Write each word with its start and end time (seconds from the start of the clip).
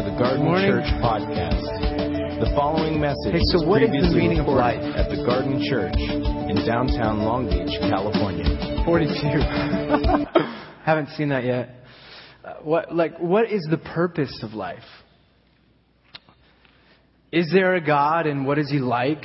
to 0.00 0.10
the 0.10 0.16
Garden. 0.16 0.46
Church 0.46 0.88
podcast. 1.02 2.40
The 2.40 2.50
following 2.56 2.98
message 2.98 3.32
Hey, 3.32 3.40
so 3.52 3.66
what 3.66 3.82
is 3.82 3.90
the 3.90 4.16
meaning 4.16 4.38
of 4.38 4.46
life? 4.46 4.80
at 4.96 5.10
the 5.10 5.22
Garden 5.26 5.62
Church 5.68 5.92
in 5.98 6.56
downtown 6.66 7.20
Long 7.20 7.44
Beach, 7.44 7.78
California. 7.80 8.46
42. 8.86 9.12
Haven't 10.86 11.10
seen 11.16 11.28
that 11.28 11.44
yet. 11.44 11.84
Uh, 12.42 12.54
what 12.62 12.94
like 12.94 13.18
what 13.18 13.52
is 13.52 13.66
the 13.70 13.76
purpose 13.76 14.40
of 14.42 14.54
life? 14.54 14.78
Is 17.30 17.50
there 17.52 17.74
a 17.74 17.80
God 17.84 18.26
and 18.26 18.46
what 18.46 18.58
is 18.58 18.70
he 18.70 18.78
like? 18.78 19.24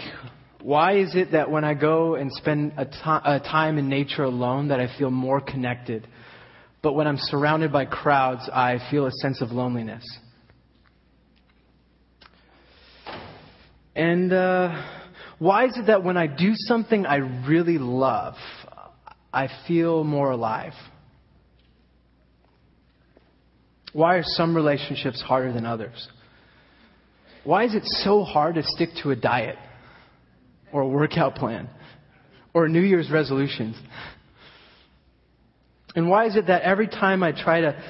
Why 0.61 0.97
is 0.97 1.15
it 1.15 1.31
that 1.31 1.49
when 1.49 1.63
I 1.63 1.73
go 1.73 2.15
and 2.15 2.29
spend 2.33 2.73
a, 2.75 2.83
ti 2.83 2.99
a 3.05 3.39
time 3.39 3.77
in 3.77 3.87
nature 3.87 4.23
alone 4.23 4.67
that 4.69 4.81
I 4.81 4.89
feel 4.97 5.09
more 5.09 5.39
connected? 5.39 6.05
But 6.81 6.93
when 6.93 7.07
I'm 7.07 7.17
surrounded 7.17 7.71
by 7.71 7.85
crowds, 7.85 8.49
I 8.51 8.79
feel 8.91 9.05
a 9.05 9.11
sense 9.11 9.41
of 9.41 9.51
loneliness. 9.51 10.03
And 13.95 14.33
uh, 14.33 14.83
why 15.39 15.65
is 15.65 15.77
it 15.77 15.87
that 15.87 16.03
when 16.03 16.17
I 16.17 16.27
do 16.27 16.51
something 16.53 17.05
I 17.05 17.17
really 17.47 17.77
love, 17.77 18.35
I 19.33 19.47
feel 19.67 20.03
more 20.03 20.31
alive? 20.31 20.73
Why 23.93 24.15
are 24.15 24.23
some 24.23 24.55
relationships 24.55 25.21
harder 25.21 25.53
than 25.53 25.65
others? 25.65 26.09
Why 27.45 27.63
is 27.63 27.75
it 27.75 27.83
so 27.85 28.23
hard 28.23 28.55
to 28.55 28.63
stick 28.63 28.89
to 29.03 29.11
a 29.11 29.15
diet 29.15 29.57
or 30.73 30.81
a 30.81 30.87
workout 30.87 31.35
plan 31.35 31.69
or 32.53 32.67
New 32.67 32.81
Year's 32.81 33.09
resolutions? 33.09 33.77
And 35.95 36.09
why 36.09 36.25
is 36.25 36.35
it 36.35 36.47
that 36.47 36.63
every 36.63 36.87
time 36.87 37.23
I 37.23 37.31
try 37.31 37.61
to 37.61 37.81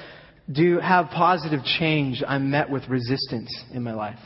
do 0.52 0.78
have 0.80 1.08
positive 1.10 1.62
change, 1.80 2.22
I'm 2.28 2.52
met 2.52 2.70
with 2.70 2.88
resistance 2.88 3.50
in 3.74 3.82
my 3.82 3.94
life? 3.94 4.20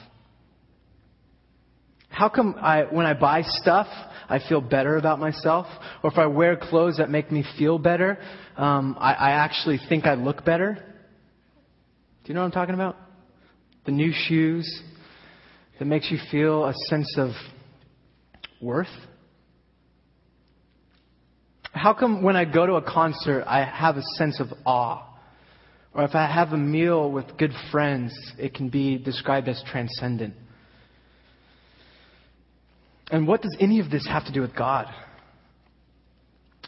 How 2.19 2.27
come 2.27 2.55
I, 2.59 2.83
when 2.83 3.05
I 3.05 3.13
buy 3.13 3.43
stuff, 3.43 3.87
I 4.27 4.39
feel 4.49 4.59
better 4.59 4.97
about 4.97 5.19
myself? 5.19 5.67
Or 6.03 6.11
if 6.11 6.17
I 6.17 6.25
wear 6.25 6.57
clothes 6.57 6.97
that 6.97 7.09
make 7.09 7.31
me 7.31 7.45
feel 7.57 7.79
better, 7.79 8.19
um, 8.57 8.97
I, 8.99 9.13
I 9.13 9.31
actually 9.31 9.79
think 9.87 10.05
I 10.05 10.15
look 10.15 10.43
better? 10.43 10.73
Do 10.73 12.27
you 12.27 12.33
know 12.33 12.41
what 12.41 12.47
I'm 12.47 12.51
talking 12.51 12.75
about? 12.75 12.97
The 13.85 13.93
new 13.93 14.11
shoes 14.13 14.81
that 15.79 15.85
makes 15.85 16.11
you 16.11 16.17
feel 16.29 16.65
a 16.65 16.73
sense 16.89 17.15
of 17.17 17.29
worth? 18.61 18.87
How 21.71 21.93
come 21.93 22.21
when 22.21 22.35
I 22.35 22.43
go 22.43 22.65
to 22.65 22.73
a 22.73 22.81
concert, 22.81 23.45
I 23.47 23.63
have 23.63 23.95
a 23.95 24.03
sense 24.17 24.41
of 24.41 24.47
awe? 24.65 25.05
Or 25.93 26.03
if 26.03 26.15
I 26.15 26.27
have 26.29 26.51
a 26.51 26.57
meal 26.57 27.09
with 27.09 27.37
good 27.37 27.53
friends, 27.71 28.13
it 28.37 28.53
can 28.53 28.67
be 28.67 28.97
described 28.97 29.47
as 29.47 29.63
transcendent. 29.71 30.33
And 33.11 33.27
what 33.27 33.41
does 33.41 33.55
any 33.59 33.79
of 33.79 33.89
this 33.89 34.07
have 34.07 34.25
to 34.25 34.31
do 34.31 34.41
with 34.41 34.55
God? 34.55 34.87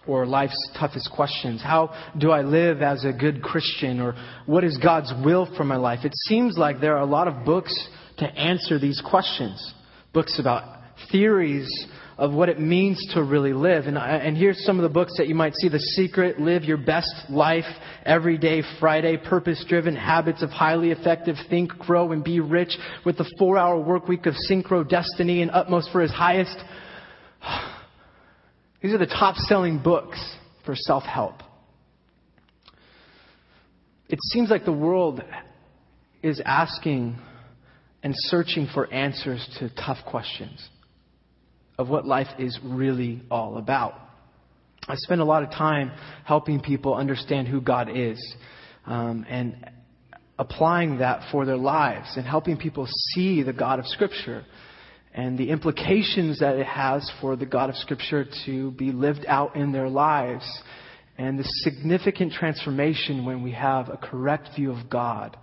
Or 0.08 0.26
life's 0.26 0.58
toughest 0.80 1.12
questions? 1.16 1.62
How 1.62 1.94
do 2.18 2.32
I 2.32 2.42
live 2.42 2.82
as 2.82 3.06
a 3.06 3.14
good 3.14 3.44
Christian? 3.44 4.00
Or 4.00 4.16
what 4.48 4.64
is 4.64 4.78
God's 4.78 5.14
will 5.24 5.54
for 5.56 5.64
my 5.64 5.78
life? 5.78 6.00
It 6.04 6.14
seems 6.28 6.58
like 6.58 6.82
there 6.82 6.98
are 6.98 7.04
a 7.04 7.06
lot 7.06 7.28
of 7.28 7.46
books 7.46 7.74
to 8.18 8.26
answer 8.26 8.80
these 8.80 9.02
questions. 9.08 9.74
Books 10.14 10.40
about 10.40 10.80
theories 11.12 11.70
of 12.22 12.32
what 12.32 12.50
it 12.50 12.60
means 12.60 13.04
to 13.16 13.24
really 13.24 13.52
live. 13.52 13.88
And, 13.88 13.98
I, 13.98 14.18
and 14.18 14.38
here's 14.38 14.64
some 14.64 14.78
of 14.78 14.84
the 14.84 14.90
books 14.90 15.14
that 15.18 15.28
you 15.28 15.34
might 15.34 15.56
see 15.56 15.70
The 15.70 15.80
Secret, 15.80 16.40
Live 16.40 16.64
Your 16.64 16.78
Best 16.78 17.12
Life, 17.32 17.66
Everyday 18.06 18.62
Friday, 18.80 19.18
Purpose 19.18 19.66
Driven, 19.68 19.96
Habits 19.96 20.44
of 20.44 20.52
Highly 20.52 20.92
Effective, 20.92 21.36
Think, 21.50 21.72
Grow, 21.80 22.12
and 22.12 22.24
Be 22.24 22.40
Rich, 22.40 22.78
with 23.08 23.18
the 23.18 23.28
four 23.40 23.58
hour 23.58 23.80
work 23.80 24.08
week 24.08 24.28
of 24.28 24.36
Synchro 24.48 24.88
Destiny 24.88 25.42
and 25.42 25.50
Utmost 25.50 25.90
for 25.92 26.00
His 26.00 26.12
Highest. 26.12 26.56
These 28.84 28.94
are 28.94 29.00
the 29.00 29.08
top 29.08 29.38
selling 29.38 29.80
books 29.80 30.24
for 30.64 30.76
self 30.76 31.02
help. 31.02 31.42
It 34.10 34.20
seems 34.32 34.52
like 34.52 34.64
the 34.64 34.72
world 34.72 35.24
is 36.22 36.40
asking 36.46 37.18
and 38.04 38.14
searching 38.16 38.68
for 38.72 38.94
answers 38.94 39.44
to 39.58 39.70
tough 39.74 40.06
questions 40.06 40.70
of 41.82 41.90
what 41.90 42.06
life 42.06 42.28
is 42.40 42.58
really 42.64 43.22
all 43.30 43.58
about. 43.58 43.96
I 44.88 44.96
spend 44.96 45.20
a 45.20 45.26
lot 45.26 45.44
of 45.44 45.50
time 45.50 45.92
helping 46.24 46.62
people 46.62 46.96
understand 46.96 47.48
who 47.48 47.60
God 47.60 47.90
is 47.94 48.36
um, 48.86 49.26
and 49.28 49.70
applying 50.40 51.00
that 51.00 51.30
for 51.32 51.46
their 51.46 51.58
lives 51.58 52.14
and 52.16 52.26
helping 52.26 52.58
people 52.58 52.88
see 53.14 53.44
the 53.44 53.54
God 53.54 53.80
of 53.80 53.86
Scripture 53.88 54.46
and 55.14 55.38
the 55.38 55.50
implications 55.50 56.40
that 56.40 56.56
it 56.56 56.66
has 56.66 57.12
for 57.20 57.36
the 57.36 57.46
God 57.46 57.70
of 57.70 57.76
Scripture 57.76 58.26
to 58.46 58.72
be 58.72 58.92
lived 58.92 59.26
out 59.28 59.56
in 59.56 59.72
their 59.72 59.90
lives 59.90 60.46
and 61.18 61.38
the 61.38 61.44
significant 61.64 62.32
transformation 62.34 63.26
when 63.26 63.44
we 63.44 63.52
have 63.52 63.90
a 63.90 63.98
correct 63.98 64.50
view 64.56 64.72
of 64.72 64.90
God. 64.90 65.38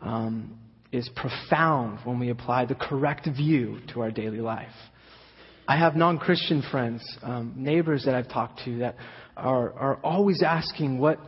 Um, 0.00 0.58
is 0.92 1.10
profound 1.14 1.98
when 2.04 2.18
we 2.18 2.30
apply 2.30 2.64
the 2.64 2.74
correct 2.74 3.28
view 3.36 3.78
to 3.92 4.00
our 4.00 4.10
daily 4.10 4.40
life. 4.40 4.68
I 5.68 5.76
have 5.76 5.96
non 5.96 6.18
Christian 6.18 6.62
friends, 6.70 7.02
um, 7.22 7.54
neighbors 7.56 8.04
that 8.04 8.14
I've 8.14 8.28
talked 8.28 8.64
to 8.64 8.78
that 8.78 8.96
are, 9.36 9.72
are 9.72 9.96
always 9.96 10.42
asking 10.42 10.98
what, 10.98 11.18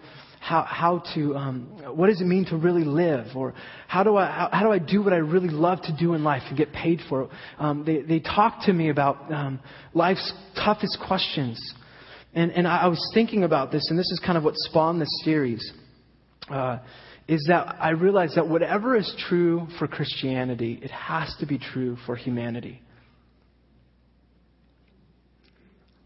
how, 0.41 0.63
how 0.63 1.03
to, 1.15 1.35
um, 1.35 1.67
what 1.95 2.07
does 2.07 2.21
it 2.21 2.27
mean 2.27 2.45
to 2.47 2.57
really 2.57 2.85
live? 2.85 3.35
Or 3.35 3.55
how 3.89 4.05
do 4.05 4.17
I, 4.17 4.27
how, 4.27 4.49
how 4.53 4.63
do 4.63 4.71
I 4.71 4.79
do 4.79 5.03
what 5.03 5.13
I 5.13 5.17
really 5.17 5.49
love 5.49 5.83
to 5.83 5.97
do 5.99 6.15
in 6.15 6.23
life 6.23 6.43
and 6.49 6.57
get 6.57 6.73
paid 6.73 7.01
for 7.09 7.23
it? 7.23 7.31
Um, 7.59 7.85
they, 7.85 8.03
they 8.03 8.21
talk 8.21 8.65
to 8.67 8.73
me 8.73 8.91
about 8.91 9.31
um, 9.33 9.61
life's 9.93 10.33
toughest 10.55 10.99
questions. 11.07 11.59
And, 12.33 12.53
and 12.53 12.69
I, 12.69 12.87
was 12.87 13.11
thinking 13.15 13.43
about 13.43 13.73
this, 13.73 13.89
and 13.91 13.99
this 13.99 14.11
is 14.11 14.21
kind 14.25 14.39
of 14.39 14.45
what 14.45 14.55
spawned 14.57 15.01
this 15.01 15.23
series. 15.25 15.73
Uh, 16.49 16.79
is 17.27 17.45
that 17.49 17.77
I 17.79 17.91
realize 17.91 18.35
that 18.37 18.49
whatever 18.49 18.97
is 18.97 19.13
true 19.29 19.67
for 19.79 19.87
Christianity, 19.87 20.79
it 20.83 20.91
has 20.91 21.35
to 21.41 21.47
be 21.47 21.59
true 21.59 21.97
for 22.07 22.17
humanity. 22.17 22.81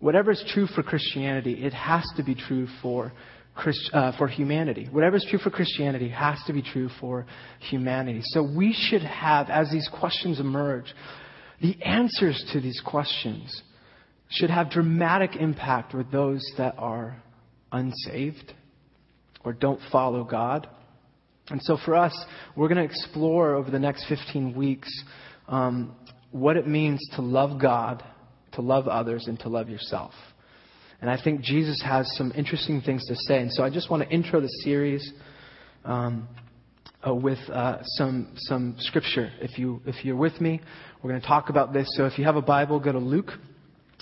Whatever 0.03 0.33
is 0.33 0.45
true 0.49 0.67
for 0.67 0.83
Christianity, 0.83 1.65
it 1.65 1.73
has 1.73 2.05
to 2.17 2.25
be 2.25 2.35
true 2.35 2.67
for 2.83 3.13
Christ, 3.55 3.89
uh, 3.93 4.11
for 4.19 4.27
humanity. 4.27 4.89
Whatever 4.91 5.15
is 5.15 5.25
true 5.31 5.39
for 5.39 5.51
Christianity 5.51 6.09
has 6.09 6.43
to 6.49 6.53
be 6.53 6.61
true 6.61 6.89
for 7.01 7.25
humanity. 7.61 8.21
So 8.25 8.43
we 8.43 8.73
should 8.73 9.03
have, 9.03 9.49
as 9.49 9.71
these 9.71 9.89
questions 10.01 10.41
emerge, 10.41 10.93
the 11.61 11.81
answers 11.85 12.45
to 12.53 12.61
these 12.61 12.83
questions 12.85 13.63
should 14.29 14.51
have 14.51 14.71
dramatic 14.71 15.37
impact 15.37 15.95
with 15.95 16.11
those 16.11 16.43
that 16.59 16.75
are 16.79 17.23
unsaved 17.71 18.55
or 19.45 19.53
don't 19.53 19.79
follow 19.93 20.25
God. 20.25 20.69
And 21.49 21.63
so 21.63 21.79
for 21.85 21.95
us, 21.95 22.25
we're 22.57 22.67
going 22.67 22.79
to 22.79 22.93
explore 22.93 23.55
over 23.55 23.71
the 23.71 23.79
next 23.79 24.07
15 24.09 24.57
weeks 24.57 24.91
um, 25.47 25.95
what 26.33 26.57
it 26.57 26.67
means 26.67 27.01
to 27.15 27.23
love 27.23 27.61
God, 27.61 28.03
to 28.53 28.63
love 28.63 28.89
others, 28.89 29.27
and 29.27 29.39
to 29.41 29.49
love 29.49 29.69
yourself. 29.69 30.13
And 31.01 31.11
I 31.11 31.21
think 31.23 31.41
Jesus 31.41 31.83
has 31.85 32.09
some 32.17 32.33
interesting 32.37 32.81
things 32.81 33.05
to 33.09 33.17
say. 33.17 33.41
And 33.41 33.53
so 33.53 33.65
I 33.65 33.71
just 33.71 33.91
want 33.91 34.05
to 34.05 34.09
intro 34.09 34.41
the 34.41 34.49
series 34.63 35.13
um, 35.85 36.29
uh, 37.05 37.13
with 37.13 37.39
uh, 37.53 37.83
some 37.83 38.33
some 38.37 38.77
scripture. 38.79 39.33
If 39.41 39.59
you 39.59 39.83
if 39.85 40.05
you're 40.05 40.17
with 40.17 40.41
me, 40.41 40.61
we're 41.03 41.11
going 41.11 41.21
to 41.21 41.27
talk 41.27 41.49
about 41.49 41.73
this. 41.73 41.89
So 41.97 42.07
if 42.07 42.19
you 42.19 42.25
have 42.25 42.37
a 42.37 42.43
Bible, 42.43 42.79
go 42.79 42.93
to 42.93 42.99
Luke. 42.99 43.33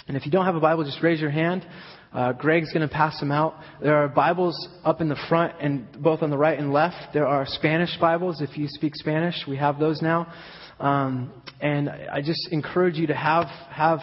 And 0.08 0.16
if 0.16 0.26
you 0.26 0.32
don't 0.32 0.44
have 0.44 0.56
a 0.56 0.60
Bible, 0.60 0.84
just 0.84 1.02
raise 1.02 1.20
your 1.20 1.30
hand. 1.30 1.66
Uh, 2.12 2.32
Greg's 2.32 2.72
going 2.72 2.86
to 2.86 2.92
pass 2.92 3.18
them 3.20 3.30
out. 3.30 3.54
There 3.80 3.96
are 3.96 4.08
Bibles 4.08 4.68
up 4.84 5.00
in 5.00 5.08
the 5.08 5.18
front 5.28 5.54
and 5.60 5.86
both 6.02 6.22
on 6.22 6.30
the 6.30 6.36
right 6.36 6.58
and 6.58 6.72
left. 6.72 7.14
There 7.14 7.26
are 7.26 7.46
Spanish 7.46 7.96
Bibles. 8.00 8.40
If 8.40 8.58
you 8.58 8.66
speak 8.68 8.96
Spanish, 8.96 9.36
we 9.46 9.56
have 9.56 9.78
those 9.78 10.02
now. 10.02 10.32
Um, 10.80 11.32
and 11.60 11.88
I 11.88 12.20
just 12.20 12.48
encourage 12.50 12.96
you 12.96 13.06
to 13.06 13.14
have 13.14 13.46
have 13.70 14.00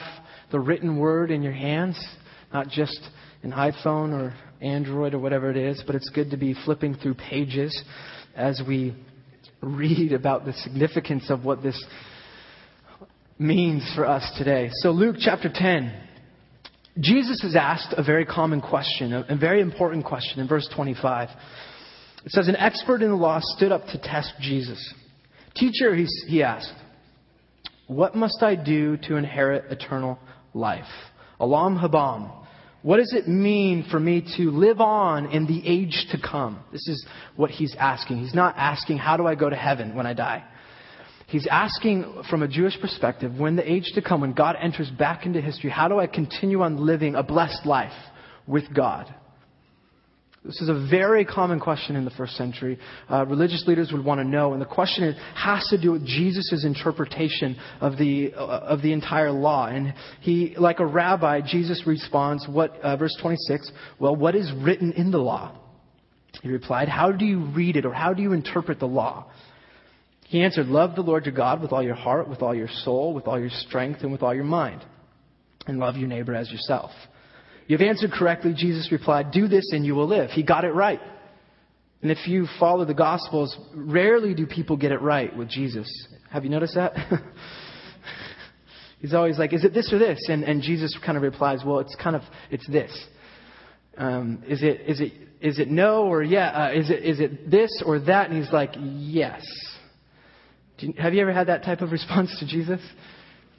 the 0.51 0.59
written 0.59 0.97
word 0.97 1.31
in 1.31 1.41
your 1.41 1.53
hands, 1.53 1.97
not 2.53 2.69
just 2.69 2.99
an 3.43 3.51
iPhone 3.51 4.13
or 4.13 4.33
Android 4.61 5.13
or 5.13 5.19
whatever 5.19 5.49
it 5.49 5.57
is. 5.57 5.83
But 5.85 5.95
it's 5.95 6.09
good 6.09 6.31
to 6.31 6.37
be 6.37 6.55
flipping 6.65 6.95
through 6.95 7.15
pages 7.15 7.83
as 8.35 8.61
we 8.67 8.95
read 9.61 10.13
about 10.13 10.45
the 10.45 10.53
significance 10.53 11.29
of 11.29 11.43
what 11.43 11.63
this 11.63 11.83
means 13.39 13.89
for 13.95 14.05
us 14.05 14.29
today. 14.37 14.69
So 14.73 14.91
Luke 14.91 15.17
chapter 15.19 15.49
10. 15.53 16.03
Jesus 16.99 17.43
is 17.43 17.55
asked 17.55 17.93
a 17.95 18.01
very 18.01 18.25
common 18.25 18.59
question, 18.59 19.13
a, 19.13 19.35
very 19.35 19.61
important 19.61 20.03
question 20.03 20.39
in 20.39 20.47
verse 20.47 20.67
25. 20.75 21.29
It 22.25 22.31
says, 22.31 22.47
An 22.47 22.55
expert 22.55 23.03
in 23.03 23.09
the 23.09 23.15
law 23.15 23.39
stood 23.39 23.71
up 23.71 23.85
to 23.87 23.99
test 23.99 24.33
Jesus. 24.41 24.93
Teacher, 25.55 25.93
he, 25.93 26.07
he 26.27 26.41
asked, 26.41 26.73
What 27.85 28.15
must 28.15 28.41
I 28.41 28.55
do 28.55 28.97
to 29.03 29.15
inherit 29.15 29.71
eternal 29.71 30.17
life? 30.57 30.85
Olam 31.39 31.79
Haba. 31.79 32.45
What 32.81 32.97
does 32.97 33.13
it 33.13 33.27
mean 33.27 33.85
for 33.89 33.99
me 33.99 34.25
to 34.37 34.51
live 34.51 34.79
on 34.79 35.31
in 35.31 35.45
the 35.45 35.61
age 35.67 36.07
to 36.11 36.17
come? 36.19 36.59
This 36.71 36.87
is 36.87 37.05
what 37.35 37.49
he's 37.49 37.75
asking. 37.77 38.19
He's 38.19 38.35
not 38.35 38.55
asking, 38.57 38.97
how 38.97 39.17
do 39.17 39.27
I 39.27 39.35
go 39.35 39.49
to 39.49 39.55
heaven 39.55 39.95
when 39.95 40.05
I 40.05 40.13
die? 40.13 40.43
He's 41.27 41.47
asking 41.47 42.23
from 42.29 42.43
a 42.43 42.47
Jewish 42.47 42.79
perspective, 42.79 43.37
when 43.37 43.57
the 43.57 43.69
age 43.69 43.91
to 43.95 44.01
come, 44.01 44.21
when 44.21 44.33
God 44.33 44.55
enters 44.61 44.89
back 44.89 45.25
into 45.25 45.41
history, 45.41 45.69
how 45.69 45.89
do 45.89 45.99
I 45.99 46.07
continue 46.07 46.61
on 46.61 46.77
living 46.85 47.15
a 47.15 47.23
blessed 47.23 47.65
life 47.65 47.91
with 48.47 48.73
God? 48.73 49.13
This 50.47 50.61
is 50.61 50.69
a 50.69 50.87
very 50.89 51.25
common 51.25 51.59
question 51.59 51.97
in 51.97 52.05
the 52.05 52.11
first 52.11 52.37
century. 52.37 52.79
Uh, 53.11 53.25
religious 53.25 53.65
leaders 53.67 53.91
would 53.91 54.03
want 54.03 54.21
to 54.21 54.23
know, 54.23 54.53
and 54.53 54.61
the 54.61 54.65
question 54.65 55.03
is, 55.03 55.15
has 55.35 55.67
to 55.67 55.79
do 55.79 55.91
with 55.91 56.05
Jesus' 56.05 56.63
interpretation 56.63 57.57
of 57.81 57.97
the 57.97 58.33
uh, 58.33 58.39
of 58.39 58.81
the 58.81 58.93
entire 58.93 59.29
law. 59.29 59.67
And 59.67 59.93
he, 60.21 60.55
like 60.57 60.79
a 60.79 60.85
rabbi, 60.85 61.41
Jesus 61.41 61.83
responds, 61.85 62.47
"What?" 62.47 62.79
Uh, 62.79 62.95
verse 62.95 63.13
26. 63.21 63.69
Well, 63.99 64.15
what 64.15 64.35
is 64.35 64.49
written 64.53 64.93
in 64.93 65.11
the 65.11 65.17
law? 65.17 65.53
He 66.41 66.49
replied, 66.49 66.87
"How 66.87 67.11
do 67.11 67.25
you 67.25 67.39
read 67.47 67.75
it, 67.75 67.85
or 67.85 67.93
how 67.93 68.13
do 68.13 68.21
you 68.21 68.31
interpret 68.31 68.79
the 68.79 68.87
law?" 68.87 69.29
He 70.27 70.41
answered, 70.43 70.67
Love 70.67 70.95
the 70.95 71.01
Lord 71.01 71.25
your 71.25 71.35
God 71.35 71.61
with 71.61 71.71
all 71.71 71.83
your 71.83 71.95
heart, 71.95 72.29
with 72.29 72.41
all 72.41 72.53
your 72.53 72.67
soul, 72.83 73.13
with 73.13 73.27
all 73.27 73.39
your 73.39 73.49
strength, 73.49 74.01
and 74.01 74.11
with 74.11 74.23
all 74.23 74.35
your 74.35 74.43
mind. 74.43 74.83
And 75.67 75.79
love 75.79 75.95
your 75.95 76.07
neighbor 76.09 76.35
as 76.35 76.51
yourself. 76.51 76.91
You've 77.67 77.81
answered 77.81 78.11
correctly. 78.11 78.53
Jesus 78.55 78.91
replied, 78.91 79.31
Do 79.31 79.47
this 79.47 79.71
and 79.71 79.85
you 79.85 79.93
will 79.93 80.07
live. 80.07 80.31
He 80.31 80.43
got 80.43 80.63
it 80.63 80.73
right. 80.73 81.01
And 82.01 82.11
if 82.11 82.27
you 82.27 82.47
follow 82.59 82.85
the 82.85 82.93
Gospels, 82.93 83.57
rarely 83.73 84.33
do 84.33 84.45
people 84.45 84.77
get 84.77 84.91
it 84.91 85.01
right 85.01 85.35
with 85.35 85.49
Jesus. 85.49 85.87
Have 86.31 86.43
you 86.43 86.49
noticed 86.49 86.75
that? 86.75 86.95
He's 88.99 89.13
always 89.13 89.37
like, 89.37 89.53
Is 89.53 89.65
it 89.65 89.73
this 89.73 89.91
or 89.91 89.99
this? 89.99 90.19
And, 90.29 90.43
and 90.43 90.61
Jesus 90.61 90.97
kind 91.05 91.17
of 91.17 91.23
replies, 91.23 91.59
Well, 91.65 91.79
it's 91.79 91.95
kind 92.01 92.15
of, 92.15 92.21
it's 92.49 92.67
this. 92.69 92.91
Um, 93.97 94.43
is 94.47 94.63
it, 94.63 94.81
is 94.87 95.01
it, 95.01 95.13
is 95.41 95.59
it 95.59 95.69
no 95.69 96.03
or 96.03 96.23
yeah? 96.23 96.67
Uh, 96.67 96.71
is 96.79 96.89
it, 96.89 97.03
is 97.03 97.19
it 97.19 97.49
this 97.49 97.83
or 97.85 97.99
that? 97.99 98.29
And 98.29 98.41
he's 98.41 98.53
like, 98.53 98.75
Yes. 98.79 99.43
You, 100.79 100.93
have 100.97 101.13
you 101.13 101.21
ever 101.21 101.33
had 101.33 101.47
that 101.47 101.63
type 101.63 101.81
of 101.81 101.91
response 101.91 102.37
to 102.39 102.47
Jesus? 102.47 102.79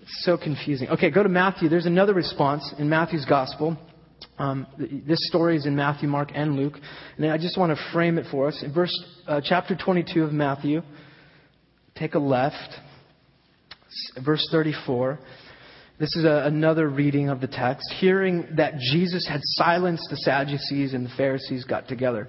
It's 0.02 0.24
so 0.24 0.38
confusing. 0.38 0.88
Okay, 0.90 1.10
go 1.10 1.22
to 1.22 1.28
Matthew. 1.28 1.68
There's 1.68 1.86
another 1.86 2.14
response 2.14 2.72
in 2.78 2.88
Matthew's 2.88 3.26
gospel. 3.26 3.76
Um, 4.38 4.66
this 5.06 5.18
story 5.28 5.56
is 5.56 5.66
in 5.66 5.74
Matthew, 5.74 6.08
Mark, 6.08 6.30
and 6.34 6.56
Luke. 6.56 6.74
And 7.16 7.26
I 7.26 7.38
just 7.38 7.58
want 7.58 7.76
to 7.76 7.92
frame 7.92 8.18
it 8.18 8.26
for 8.30 8.48
us. 8.48 8.62
In 8.62 8.72
verse, 8.72 8.92
uh, 9.26 9.40
chapter 9.42 9.76
22 9.76 10.22
of 10.22 10.32
Matthew, 10.32 10.82
take 11.96 12.14
a 12.14 12.18
left. 12.18 12.74
Verse 14.24 14.46
34. 14.50 15.18
This 15.98 16.14
is 16.14 16.24
a, 16.24 16.44
another 16.46 16.88
reading 16.88 17.28
of 17.28 17.40
the 17.40 17.48
text. 17.48 17.92
Hearing 17.98 18.46
that 18.56 18.74
Jesus 18.92 19.26
had 19.26 19.40
silenced 19.42 20.06
the 20.10 20.16
Sadducees 20.16 20.94
and 20.94 21.06
the 21.06 21.14
Pharisees 21.16 21.64
got 21.64 21.88
together 21.88 22.28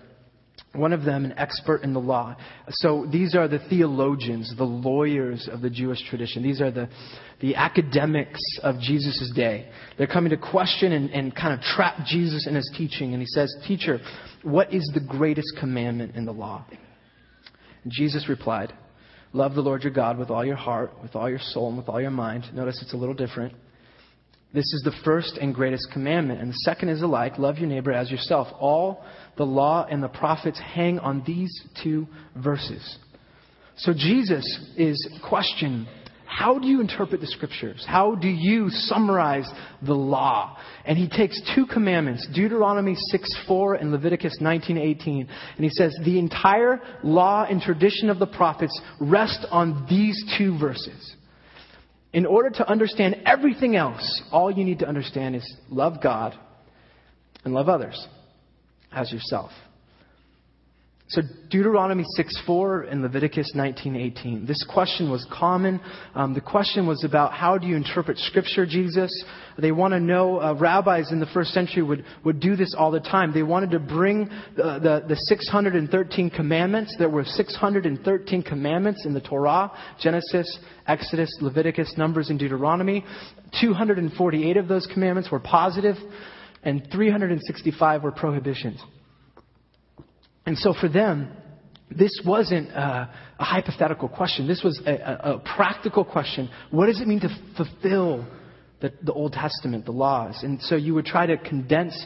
one 0.73 0.93
of 0.93 1.03
them 1.03 1.25
an 1.25 1.33
expert 1.37 1.81
in 1.83 1.93
the 1.93 1.99
law. 1.99 2.35
So 2.69 3.07
these 3.11 3.33
are 3.35 3.47
the 3.47 3.59
theologians, 3.69 4.53
the 4.55 4.63
lawyers 4.63 5.49
of 5.51 5.61
the 5.61 5.69
Jewish 5.69 6.03
tradition. 6.09 6.43
These 6.43 6.61
are 6.61 6.69
the, 6.69 6.89
the 7.41 7.55
academics 7.55 8.39
of 8.61 8.79
Jesus' 8.79 9.31
day. 9.35 9.69
They're 9.97 10.07
coming 10.07 10.29
to 10.29 10.37
question 10.37 10.91
and, 10.91 11.09
and 11.09 11.35
kind 11.35 11.53
of 11.53 11.61
trap 11.61 12.05
Jesus 12.05 12.45
in 12.45 12.53
his 12.53 12.71
teaching. 12.77 13.13
And 13.13 13.21
he 13.21 13.27
says, 13.27 13.53
Teacher, 13.67 13.99
what 14.43 14.71
is 14.71 14.89
the 14.93 14.99
greatest 14.99 15.57
commandment 15.59 16.15
in 16.15 16.25
the 16.25 16.33
law? 16.33 16.65
And 17.83 17.91
Jesus 17.91 18.29
replied, 18.29 18.71
Love 19.33 19.55
the 19.55 19.61
Lord 19.61 19.83
your 19.83 19.93
God 19.93 20.17
with 20.17 20.29
all 20.29 20.45
your 20.45 20.55
heart, 20.55 20.91
with 21.01 21.15
all 21.15 21.29
your 21.29 21.39
soul, 21.39 21.69
and 21.69 21.77
with 21.77 21.89
all 21.89 22.01
your 22.01 22.11
mind. 22.11 22.45
Notice 22.53 22.79
it's 22.81 22.93
a 22.93 22.97
little 22.97 23.15
different. 23.15 23.53
This 24.53 24.65
is 24.73 24.81
the 24.83 24.95
first 25.03 25.37
and 25.39 25.53
greatest 25.53 25.89
commandment. 25.93 26.41
And 26.41 26.49
the 26.49 26.57
second 26.63 26.89
is 26.89 27.01
alike 27.01 27.37
love 27.37 27.59
your 27.59 27.69
neighbor 27.69 27.91
as 27.91 28.09
yourself. 28.09 28.47
All 28.59 29.03
the 29.37 29.45
law 29.45 29.85
and 29.89 30.01
the 30.01 30.07
prophets 30.07 30.59
hang 30.59 30.99
on 30.99 31.23
these 31.25 31.51
two 31.83 32.07
verses. 32.35 32.97
So 33.77 33.93
Jesus 33.93 34.45
is 34.75 34.97
questioning 35.27 35.85
how 36.25 36.59
do 36.59 36.67
you 36.67 36.79
interpret 36.79 37.21
the 37.21 37.27
scriptures? 37.27 37.83
How 37.87 38.13
do 38.13 38.27
you 38.27 38.69
summarize 38.69 39.49
the 39.81 39.95
law? 39.95 40.57
And 40.85 40.95
he 40.95 41.09
takes 41.09 41.41
two 41.55 41.65
commandments, 41.65 42.27
Deuteronomy 42.33 42.95
6:4 43.11 43.73
and 43.81 43.91
Leviticus 43.91 44.39
19:18, 44.39 45.27
and 45.57 45.63
he 45.63 45.71
says 45.71 45.93
the 46.03 46.19
entire 46.19 46.81
law 47.03 47.45
and 47.49 47.59
tradition 47.61 48.11
of 48.11 48.19
the 48.19 48.27
prophets 48.27 48.79
rest 48.99 49.45
on 49.49 49.85
these 49.89 50.23
two 50.37 50.57
verses. 50.57 51.15
In 52.11 52.25
order 52.25 52.49
to 52.49 52.67
understand 52.67 53.17
everything 53.25 53.75
else, 53.75 54.21
all 54.31 54.49
you 54.49 54.63
need 54.63 54.79
to 54.79 54.87
understand 54.87 55.35
is 55.35 55.55
love 55.69 56.01
God 56.01 56.37
and 57.43 57.53
love 57.53 57.69
others 57.69 58.07
as 58.91 59.11
yourself. 59.11 59.51
So 61.09 61.23
Deuteronomy 61.49 62.05
6:4 62.15 62.83
and 62.83 63.01
Leviticus 63.01 63.55
19:18. 63.55 64.45
This 64.45 64.63
question 64.63 65.09
was 65.09 65.25
common. 65.31 65.79
Um, 66.13 66.35
the 66.35 66.41
question 66.41 66.85
was 66.85 67.03
about 67.03 67.33
how 67.33 67.57
do 67.57 67.65
you 67.65 67.75
interpret 67.75 68.19
Scripture, 68.19 68.67
Jesus? 68.67 69.09
They 69.57 69.71
want 69.71 69.95
to 69.95 69.99
know. 69.99 70.39
Uh, 70.39 70.53
rabbis 70.53 71.11
in 71.11 71.19
the 71.19 71.25
first 71.25 71.51
century 71.51 71.81
would 71.81 72.05
would 72.23 72.39
do 72.39 72.55
this 72.55 72.75
all 72.75 72.91
the 72.91 72.99
time. 72.99 73.33
They 73.33 73.41
wanted 73.41 73.71
to 73.71 73.79
bring 73.79 74.29
the, 74.55 74.77
the, 74.77 75.03
the 75.07 75.15
613 75.15 76.29
commandments. 76.29 76.95
There 76.99 77.09
were 77.09 77.25
613 77.25 78.43
commandments 78.43 79.03
in 79.07 79.15
the 79.15 79.21
Torah: 79.21 79.71
Genesis, 79.99 80.59
Exodus, 80.85 81.35
Leviticus, 81.41 81.91
Numbers, 81.97 82.29
and 82.29 82.37
Deuteronomy. 82.37 83.03
248 83.59 84.57
of 84.57 84.67
those 84.67 84.85
commandments 84.85 85.31
were 85.31 85.39
positive, 85.39 85.95
and 86.61 86.87
365 86.91 88.03
were 88.03 88.11
prohibitions. 88.11 88.79
And 90.49 90.57
so 90.57 90.73
for 90.73 90.89
them, 90.89 91.31
this 91.91 92.09
wasn't 92.25 92.69
a, 92.69 93.07
a 93.37 93.43
hypothetical 93.43 94.09
question. 94.09 94.47
This 94.47 94.63
was 94.63 94.81
a, 94.83 94.93
a, 94.93 95.33
a, 95.35 95.39
practical 95.41 96.03
question. 96.03 96.49
What 96.71 96.87
does 96.87 96.99
it 97.01 97.07
mean 97.07 97.19
to 97.19 97.29
fulfill 97.55 98.25
the, 98.81 98.91
the 99.03 99.13
Old 99.13 99.33
Testament, 99.33 99.85
the 99.85 99.91
laws? 99.91 100.41
And 100.41 100.59
so 100.59 100.75
you 100.75 100.95
would 100.95 101.05
try 101.05 101.27
to 101.27 101.37
condense 101.37 102.03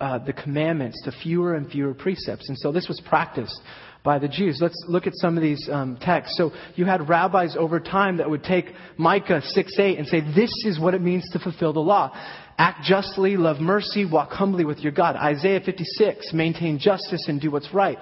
uh, 0.00 0.20
the 0.20 0.32
commandments 0.32 1.02
to 1.02 1.10
fewer 1.10 1.56
and 1.56 1.68
fewer 1.68 1.92
precepts. 1.92 2.48
And 2.48 2.56
so 2.56 2.70
this 2.70 2.86
was 2.86 3.02
practiced 3.08 3.60
by 4.04 4.20
the 4.20 4.28
Jews. 4.28 4.60
Let's 4.62 4.80
look 4.86 5.08
at 5.08 5.14
some 5.16 5.36
of 5.36 5.42
these 5.42 5.68
um, 5.68 5.98
texts. 6.00 6.36
So 6.36 6.52
you 6.76 6.84
had 6.84 7.08
rabbis 7.08 7.56
over 7.58 7.80
time 7.80 8.18
that 8.18 8.30
would 8.30 8.44
take 8.44 8.66
Micah 8.98 9.42
6 9.42 9.72
8 9.76 9.98
and 9.98 10.06
say, 10.06 10.20
This 10.20 10.52
is 10.64 10.78
what 10.78 10.94
it 10.94 11.02
means 11.02 11.28
to 11.32 11.40
fulfill 11.40 11.72
the 11.72 11.80
law. 11.80 12.16
Act 12.60 12.84
justly, 12.84 13.38
love 13.38 13.58
mercy, 13.58 14.04
walk 14.04 14.32
humbly 14.32 14.66
with 14.66 14.80
your 14.80 14.92
God. 14.92 15.16
Isaiah 15.16 15.62
56, 15.64 16.34
maintain 16.34 16.78
justice 16.78 17.24
and 17.26 17.40
do 17.40 17.50
what's 17.50 17.72
right. 17.72 17.96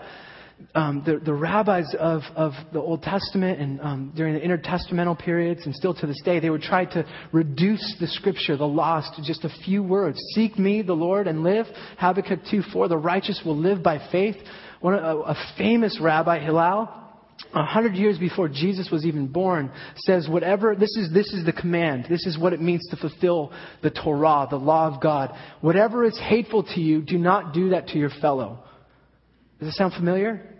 Um, 0.74 1.04
the, 1.06 1.18
the, 1.18 1.32
rabbis 1.32 1.94
of, 1.96 2.22
of, 2.34 2.54
the 2.72 2.80
Old 2.80 3.04
Testament 3.04 3.60
and 3.60 3.80
um, 3.80 4.12
during 4.16 4.34
the 4.34 4.40
intertestamental 4.40 5.16
periods 5.16 5.64
and 5.64 5.72
still 5.76 5.94
to 5.94 6.08
this 6.08 6.20
day, 6.24 6.40
they 6.40 6.50
would 6.50 6.62
try 6.62 6.86
to 6.86 7.06
reduce 7.30 7.94
the 8.00 8.08
scripture, 8.08 8.56
the 8.56 8.66
laws, 8.66 9.08
to 9.14 9.22
just 9.22 9.44
a 9.44 9.48
few 9.64 9.80
words. 9.84 10.18
Seek 10.34 10.58
me, 10.58 10.82
the 10.82 10.92
Lord, 10.92 11.28
and 11.28 11.44
live. 11.44 11.66
Habakkuk 11.98 12.40
2 12.50 12.62
4, 12.72 12.88
the 12.88 12.98
righteous 12.98 13.40
will 13.46 13.56
live 13.56 13.80
by 13.84 14.04
faith. 14.10 14.34
One, 14.80 14.94
a, 14.94 15.18
a 15.18 15.36
famous 15.56 16.00
rabbi, 16.02 16.40
Hillel, 16.40 16.92
a 17.54 17.64
hundred 17.64 17.94
years 17.94 18.18
before 18.18 18.48
Jesus 18.48 18.90
was 18.90 19.06
even 19.06 19.26
born, 19.26 19.70
says 19.96 20.28
whatever, 20.28 20.74
this 20.74 20.94
is, 20.96 21.12
this 21.12 21.32
is 21.32 21.44
the 21.44 21.52
command. 21.52 22.06
This 22.08 22.26
is 22.26 22.38
what 22.38 22.52
it 22.52 22.60
means 22.60 22.86
to 22.90 22.96
fulfill 22.96 23.52
the 23.82 23.90
Torah, 23.90 24.46
the 24.50 24.56
law 24.56 24.86
of 24.92 25.00
God. 25.00 25.34
Whatever 25.60 26.04
is 26.04 26.18
hateful 26.18 26.64
to 26.74 26.80
you, 26.80 27.02
do 27.02 27.18
not 27.18 27.54
do 27.54 27.70
that 27.70 27.88
to 27.88 27.98
your 27.98 28.10
fellow. 28.20 28.64
Does 29.58 29.68
it 29.68 29.74
sound 29.74 29.94
familiar? 29.94 30.54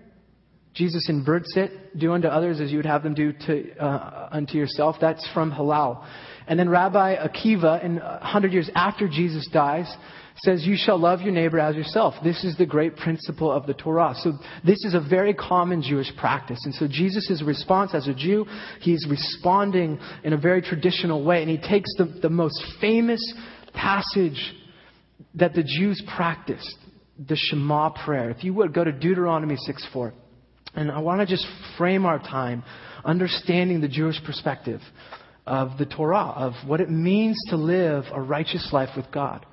Jesus 0.75 1.09
inverts 1.09 1.57
it. 1.57 1.99
Do 1.99 2.12
unto 2.12 2.28
others 2.28 2.61
as 2.61 2.71
you 2.71 2.78
would 2.78 2.87
have 2.87 3.02
them 3.02 3.14
do 3.14 3.33
to, 3.33 3.76
uh, 3.78 4.28
unto 4.30 4.57
yourself. 4.57 4.97
That's 5.00 5.28
from 5.35 5.50
Hillel. 5.50 6.04
And 6.47 6.59
then 6.59 6.68
Rabbi 6.68 7.16
Akiva, 7.16 7.85
in 7.85 7.99
a 7.99 8.25
hundred 8.25 8.52
years 8.52 8.71
after 8.75 9.09
Jesus 9.09 9.49
dies, 9.52 9.92
says, 10.40 10.66
You 10.66 10.76
shall 10.76 10.99
love 10.99 11.21
your 11.21 11.33
neighbor 11.33 11.59
as 11.59 11.76
yourself. 11.76 12.14
This 12.23 12.45
is 12.45 12.57
the 12.57 12.66
great 12.66 12.97
principle 12.97 13.50
of 13.50 13.66
the 13.66 13.75
Torah. 13.75 14.14
So, 14.16 14.33
this 14.64 14.85
is 14.85 14.95
a 14.95 15.00
very 15.00 15.35
common 15.35 15.83
Jewish 15.83 16.11
practice. 16.16 16.61
And 16.64 16.75
so, 16.75 16.87
Jesus' 16.88 17.42
response 17.45 17.95
as 17.95 18.09
a 18.09 18.14
Jew, 18.14 18.47
he's 18.80 19.07
responding 19.09 19.99
in 20.25 20.33
a 20.33 20.38
very 20.38 20.62
traditional 20.62 21.25
way. 21.25 21.42
And 21.42 21.50
he 21.50 21.59
takes 21.59 21.92
the, 21.97 22.18
the 22.23 22.30
most 22.30 22.62
famous 22.80 23.21
passage 23.75 24.54
that 25.35 25.54
the 25.54 25.62
Jews 25.62 26.02
practiced, 26.16 26.76
the 27.18 27.37
Shema 27.37 27.90
prayer. 28.04 28.30
If 28.30 28.45
you 28.45 28.54
would, 28.54 28.73
go 28.73 28.85
to 28.85 28.92
Deuteronomy 28.92 29.57
6 29.57 29.87
4. 29.92 30.14
And 30.75 30.90
I 30.90 31.00
want 31.00 31.21
to 31.21 31.26
just 31.26 31.47
frame 31.76 32.04
our 32.07 32.18
time 32.18 32.62
understanding 33.04 33.80
the 33.80 33.88
Jewish 33.88 34.23
perspective 34.25 34.80
of 35.47 35.78
the 35.78 35.87
Torah, 35.87 36.33
of 36.37 36.52
what 36.66 36.80
it 36.80 36.90
means 36.90 37.37
to 37.49 37.57
live 37.57 38.04
a 38.12 38.21
righteous 38.21 38.68
life 38.73 38.90
with 38.97 39.11
God. 39.11 39.47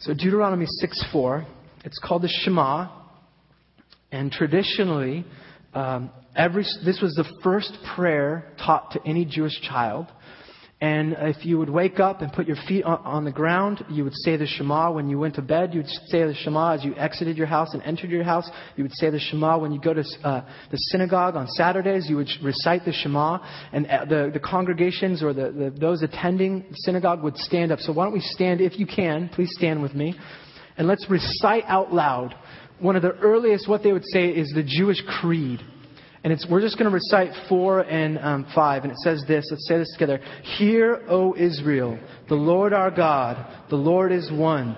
So 0.00 0.14
Deuteronomy 0.14 0.64
6:4, 0.82 1.44
it's 1.84 1.98
called 1.98 2.22
the 2.22 2.28
Shema. 2.28 2.88
And 4.10 4.32
traditionally, 4.32 5.26
um, 5.74 6.10
every, 6.34 6.64
this 6.82 7.02
was 7.02 7.14
the 7.14 7.30
first 7.42 7.76
prayer 7.94 8.50
taught 8.56 8.92
to 8.92 9.00
any 9.06 9.26
Jewish 9.26 9.60
child. 9.60 10.06
And 10.82 11.14
if 11.18 11.44
you 11.44 11.58
would 11.58 11.68
wake 11.68 12.00
up 12.00 12.22
and 12.22 12.32
put 12.32 12.46
your 12.46 12.56
feet 12.66 12.84
on, 12.84 13.26
the 13.26 13.30
ground, 13.30 13.84
you 13.90 14.02
would 14.02 14.14
say 14.14 14.38
the 14.38 14.46
Shema. 14.46 14.90
When 14.90 15.10
you 15.10 15.18
went 15.18 15.34
to 15.34 15.42
bed, 15.42 15.74
you 15.74 15.80
would 15.80 15.90
say 16.06 16.24
the 16.24 16.34
Shema. 16.34 16.72
As 16.72 16.84
you 16.84 16.94
exited 16.96 17.36
your 17.36 17.46
house 17.46 17.74
and 17.74 17.82
entered 17.82 18.08
your 18.08 18.24
house, 18.24 18.48
you 18.76 18.84
would 18.84 18.94
say 18.94 19.10
the 19.10 19.18
Shema. 19.18 19.58
When 19.58 19.72
you 19.72 19.80
go 19.80 19.92
to 19.92 20.02
uh, 20.24 20.42
the 20.70 20.78
synagogue 20.78 21.36
on 21.36 21.48
Saturdays, 21.48 22.08
you 22.08 22.16
would 22.16 22.30
recite 22.42 22.86
the 22.86 22.94
Shema. 22.94 23.40
And 23.74 23.86
uh, 23.88 24.06
the, 24.06 24.30
the 24.32 24.40
congregations 24.40 25.22
or 25.22 25.34
the, 25.34 25.50
the, 25.50 25.74
those 25.78 26.02
attending 26.02 26.60
the 26.70 26.76
synagogue 26.76 27.22
would 27.22 27.36
stand 27.36 27.72
up. 27.72 27.80
So 27.80 27.92
why 27.92 28.04
don't 28.04 28.14
we 28.14 28.20
stand, 28.20 28.62
if 28.62 28.78
you 28.78 28.86
can, 28.86 29.28
please 29.28 29.50
stand 29.52 29.82
with 29.82 29.94
me. 29.94 30.14
And 30.78 30.88
let's 30.88 31.04
recite 31.10 31.64
out 31.66 31.92
loud. 31.92 32.34
One 32.78 32.96
of 32.96 33.02
the 33.02 33.12
earliest, 33.18 33.68
what 33.68 33.82
they 33.82 33.92
would 33.92 34.06
say 34.06 34.28
is 34.28 34.50
the 34.54 34.62
Jewish 34.62 35.02
creed. 35.20 35.60
And 36.22 36.32
it's, 36.32 36.46
we're 36.50 36.60
just 36.60 36.76
going 36.76 36.90
to 36.90 36.94
recite 36.94 37.30
four 37.48 37.80
and 37.80 38.18
um, 38.18 38.46
five. 38.54 38.82
And 38.84 38.92
it 38.92 38.98
says 38.98 39.24
this. 39.26 39.46
Let's 39.50 39.66
say 39.66 39.78
this 39.78 39.90
together. 39.92 40.20
Hear, 40.58 41.02
O 41.08 41.34
Israel, 41.34 41.98
the 42.28 42.34
Lord 42.34 42.72
our 42.72 42.90
God, 42.90 43.68
the 43.70 43.76
Lord 43.76 44.12
is 44.12 44.30
one. 44.30 44.76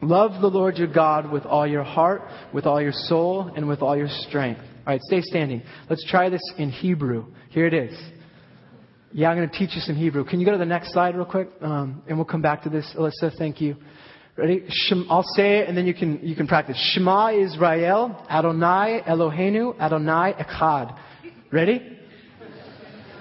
Love 0.00 0.40
the 0.40 0.48
Lord 0.48 0.76
your 0.76 0.92
God 0.92 1.32
with 1.32 1.44
all 1.46 1.66
your 1.66 1.82
heart, 1.82 2.22
with 2.52 2.66
all 2.66 2.80
your 2.80 2.92
soul, 2.92 3.50
and 3.56 3.66
with 3.66 3.82
all 3.82 3.96
your 3.96 4.08
strength. 4.08 4.60
All 4.86 4.92
right, 4.92 5.00
stay 5.02 5.22
standing. 5.22 5.62
Let's 5.88 6.04
try 6.08 6.28
this 6.28 6.42
in 6.58 6.70
Hebrew. 6.70 7.26
Here 7.50 7.66
it 7.66 7.74
is. 7.74 7.98
Yeah, 9.12 9.30
I'm 9.30 9.36
going 9.36 9.48
to 9.48 9.58
teach 9.58 9.74
you 9.74 9.80
some 9.80 9.96
Hebrew. 9.96 10.24
Can 10.24 10.40
you 10.40 10.46
go 10.46 10.52
to 10.52 10.58
the 10.58 10.66
next 10.66 10.92
slide 10.92 11.16
real 11.16 11.24
quick? 11.24 11.48
Um, 11.60 12.02
and 12.06 12.18
we'll 12.18 12.24
come 12.24 12.42
back 12.42 12.64
to 12.64 12.68
this. 12.68 12.94
Alyssa, 12.96 13.32
thank 13.38 13.60
you. 13.60 13.76
Ready? 14.36 14.64
I'll 15.08 15.22
say 15.36 15.58
it 15.58 15.68
and 15.68 15.76
then 15.76 15.86
you 15.86 15.94
can, 15.94 16.18
you 16.22 16.34
can 16.34 16.46
practice. 16.46 16.76
Shema 16.92 17.30
Israel, 17.30 18.24
Adonai 18.28 19.02
Eloheinu, 19.06 19.78
Adonai 19.78 20.32
Echad. 20.32 20.98
Ready? 21.52 21.98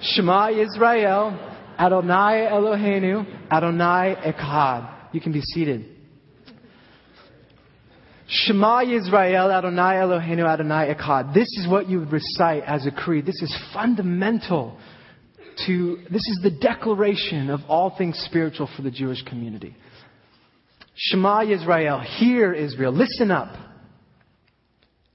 Shema 0.01 0.49
Israel, 0.49 1.37
Adonai 1.77 2.49
Eloheinu, 2.51 3.51
Adonai 3.51 4.15
Echad. 4.25 5.13
You 5.13 5.21
can 5.21 5.31
be 5.31 5.41
seated. 5.41 5.93
Shema 8.27 8.83
Yisrael 8.83 9.53
Adonai 9.53 9.95
Eloheinu 9.95 10.45
Adonai 10.45 10.93
Echad. 10.93 11.33
This 11.33 11.47
is 11.59 11.67
what 11.67 11.87
you 11.87 11.99
would 11.99 12.11
recite 12.11 12.63
as 12.63 12.87
a 12.87 12.91
creed. 12.91 13.25
This 13.25 13.41
is 13.41 13.55
fundamental 13.73 14.77
to, 15.67 15.99
this 16.09 16.27
is 16.27 16.39
the 16.41 16.49
declaration 16.49 17.51
of 17.51 17.59
all 17.67 17.95
things 17.95 18.17
spiritual 18.25 18.67
for 18.75 18.81
the 18.81 18.89
Jewish 18.89 19.21
community. 19.23 19.75
Shema 20.95 21.39
Yisrael, 21.39 22.03
hear 22.03 22.53
Israel, 22.53 22.91
listen 22.91 23.31
up. 23.31 23.55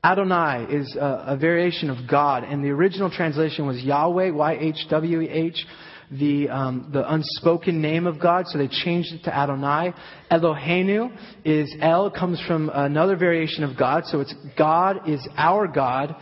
Adonai 0.02 0.66
is 0.70 0.97
a, 0.97 1.25
a, 1.28 1.37
variation 1.37 1.90
of 1.90 2.08
God, 2.08 2.44
and 2.44 2.64
the 2.64 2.70
original 2.70 3.11
translation 3.11 3.66
was 3.66 3.82
Yahweh, 3.82 4.30
Y-H-W-H, 4.30 5.66
the, 6.11 6.49
um, 6.49 6.90
the 6.92 7.12
unspoken 7.12 7.82
name 7.82 8.06
of 8.06 8.20
God, 8.20 8.47
so 8.47 8.58
they 8.58 8.68
changed 8.68 9.12
it 9.12 9.25
to 9.25 9.37
Adonai. 9.37 9.92
Eloheinu 10.30 11.16
is 11.44 11.75
El, 11.80 12.11
comes 12.11 12.40
from 12.47 12.70
another 12.73 13.16
variation 13.16 13.64
of 13.64 13.76
God, 13.76 14.04
so 14.06 14.20
it's 14.20 14.35
God 14.56 15.08
is 15.08 15.26
our 15.37 15.66
God, 15.66 16.16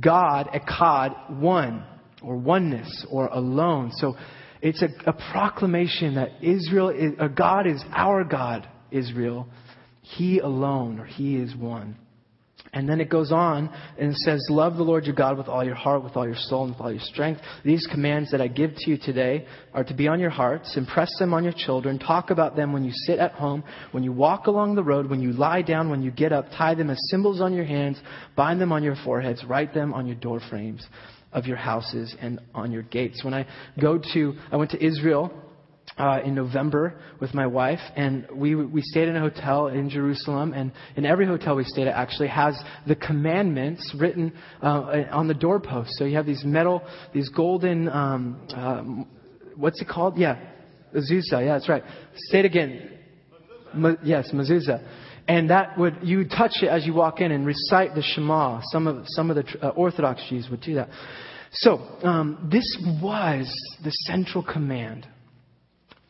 God, 0.00 0.48
Echad, 0.54 1.38
one, 1.38 1.84
or 2.22 2.36
oneness, 2.36 3.06
or 3.10 3.26
alone. 3.28 3.90
So 3.96 4.16
it's 4.60 4.82
a, 4.82 4.88
a 5.06 5.12
proclamation 5.32 6.14
that 6.16 6.30
Israel 6.42 6.88
is, 6.88 7.12
uh, 7.18 7.28
God 7.28 7.66
is 7.66 7.82
our 7.92 8.24
God. 8.24 8.68
Israel. 8.90 9.48
He 10.02 10.38
alone, 10.38 10.98
or 10.98 11.04
He 11.04 11.36
is 11.36 11.54
one. 11.54 11.96
And 12.72 12.88
then 12.88 13.00
it 13.00 13.08
goes 13.08 13.32
on 13.32 13.70
and 13.98 14.14
says, 14.14 14.46
Love 14.50 14.76
the 14.76 14.82
Lord 14.82 15.06
your 15.06 15.14
God 15.14 15.38
with 15.38 15.48
all 15.48 15.64
your 15.64 15.74
heart, 15.74 16.04
with 16.04 16.16
all 16.16 16.26
your 16.26 16.36
soul, 16.36 16.64
and 16.64 16.74
with 16.74 16.80
all 16.80 16.92
your 16.92 17.00
strength. 17.00 17.40
These 17.64 17.86
commands 17.90 18.30
that 18.30 18.40
I 18.40 18.48
give 18.48 18.74
to 18.74 18.90
you 18.90 18.98
today 18.98 19.46
are 19.72 19.84
to 19.84 19.94
be 19.94 20.06
on 20.06 20.20
your 20.20 20.30
hearts. 20.30 20.76
Impress 20.76 21.10
them 21.18 21.32
on 21.32 21.44
your 21.44 21.54
children. 21.56 21.98
Talk 21.98 22.30
about 22.30 22.56
them 22.56 22.72
when 22.72 22.84
you 22.84 22.92
sit 22.92 23.18
at 23.18 23.32
home, 23.32 23.64
when 23.92 24.02
you 24.02 24.12
walk 24.12 24.46
along 24.46 24.74
the 24.74 24.82
road, 24.82 25.08
when 25.08 25.20
you 25.20 25.32
lie 25.32 25.62
down, 25.62 25.88
when 25.88 26.02
you 26.02 26.10
get 26.10 26.32
up. 26.32 26.46
Tie 26.56 26.74
them 26.74 26.90
as 26.90 26.98
symbols 27.10 27.40
on 27.40 27.54
your 27.54 27.64
hands. 27.64 28.00
Bind 28.36 28.60
them 28.60 28.72
on 28.72 28.82
your 28.82 28.96
foreheads. 29.02 29.44
Write 29.44 29.72
them 29.72 29.94
on 29.94 30.06
your 30.06 30.16
door 30.16 30.40
frames 30.50 30.86
of 31.32 31.46
your 31.46 31.56
houses 31.56 32.14
and 32.20 32.40
on 32.54 32.70
your 32.70 32.82
gates. 32.82 33.24
When 33.24 33.34
I 33.34 33.46
go 33.80 33.98
to, 34.14 34.34
I 34.52 34.56
went 34.56 34.72
to 34.72 34.84
Israel 34.84 35.32
uh, 35.96 36.20
in 36.24 36.34
November 36.34 37.00
with 37.20 37.34
my 37.34 37.46
wife, 37.46 37.80
and 37.96 38.26
we 38.32 38.54
we 38.54 38.82
stayed 38.82 39.08
in 39.08 39.16
a 39.16 39.20
hotel 39.20 39.68
in 39.68 39.88
Jerusalem, 39.88 40.52
and 40.52 40.72
in 40.96 41.06
every 41.06 41.26
hotel 41.26 41.56
we 41.56 41.64
stayed 41.64 41.88
at 41.88 41.94
actually 41.94 42.28
has 42.28 42.60
the 42.86 42.94
commandments 42.94 43.94
written 43.98 44.32
uh, 44.62 45.04
on 45.10 45.28
the 45.28 45.34
doorpost. 45.34 45.90
So 45.92 46.04
you 46.04 46.16
have 46.16 46.26
these 46.26 46.44
metal, 46.44 46.82
these 47.12 47.28
golden, 47.28 47.88
um, 47.88 48.40
uh, 48.54 48.82
what's 49.56 49.80
it 49.80 49.88
called? 49.88 50.18
Yeah, 50.18 50.38
mezuzah. 50.94 51.44
Yeah, 51.44 51.54
that's 51.54 51.68
right. 51.68 51.82
Say 52.30 52.40
it 52.40 52.44
again. 52.44 52.90
Yes, 54.02 54.30
mezuzah. 54.32 54.86
And 55.26 55.50
that 55.50 55.78
would 55.78 55.98
you 56.02 56.24
touch 56.24 56.62
it 56.62 56.68
as 56.68 56.86
you 56.86 56.94
walk 56.94 57.20
in 57.20 57.32
and 57.32 57.44
recite 57.44 57.94
the 57.94 58.02
Shema. 58.02 58.62
Some 58.72 58.86
of 58.86 59.04
some 59.08 59.30
of 59.30 59.36
the 59.36 59.44
uh, 59.62 59.68
Orthodox 59.70 60.22
Jews 60.28 60.48
would 60.50 60.62
do 60.62 60.76
that. 60.76 60.88
So 61.52 61.78
um, 62.02 62.48
this 62.50 62.64
was 63.02 63.50
the 63.82 63.90
central 64.06 64.42
command 64.42 65.06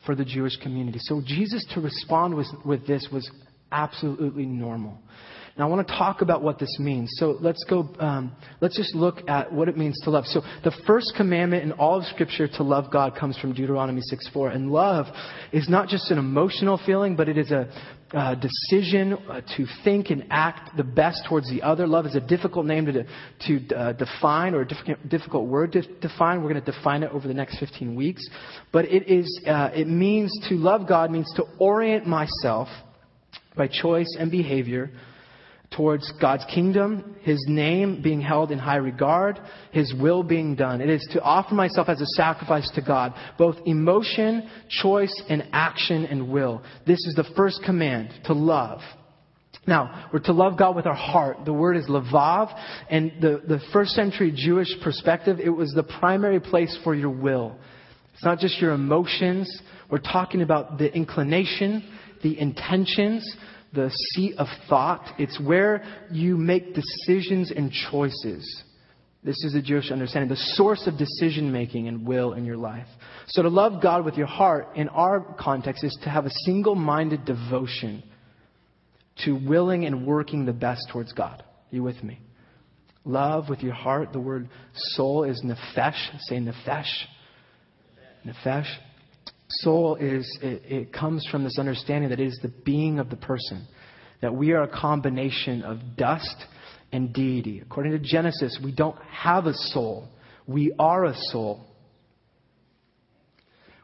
for 0.05 0.15
the 0.15 0.25
Jewish 0.25 0.57
community. 0.57 0.99
So 1.01 1.21
Jesus 1.25 1.65
to 1.73 1.81
respond 1.81 2.35
with, 2.35 2.47
with 2.65 2.87
this 2.87 3.07
was 3.11 3.29
absolutely 3.71 4.45
normal. 4.45 4.97
Now, 5.57 5.67
I 5.67 5.69
want 5.69 5.87
to 5.87 5.93
talk 5.93 6.21
about 6.21 6.41
what 6.41 6.59
this 6.59 6.77
means. 6.79 7.09
So 7.13 7.37
let's 7.41 7.63
go, 7.69 7.89
um, 7.99 8.31
let's 8.61 8.77
just 8.77 8.95
look 8.95 9.27
at 9.27 9.51
what 9.51 9.67
it 9.67 9.77
means 9.77 9.99
to 10.03 10.09
love. 10.09 10.25
So 10.25 10.41
the 10.63 10.71
first 10.87 11.13
commandment 11.17 11.63
in 11.63 11.71
all 11.73 11.99
of 11.99 12.05
Scripture 12.05 12.47
to 12.47 12.63
love 12.63 12.91
God 12.91 13.15
comes 13.15 13.37
from 13.37 13.53
Deuteronomy 13.53 14.01
6 14.01 14.29
4. 14.29 14.49
And 14.49 14.71
love 14.71 15.07
is 15.51 15.67
not 15.67 15.87
just 15.87 16.11
an 16.11 16.17
emotional 16.17 16.79
feeling, 16.85 17.15
but 17.15 17.27
it 17.27 17.37
is 17.37 17.51
a, 17.51 17.69
a 18.11 18.35
decision 18.35 19.13
uh, 19.13 19.41
to 19.57 19.65
think 19.83 20.09
and 20.09 20.25
act 20.29 20.75
the 20.77 20.83
best 20.83 21.23
towards 21.27 21.49
the 21.49 21.61
other. 21.61 21.87
Love 21.87 22.05
is 22.05 22.15
a 22.15 22.21
difficult 22.21 22.65
name 22.65 22.85
to, 22.85 23.03
to 23.47 23.75
uh, 23.75 23.93
define 23.93 24.53
or 24.53 24.61
a 24.61 24.67
difficult, 24.67 25.09
difficult 25.09 25.47
word 25.47 25.73
to 25.73 25.81
define. 25.99 26.41
We're 26.41 26.53
going 26.53 26.63
to 26.63 26.71
define 26.71 27.03
it 27.03 27.11
over 27.11 27.27
the 27.27 27.33
next 27.33 27.59
15 27.59 27.95
weeks. 27.95 28.27
But 28.71 28.85
it, 28.85 29.09
is, 29.09 29.41
uh, 29.45 29.71
it 29.73 29.87
means 29.87 30.31
to 30.49 30.55
love 30.55 30.87
God 30.87 31.11
means 31.11 31.31
to 31.35 31.43
orient 31.59 32.07
myself 32.07 32.67
by 33.55 33.67
choice 33.67 34.15
and 34.17 34.31
behavior 34.31 34.91
towards 35.71 36.11
God's 36.19 36.45
kingdom, 36.53 37.15
His 37.21 37.43
name 37.47 38.01
being 38.01 38.21
held 38.21 38.51
in 38.51 38.59
high 38.59 38.77
regard, 38.77 39.39
His 39.71 39.93
will 39.93 40.23
being 40.23 40.55
done. 40.55 40.81
It 40.81 40.89
is 40.89 41.07
to 41.13 41.21
offer 41.21 41.53
myself 41.53 41.89
as 41.89 42.01
a 42.01 42.05
sacrifice 42.15 42.69
to 42.75 42.81
God, 42.81 43.13
both 43.37 43.55
emotion, 43.65 44.49
choice, 44.69 45.13
and 45.29 45.47
action 45.51 46.05
and 46.05 46.31
will. 46.31 46.63
This 46.87 46.99
is 47.05 47.13
the 47.15 47.31
first 47.35 47.61
command, 47.63 48.09
to 48.25 48.33
love. 48.33 48.81
Now, 49.67 50.09
we're 50.11 50.19
to 50.21 50.33
love 50.33 50.57
God 50.57 50.75
with 50.75 50.87
our 50.87 50.95
heart. 50.95 51.45
The 51.45 51.53
word 51.53 51.77
is 51.77 51.87
levav, 51.87 52.57
and 52.89 53.11
the, 53.21 53.41
the 53.47 53.59
first 53.71 53.91
century 53.91 54.33
Jewish 54.35 54.69
perspective, 54.83 55.39
it 55.39 55.49
was 55.49 55.71
the 55.73 55.83
primary 55.83 56.39
place 56.39 56.77
for 56.83 56.95
your 56.95 57.11
will. 57.11 57.55
It's 58.15 58.23
not 58.25 58.39
just 58.39 58.59
your 58.59 58.71
emotions. 58.71 59.61
We're 59.89 59.99
talking 59.99 60.41
about 60.41 60.77
the 60.77 60.93
inclination, 60.93 61.87
the 62.23 62.39
intentions, 62.39 63.23
the 63.73 63.89
seat 63.89 64.35
of 64.37 64.47
thought. 64.67 65.13
It's 65.17 65.39
where 65.39 65.83
you 66.11 66.37
make 66.37 66.73
decisions 66.73 67.51
and 67.51 67.71
choices. 67.91 68.63
This 69.23 69.43
is 69.43 69.53
the 69.53 69.61
Jewish 69.61 69.91
understanding, 69.91 70.29
the 70.29 70.37
source 70.55 70.87
of 70.87 70.97
decision 70.97 71.51
making 71.51 71.87
and 71.87 72.07
will 72.07 72.33
in 72.33 72.45
your 72.45 72.57
life. 72.57 72.87
So 73.27 73.41
to 73.41 73.49
love 73.49 73.81
God 73.81 74.05
with 74.05 74.15
your 74.15 74.27
heart 74.27 74.69
in 74.75 74.87
our 74.89 75.35
context 75.37 75.83
is 75.83 75.97
to 76.03 76.09
have 76.09 76.25
a 76.25 76.31
single 76.45 76.75
minded 76.75 77.25
devotion 77.25 78.01
to 79.25 79.33
willing 79.33 79.85
and 79.85 80.07
working 80.07 80.45
the 80.45 80.53
best 80.53 80.81
towards 80.91 81.11
God. 81.11 81.41
Are 81.41 81.75
you 81.75 81.83
with 81.83 82.01
me? 82.01 82.19
Love 83.03 83.49
with 83.49 83.61
your 83.61 83.73
heart. 83.73 84.13
The 84.13 84.19
word 84.19 84.49
soul 84.73 85.25
is 85.25 85.43
nefesh. 85.43 86.19
Say 86.21 86.37
nefesh. 86.37 86.89
Nefesh. 88.25 88.67
Soul 89.49 89.95
is, 89.95 90.37
it, 90.41 90.61
it 90.65 90.93
comes 90.93 91.25
from 91.29 91.43
this 91.43 91.57
understanding 91.57 92.09
that 92.11 92.19
it 92.19 92.27
is 92.27 92.39
the 92.41 92.53
being 92.65 92.99
of 92.99 93.09
the 93.09 93.15
person, 93.15 93.67
that 94.21 94.33
we 94.33 94.51
are 94.51 94.63
a 94.63 94.67
combination 94.67 95.63
of 95.63 95.97
dust 95.97 96.35
and 96.91 97.13
deity. 97.13 97.59
According 97.59 97.93
to 97.93 97.99
Genesis, 97.99 98.59
we 98.63 98.71
don't 98.71 98.97
have 99.03 99.45
a 99.45 99.53
soul, 99.53 100.07
we 100.47 100.73
are 100.77 101.05
a 101.05 101.15
soul. 101.31 101.65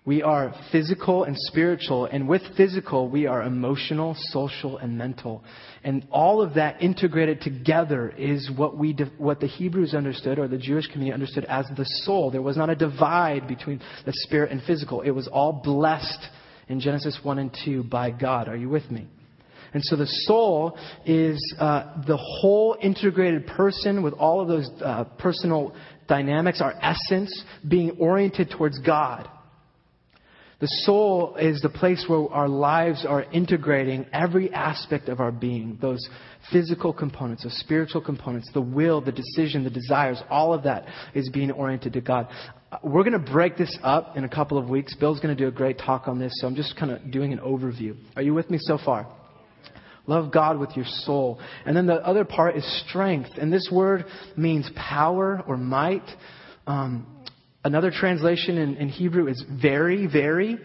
We 0.05 0.21
are 0.21 0.53
physical 0.71 1.23
and 1.23 1.35
spiritual, 1.35 2.05
and 2.05 2.27
with 2.27 2.43
physical, 2.55 3.09
we 3.09 3.25
are 3.25 3.41
emotional, 3.41 4.15
social, 4.15 4.77
and 4.77 4.95
mental. 4.95 5.43
And 5.83 6.05
all 6.11 6.43
of 6.43 6.53
that 6.53 6.79
integrated 6.79 7.41
together 7.41 8.13
is 8.15 8.51
what 8.55 8.77
we, 8.77 8.95
what 9.17 9.39
the 9.39 9.47
Hebrews 9.47 9.95
understood, 9.95 10.37
or 10.37 10.47
the 10.47 10.59
Jewish 10.59 10.85
community 10.87 11.11
understood 11.11 11.45
as 11.45 11.65
the 11.75 11.85
soul. 12.03 12.29
There 12.29 12.43
was 12.43 12.55
not 12.55 12.69
a 12.69 12.75
divide 12.75 13.47
between 13.47 13.81
the 14.05 14.13
spirit 14.13 14.51
and 14.51 14.61
physical. 14.61 15.01
It 15.01 15.09
was 15.09 15.27
all 15.27 15.51
blessed 15.51 16.27
in 16.69 16.79
Genesis 16.79 17.19
1 17.23 17.39
and 17.39 17.57
2 17.65 17.85
by 17.85 18.11
God. 18.11 18.47
Are 18.47 18.55
you 18.55 18.69
with 18.69 18.91
me? 18.91 19.07
And 19.73 19.83
so 19.83 19.95
the 19.95 20.07
soul 20.07 20.77
is 21.07 21.41
uh, 21.59 22.03
the 22.05 22.17
whole 22.17 22.77
integrated 22.79 23.47
person 23.47 24.03
with 24.03 24.13
all 24.13 24.39
of 24.39 24.47
those 24.47 24.69
uh, 24.83 25.05
personal 25.17 25.75
dynamics, 26.07 26.61
our 26.61 26.75
essence 26.79 27.43
being 27.67 27.97
oriented 27.99 28.51
towards 28.51 28.77
God. 28.79 29.27
The 30.61 30.67
soul 30.67 31.35
is 31.35 31.61
the 31.61 31.69
place 31.69 32.05
where 32.07 32.27
our 32.29 32.47
lives 32.47 33.05
are 33.05 33.23
integrating 33.23 34.05
every 34.13 34.53
aspect 34.53 35.09
of 35.09 35.19
our 35.19 35.31
being. 35.31 35.77
Those 35.81 36.07
physical 36.51 36.93
components, 36.93 37.43
those 37.43 37.57
spiritual 37.59 38.01
components, 38.01 38.49
the 38.53 38.61
will, 38.61 39.01
the 39.01 39.11
decision, 39.11 39.65
the 39.65 39.69
desires, 39.69 40.21
all 40.29 40.53
of 40.53 40.63
that 40.63 40.85
is 41.13 41.29
being 41.33 41.51
oriented 41.51 41.93
to 41.93 42.01
God. 42.01 42.29
We're 42.83 43.03
going 43.03 43.21
to 43.21 43.31
break 43.31 43.57
this 43.57 43.77
up 43.83 44.15
in 44.15 44.23
a 44.23 44.29
couple 44.29 44.57
of 44.57 44.69
weeks. 44.69 44.95
Bill's 44.95 45.19
going 45.19 45.35
to 45.35 45.41
do 45.41 45.47
a 45.49 45.51
great 45.51 45.77
talk 45.77 46.07
on 46.07 46.19
this, 46.19 46.31
so 46.35 46.47
I'm 46.47 46.55
just 46.55 46.77
kind 46.77 46.91
of 46.91 47.11
doing 47.11 47.33
an 47.33 47.39
overview. 47.39 47.97
Are 48.15 48.21
you 48.21 48.33
with 48.33 48.49
me 48.49 48.57
so 48.61 48.77
far? 48.77 49.07
Love 50.07 50.31
God 50.31 50.59
with 50.59 50.75
your 50.75 50.85
soul. 50.85 51.39
And 51.65 51.75
then 51.75 51.85
the 51.85 51.95
other 51.95 52.23
part 52.23 52.55
is 52.55 52.83
strength. 52.87 53.31
And 53.37 53.51
this 53.51 53.69
word 53.71 54.05
means 54.37 54.69
power 54.75 55.43
or 55.47 55.57
might. 55.57 56.07
Um, 56.67 57.07
Another 57.65 57.89
translation 57.89 58.59
in, 58.59 58.77
in 58.77 58.89
Hebrew 58.89 59.27
is 59.27 59.43
very, 59.49 60.05
very. 60.05 60.59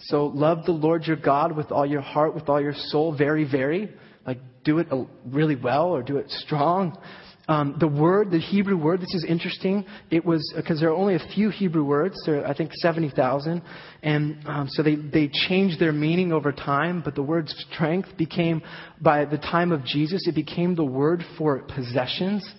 So 0.00 0.26
love 0.26 0.66
the 0.66 0.72
Lord 0.72 1.04
your 1.06 1.16
God 1.16 1.56
with 1.56 1.70
all 1.70 1.86
your 1.86 2.00
heart, 2.00 2.34
with 2.34 2.48
all 2.48 2.60
your 2.60 2.74
soul, 2.74 3.16
very, 3.16 3.48
very. 3.48 3.88
Like 4.26 4.40
do 4.64 4.80
it 4.80 4.88
really 5.24 5.54
well 5.54 5.90
or 5.90 6.02
do 6.02 6.16
it 6.16 6.28
strong. 6.28 6.98
Um, 7.46 7.76
the 7.78 7.86
word, 7.86 8.32
the 8.32 8.40
Hebrew 8.40 8.76
word, 8.76 9.00
this 9.00 9.14
is 9.14 9.24
interesting. 9.28 9.84
It 10.10 10.24
was 10.24 10.52
because 10.56 10.80
there 10.80 10.88
are 10.88 10.96
only 10.96 11.14
a 11.14 11.20
few 11.34 11.50
Hebrew 11.50 11.84
words. 11.84 12.20
There 12.26 12.40
are, 12.40 12.46
I 12.46 12.56
think, 12.56 12.70
seventy 12.74 13.10
thousand, 13.10 13.62
and 14.02 14.38
um, 14.46 14.66
so 14.70 14.82
they 14.82 14.96
they 14.96 15.28
changed 15.28 15.78
their 15.78 15.92
meaning 15.92 16.32
over 16.32 16.50
time. 16.50 17.02
But 17.04 17.14
the 17.14 17.22
word 17.22 17.48
strength 17.50 18.16
became, 18.16 18.62
by 19.00 19.26
the 19.26 19.38
time 19.38 19.70
of 19.70 19.84
Jesus, 19.84 20.26
it 20.26 20.34
became 20.34 20.74
the 20.74 20.84
word 20.84 21.22
for 21.36 21.60
possessions. 21.60 22.50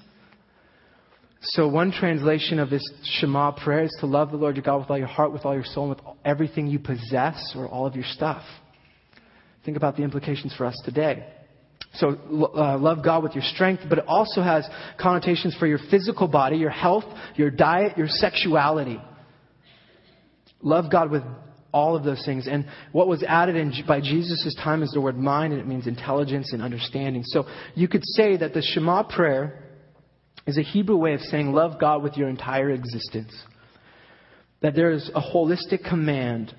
So, 1.49 1.67
one 1.67 1.91
translation 1.91 2.57
of 2.57 2.71
this 2.71 2.81
Shema 3.03 3.51
prayer 3.51 3.83
is 3.83 3.95
to 3.99 4.07
love 4.07 4.31
the 4.31 4.37
Lord 4.37 4.55
your 4.55 4.63
God 4.63 4.77
with 4.79 4.89
all 4.89 4.97
your 4.97 5.07
heart, 5.07 5.31
with 5.31 5.45
all 5.45 5.53
your 5.53 5.63
soul, 5.63 5.91
and 5.91 5.95
with 5.95 6.15
everything 6.25 6.65
you 6.65 6.79
possess 6.79 7.53
or 7.55 7.67
all 7.67 7.85
of 7.85 7.95
your 7.95 8.05
stuff. 8.05 8.43
Think 9.63 9.77
about 9.77 9.95
the 9.95 10.03
implications 10.03 10.55
for 10.55 10.65
us 10.65 10.79
today. 10.83 11.25
So, 11.95 12.17
uh, 12.55 12.77
love 12.79 13.03
God 13.03 13.21
with 13.21 13.33
your 13.33 13.43
strength, 13.43 13.83
but 13.87 13.99
it 13.99 14.05
also 14.07 14.41
has 14.41 14.67
connotations 14.99 15.55
for 15.59 15.67
your 15.67 15.79
physical 15.91 16.27
body, 16.27 16.57
your 16.57 16.71
health, 16.71 17.05
your 17.35 17.51
diet, 17.51 17.95
your 17.95 18.07
sexuality. 18.07 18.99
Love 20.61 20.91
God 20.91 21.11
with 21.11 21.23
all 21.71 21.95
of 21.95 22.03
those 22.03 22.23
things. 22.25 22.47
And 22.47 22.65
what 22.91 23.07
was 23.07 23.21
added 23.21 23.55
in, 23.55 23.71
by 23.87 24.01
Jesus' 24.01 24.55
time 24.63 24.81
is 24.81 24.91
the 24.91 25.01
word 25.01 25.17
mind, 25.17 25.53
and 25.53 25.61
it 25.61 25.67
means 25.67 25.85
intelligence 25.85 26.53
and 26.53 26.61
understanding. 26.61 27.23
So, 27.23 27.45
you 27.75 27.87
could 27.87 28.03
say 28.03 28.35
that 28.37 28.53
the 28.55 28.63
Shema 28.63 29.03
prayer 29.03 29.61
is 30.45 30.57
a 30.57 30.61
Hebrew 30.61 30.97
way 30.97 31.13
of 31.13 31.21
saying 31.21 31.51
love 31.51 31.79
God 31.79 32.03
with 32.03 32.17
your 32.17 32.29
entire 32.29 32.69
existence. 32.69 33.33
That 34.61 34.75
there 34.75 34.91
is 34.91 35.09
a 35.13 35.21
holistic 35.21 35.87
command 35.87 36.55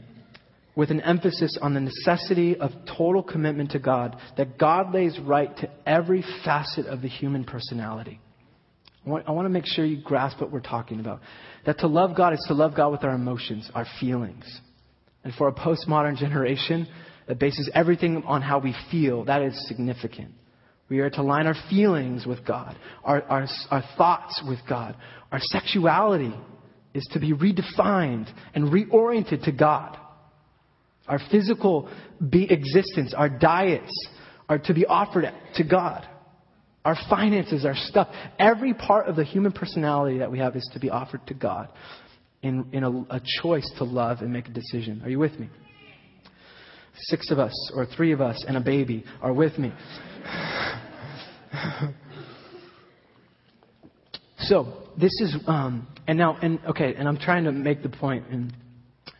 with 0.74 0.90
an 0.90 1.00
emphasis 1.00 1.58
on 1.60 1.72
the 1.72 1.80
necessity 1.80 2.56
of 2.56 2.70
total 2.86 3.22
commitment 3.22 3.70
to 3.70 3.78
God, 3.78 4.16
that 4.36 4.58
God 4.58 4.92
lays 4.92 5.18
right 5.18 5.56
to 5.58 5.70
every 5.86 6.22
facet 6.44 6.86
of 6.86 7.00
the 7.00 7.08
human 7.08 7.44
personality. 7.44 8.20
I 9.04 9.08
want, 9.08 9.28
I 9.28 9.30
want, 9.30 9.46
to 9.46 9.50
make 9.50 9.66
sure 9.66 9.84
you 9.84 10.02
grasp 10.02 10.40
what 10.40 10.50
we're 10.50 10.60
talking 10.60 11.00
about. 11.00 11.20
That 11.64 11.78
to 11.78 11.86
love 11.86 12.16
God 12.16 12.34
is 12.34 12.44
to 12.48 12.54
love 12.54 12.76
God 12.76 12.90
with 12.90 13.04
our 13.04 13.14
emotions, 13.14 13.70
our 13.74 13.86
feelings. 14.00 14.44
And 15.24 15.32
for 15.34 15.48
a 15.48 15.52
postmodern 15.52 16.16
generation 16.16 16.86
that 17.26 17.38
bases 17.38 17.70
everything 17.72 18.24
on 18.26 18.42
how 18.42 18.58
we 18.58 18.74
feel, 18.90 19.24
that 19.24 19.42
is 19.42 19.66
significant. 19.66 20.32
We 20.88 21.00
are 21.00 21.10
to 21.10 21.22
line 21.22 21.46
our 21.46 21.56
feelings 21.68 22.26
with 22.26 22.46
God, 22.46 22.76
our, 23.02 23.22
our, 23.22 23.46
our 23.70 23.84
thoughts 23.96 24.42
with 24.46 24.60
God. 24.68 24.96
Our 25.32 25.40
sexuality 25.40 26.34
is 26.94 27.06
to 27.12 27.18
be 27.18 27.32
redefined 27.32 28.32
and 28.54 28.72
reoriented 28.72 29.44
to 29.44 29.52
God. 29.52 29.98
Our 31.08 31.20
physical 31.30 31.88
existence, 32.32 33.14
our 33.16 33.28
diets 33.28 34.08
are 34.48 34.58
to 34.60 34.74
be 34.74 34.86
offered 34.86 35.32
to 35.54 35.64
God. 35.64 36.06
Our 36.84 36.96
finances, 37.10 37.64
our 37.64 37.74
stuff, 37.74 38.08
every 38.38 38.72
part 38.72 39.08
of 39.08 39.16
the 39.16 39.24
human 39.24 39.50
personality 39.50 40.18
that 40.18 40.30
we 40.30 40.38
have 40.38 40.54
is 40.54 40.68
to 40.72 40.78
be 40.78 40.88
offered 40.88 41.26
to 41.26 41.34
God 41.34 41.68
in, 42.42 42.68
in 42.72 42.84
a, 42.84 42.90
a 43.16 43.20
choice 43.42 43.68
to 43.78 43.84
love 43.84 44.18
and 44.20 44.32
make 44.32 44.46
a 44.46 44.52
decision. 44.52 45.02
Are 45.02 45.10
you 45.10 45.18
with 45.18 45.38
me? 45.38 45.48
Six 47.08 47.30
of 47.32 47.38
us, 47.40 47.72
or 47.74 47.86
three 47.86 48.12
of 48.12 48.20
us, 48.20 48.42
and 48.46 48.56
a 48.56 48.60
baby 48.60 49.04
are 49.20 49.32
with 49.32 49.58
me. 49.58 49.72
So 54.38 54.72
this 54.98 55.12
is, 55.20 55.36
um, 55.46 55.86
and 56.06 56.18
now, 56.18 56.38
and 56.42 56.58
okay, 56.68 56.94
and 56.94 57.08
I'm 57.08 57.18
trying 57.18 57.44
to 57.44 57.52
make 57.52 57.82
the 57.82 57.88
point, 57.88 58.24
and 58.30 58.52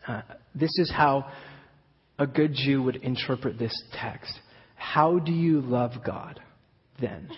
uh, 0.07 0.21
this 0.55 0.71
is 0.77 0.91
how 0.91 1.31
a 2.19 2.27
good 2.27 2.53
Jew 2.53 2.83
would 2.83 2.97
interpret 2.97 3.59
this 3.59 3.73
text. 3.93 4.33
How 4.75 5.19
do 5.19 5.31
you 5.31 5.61
love 5.61 5.91
God 6.05 6.39
then? 6.99 7.29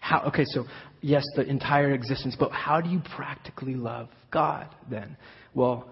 How, 0.00 0.22
okay, 0.28 0.44
so 0.46 0.64
yes, 1.00 1.24
the 1.36 1.42
entire 1.42 1.92
existence, 1.92 2.36
but 2.38 2.50
how 2.50 2.80
do 2.80 2.90
you 2.90 3.00
practically 3.14 3.74
love 3.74 4.08
God 4.30 4.68
then? 4.90 5.16
Well, 5.54 5.88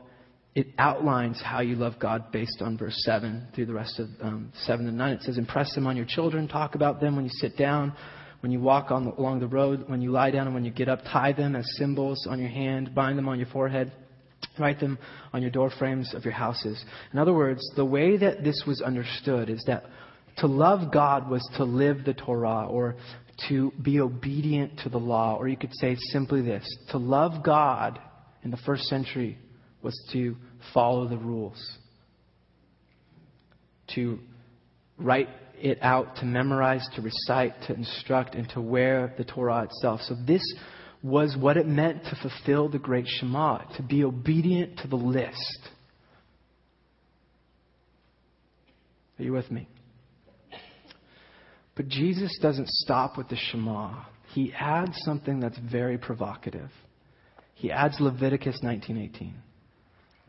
it 0.54 0.66
outlines 0.78 1.40
how 1.40 1.60
you 1.60 1.76
love 1.76 1.94
God 2.00 2.32
based 2.32 2.60
on 2.60 2.76
verse 2.76 2.96
7 3.04 3.48
through 3.54 3.66
the 3.66 3.74
rest 3.74 4.00
of 4.00 4.08
um, 4.20 4.52
7 4.64 4.86
and 4.86 4.98
9. 4.98 5.12
It 5.12 5.22
says, 5.22 5.38
Impress 5.38 5.74
them 5.74 5.86
on 5.86 5.96
your 5.96 6.06
children, 6.06 6.48
talk 6.48 6.74
about 6.74 7.00
them 7.00 7.14
when 7.14 7.24
you 7.24 7.30
sit 7.34 7.56
down, 7.56 7.94
when 8.40 8.50
you 8.50 8.60
walk 8.60 8.90
on 8.90 9.04
the, 9.04 9.12
along 9.12 9.38
the 9.40 9.46
road, 9.46 9.84
when 9.88 10.02
you 10.02 10.10
lie 10.10 10.32
down, 10.32 10.46
and 10.46 10.54
when 10.54 10.64
you 10.64 10.72
get 10.72 10.88
up. 10.88 11.00
Tie 11.04 11.32
them 11.32 11.54
as 11.54 11.64
symbols 11.76 12.26
on 12.28 12.40
your 12.40 12.48
hand, 12.48 12.94
bind 12.94 13.16
them 13.16 13.28
on 13.28 13.38
your 13.38 13.46
forehead, 13.48 13.92
write 14.58 14.80
them 14.80 14.98
on 15.32 15.40
your 15.40 15.52
door 15.52 15.70
frames 15.78 16.14
of 16.14 16.24
your 16.24 16.34
houses. 16.34 16.84
In 17.12 17.20
other 17.20 17.32
words, 17.32 17.60
the 17.76 17.84
way 17.84 18.16
that 18.16 18.42
this 18.42 18.64
was 18.66 18.80
understood 18.80 19.50
is 19.50 19.62
that 19.68 19.84
to 20.38 20.48
love 20.48 20.92
God 20.92 21.30
was 21.30 21.48
to 21.58 21.64
live 21.64 22.04
the 22.04 22.14
Torah 22.14 22.66
or 22.66 22.96
to 23.48 23.72
be 23.80 24.00
obedient 24.00 24.80
to 24.80 24.88
the 24.88 24.98
law, 24.98 25.36
or 25.36 25.48
you 25.48 25.56
could 25.56 25.74
say 25.74 25.96
simply 26.10 26.42
this 26.42 26.66
to 26.90 26.98
love 26.98 27.44
God 27.44 28.00
in 28.42 28.50
the 28.50 28.56
first 28.58 28.84
century 28.84 29.38
was 29.83 29.99
to 30.12 30.37
follow 30.75 31.09
the 31.09 31.16
rules, 31.16 31.79
to 33.95 34.19
write 34.99 35.29
it 35.61 35.79
out, 35.83 36.16
to 36.16 36.25
memorize, 36.25 36.87
to 36.95 37.03
recite, 37.03 37.55
to 37.66 37.75
instruct, 37.75 38.35
and 38.35 38.49
to 38.51 38.61
wear 38.61 39.14
the 39.19 39.25
Torah 39.25 39.64
itself. 39.64 40.01
So 40.03 40.14
this 40.27 40.43
was 41.03 41.37
what 41.38 41.57
it 41.57 41.66
meant 41.66 42.05
to 42.05 42.16
fulfill 42.21 42.69
the 42.69 42.79
great 42.79 43.07
Shema, 43.07 43.64
to 43.77 43.83
be 43.83 44.05
obedient 44.05 44.79
to 44.79 44.88
the 44.88 44.97
list. 44.97 45.59
Are 49.19 49.23
you 49.23 49.33
with 49.33 49.51
me? 49.51 49.69
But 51.75 51.88
Jesus 51.88 52.38
doesn't 52.40 52.69
stop 52.69 53.16
with 53.16 53.29
the 53.29 53.37
Shema. 53.37 54.05
He 54.35 54.53
adds 54.59 54.99
something 55.05 55.40
that's 55.40 55.59
very 55.59 55.99
provocative. 55.99 56.71
He 57.55 57.71
adds 57.71 58.01
Leviticus 58.01 58.61
19:18 58.62 59.35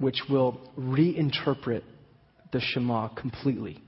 which 0.01 0.21
will 0.29 0.59
reinterpret 0.77 1.83
the 2.51 2.59
Shema 2.59 3.09
completely. 3.09 3.81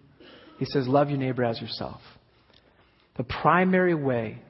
He 0.60 0.66
says, 0.66 0.88
Love 0.88 1.10
your 1.10 1.18
neighbor 1.18 1.44
as 1.44 1.60
yourself. 1.60 2.02
The 3.18 3.24
primary 3.24 3.96
way 3.96 4.42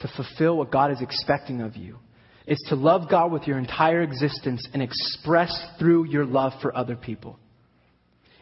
to 0.00 0.08
fulfill 0.16 0.56
what 0.56 0.70
God 0.70 0.90
is 0.90 1.00
expecting 1.00 1.60
of 1.60 1.76
you 1.76 1.98
is 2.46 2.64
to 2.68 2.76
love 2.76 3.10
God 3.10 3.32
with 3.32 3.46
your 3.46 3.58
entire 3.58 4.02
existence 4.02 4.66
and 4.72 4.82
express 4.82 5.52
through 5.78 6.06
your 6.06 6.24
love 6.24 6.52
for 6.62 6.76
other 6.76 6.96
people. 6.96 7.38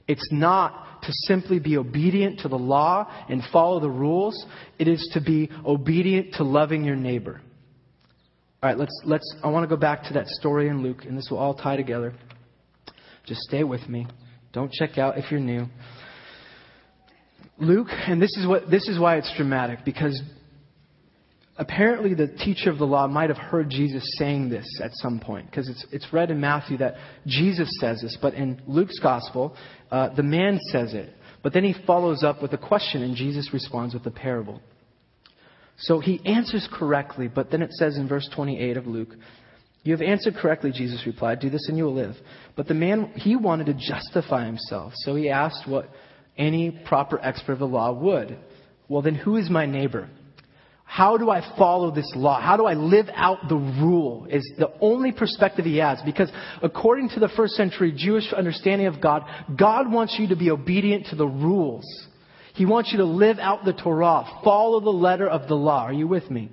It's 0.06 0.28
not 0.30 1.02
to 1.02 1.12
simply 1.26 1.58
be 1.58 1.78
obedient 1.78 2.40
to 2.40 2.48
the 2.48 2.58
law 2.58 3.10
and 3.28 3.42
follow 3.52 3.80
the 3.80 3.90
rules. 3.90 4.44
It 4.78 4.88
is 4.88 5.10
to 5.14 5.20
be 5.20 5.50
obedient 5.64 6.34
to 6.34 6.44
loving 6.44 6.84
your 6.84 6.96
neighbor. 6.96 7.40
All 8.62 8.70
right, 8.70 8.78
let's, 8.78 8.98
let's, 9.04 9.34
I 9.42 9.48
want 9.48 9.64
to 9.64 9.74
go 9.74 9.78
back 9.78 10.04
to 10.04 10.14
that 10.14 10.26
story 10.28 10.68
in 10.68 10.82
Luke, 10.82 11.04
and 11.04 11.16
this 11.16 11.28
will 11.30 11.38
all 11.38 11.54
tie 11.54 11.76
together. 11.76 12.14
Just 13.26 13.40
stay 13.42 13.64
with 13.64 13.88
me. 13.88 14.06
Don't 14.52 14.72
check 14.72 14.98
out 14.98 15.18
if 15.18 15.30
you're 15.30 15.40
new. 15.40 15.66
Luke, 17.58 17.88
and 17.90 18.20
this 18.20 18.36
is 18.36 18.46
what 18.46 18.70
this 18.70 18.88
is 18.88 18.98
why 18.98 19.16
it's 19.16 19.32
dramatic 19.36 19.80
because 19.84 20.20
apparently 21.56 22.14
the 22.14 22.26
teacher 22.26 22.70
of 22.70 22.78
the 22.78 22.86
law 22.86 23.06
might 23.06 23.30
have 23.30 23.38
heard 23.38 23.70
Jesus 23.70 24.04
saying 24.18 24.48
this 24.48 24.66
at 24.82 24.90
some 24.94 25.20
point 25.20 25.46
because 25.46 25.68
it's 25.68 25.86
it's 25.92 26.12
read 26.12 26.30
in 26.30 26.40
Matthew 26.40 26.78
that 26.78 26.94
Jesus 27.26 27.68
says 27.80 28.00
this, 28.02 28.18
but 28.20 28.34
in 28.34 28.60
Luke's 28.66 28.98
gospel, 28.98 29.56
uh, 29.90 30.10
the 30.14 30.22
man 30.22 30.58
says 30.70 30.94
it. 30.94 31.14
But 31.42 31.52
then 31.52 31.62
he 31.62 31.74
follows 31.86 32.24
up 32.24 32.40
with 32.40 32.52
a 32.54 32.58
question, 32.58 33.02
and 33.02 33.14
Jesus 33.14 33.50
responds 33.52 33.94
with 33.94 34.06
a 34.06 34.10
parable. 34.10 34.60
So 35.76 36.00
he 36.00 36.24
answers 36.24 36.66
correctly, 36.72 37.28
but 37.28 37.50
then 37.50 37.60
it 37.60 37.72
says 37.72 37.96
in 37.96 38.08
verse 38.08 38.28
28 38.34 38.76
of 38.76 38.86
Luke, 38.86 39.10
you 39.84 39.92
have 39.92 40.02
answered 40.02 40.34
correctly, 40.34 40.72
Jesus 40.72 41.04
replied. 41.06 41.40
Do 41.40 41.50
this 41.50 41.68
and 41.68 41.76
you 41.76 41.84
will 41.84 41.94
live. 41.94 42.16
But 42.56 42.66
the 42.66 42.74
man, 42.74 43.12
he 43.16 43.36
wanted 43.36 43.66
to 43.66 43.74
justify 43.74 44.46
himself. 44.46 44.94
So 44.96 45.14
he 45.14 45.28
asked 45.28 45.68
what 45.68 45.90
any 46.36 46.70
proper 46.70 47.20
expert 47.22 47.52
of 47.52 47.58
the 47.58 47.66
law 47.66 47.92
would. 47.92 48.36
Well, 48.88 49.02
then 49.02 49.14
who 49.14 49.36
is 49.36 49.50
my 49.50 49.66
neighbor? 49.66 50.08
How 50.84 51.18
do 51.18 51.28
I 51.28 51.42
follow 51.58 51.90
this 51.90 52.10
law? 52.16 52.40
How 52.40 52.56
do 52.56 52.66
I 52.66 52.74
live 52.74 53.06
out 53.14 53.48
the 53.48 53.56
rule? 53.56 54.26
Is 54.30 54.48
the 54.58 54.72
only 54.80 55.12
perspective 55.12 55.66
he 55.66 55.78
has. 55.78 56.00
Because 56.04 56.30
according 56.62 57.10
to 57.10 57.20
the 57.20 57.30
first 57.36 57.54
century 57.54 57.92
Jewish 57.94 58.32
understanding 58.32 58.86
of 58.86 59.02
God, 59.02 59.24
God 59.58 59.92
wants 59.92 60.16
you 60.18 60.28
to 60.28 60.36
be 60.36 60.50
obedient 60.50 61.06
to 61.06 61.16
the 61.16 61.26
rules. 61.26 61.84
He 62.54 62.64
wants 62.64 62.90
you 62.92 62.98
to 62.98 63.04
live 63.04 63.38
out 63.38 63.64
the 63.64 63.72
Torah, 63.72 64.24
follow 64.44 64.80
the 64.80 64.90
letter 64.90 65.28
of 65.28 65.48
the 65.48 65.56
law. 65.56 65.84
Are 65.84 65.92
you 65.92 66.06
with 66.06 66.30
me? 66.30 66.50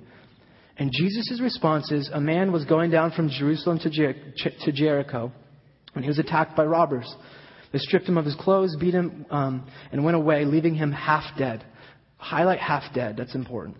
And 0.78 0.90
Jesus' 0.92 1.40
response 1.40 1.92
is 1.92 2.10
a 2.12 2.20
man 2.20 2.52
was 2.52 2.64
going 2.64 2.90
down 2.90 3.12
from 3.12 3.28
Jerusalem 3.28 3.78
to, 3.80 3.90
Jer- 3.90 4.32
to 4.64 4.72
Jericho 4.72 5.32
when 5.92 6.02
he 6.02 6.08
was 6.08 6.18
attacked 6.18 6.56
by 6.56 6.64
robbers. 6.64 7.14
They 7.72 7.78
stripped 7.78 8.06
him 8.06 8.18
of 8.18 8.24
his 8.24 8.34
clothes, 8.34 8.76
beat 8.78 8.94
him, 8.94 9.26
um, 9.30 9.70
and 9.90 10.04
went 10.04 10.16
away, 10.16 10.44
leaving 10.44 10.74
him 10.74 10.92
half 10.92 11.24
dead. 11.38 11.64
Highlight 12.16 12.60
half 12.60 12.94
dead, 12.94 13.16
that's 13.16 13.34
important. 13.34 13.76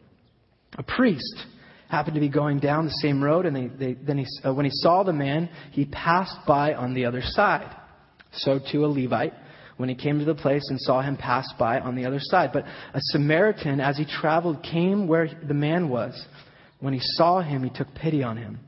A 0.76 0.83
priest 0.83 1.44
happened 1.88 2.14
to 2.14 2.20
be 2.20 2.31
going 2.31 2.59
down 2.59 2.87
the 2.87 2.98
same 3.02 3.22
road, 3.22 3.44
and 3.44 3.55
they, 3.55 3.66
they, 3.66 3.94
then 3.94 4.18
he, 4.18 4.26
uh, 4.44 4.52
when 4.55 4.64
he 4.64 4.70
saw 4.72 5.02
the 5.02 5.12
man, 5.12 5.50
he 5.72 5.85
passed 5.85 6.37
by 6.46 6.74
on 6.74 6.94
the 6.94 7.05
other 7.05 7.20
side. 7.22 7.76
So 8.33 8.59
too 8.59 8.85
a 8.85 8.87
Levite, 8.87 9.35
when 9.76 9.90
he 9.90 9.94
came 9.94 10.18
to 10.18 10.24
the 10.24 10.35
place 10.35 10.62
and 10.70 10.81
saw 10.81 11.02
him 11.02 11.16
pass 11.16 11.46
by 11.59 11.81
on 11.81 11.94
the 11.94 12.07
other 12.07 12.20
side. 12.20 12.50
But 12.52 12.64
a 12.64 13.00
Samaritan, 13.00 13.81
as 13.81 13.98
he 13.98 14.07
traveled, 14.07 14.62
came 14.62 15.07
where 15.07 15.28
the 15.46 15.55
man 15.55 15.90
was. 15.90 16.14
When 16.82 16.92
he 16.92 17.00
saw 17.00 17.40
him, 17.40 17.62
he 17.62 17.70
took 17.70 17.94
pity 17.94 18.24
on 18.24 18.36
him. 18.36 18.58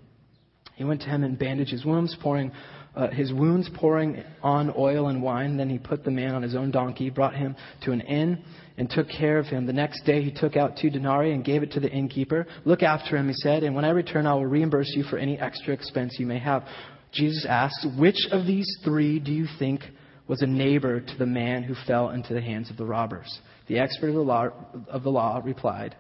He 0.76 0.84
went 0.84 1.02
to 1.02 1.08
him 1.08 1.24
and 1.24 1.36
bandaged 1.36 1.72
his 1.72 1.84
wounds, 1.84 2.16
pouring 2.22 2.52
uh, 2.94 3.08
his 3.08 3.32
wounds 3.32 3.68
pouring 3.74 4.22
on 4.40 4.72
oil 4.78 5.08
and 5.08 5.20
wine. 5.20 5.56
Then 5.56 5.68
he 5.68 5.78
put 5.78 6.04
the 6.04 6.12
man 6.12 6.32
on 6.32 6.42
his 6.42 6.54
own 6.54 6.70
donkey, 6.70 7.10
brought 7.10 7.34
him 7.34 7.56
to 7.82 7.90
an 7.90 8.00
inn, 8.02 8.44
and 8.78 8.88
took 8.88 9.08
care 9.08 9.38
of 9.38 9.46
him. 9.46 9.66
The 9.66 9.72
next 9.72 10.04
day 10.04 10.22
he 10.22 10.30
took 10.30 10.56
out 10.56 10.76
two 10.80 10.90
denarii 10.90 11.32
and 11.32 11.44
gave 11.44 11.64
it 11.64 11.72
to 11.72 11.80
the 11.80 11.90
innkeeper. 11.90 12.46
Look 12.64 12.84
after 12.84 13.16
him, 13.16 13.26
he 13.26 13.34
said, 13.34 13.64
and 13.64 13.74
when 13.74 13.84
I 13.84 13.90
return, 13.90 14.26
I 14.26 14.34
will 14.34 14.46
reimburse 14.46 14.92
you 14.94 15.02
for 15.02 15.18
any 15.18 15.36
extra 15.40 15.74
expense 15.74 16.14
you 16.20 16.26
may 16.26 16.38
have. 16.38 16.64
Jesus 17.12 17.44
asked, 17.48 17.84
Which 17.98 18.28
of 18.30 18.46
these 18.46 18.68
three 18.84 19.18
do 19.18 19.32
you 19.32 19.46
think 19.58 19.80
was 20.28 20.42
a 20.42 20.46
neighbor 20.46 21.00
to 21.00 21.16
the 21.18 21.26
man 21.26 21.64
who 21.64 21.74
fell 21.88 22.10
into 22.10 22.32
the 22.32 22.40
hands 22.40 22.70
of 22.70 22.76
the 22.76 22.86
robbers? 22.86 23.40
The 23.66 23.80
expert 23.80 24.08
of 24.08 24.14
the 24.14 24.20
law, 24.20 24.50
of 24.88 25.02
the 25.02 25.10
law 25.10 25.40
replied, 25.44 25.96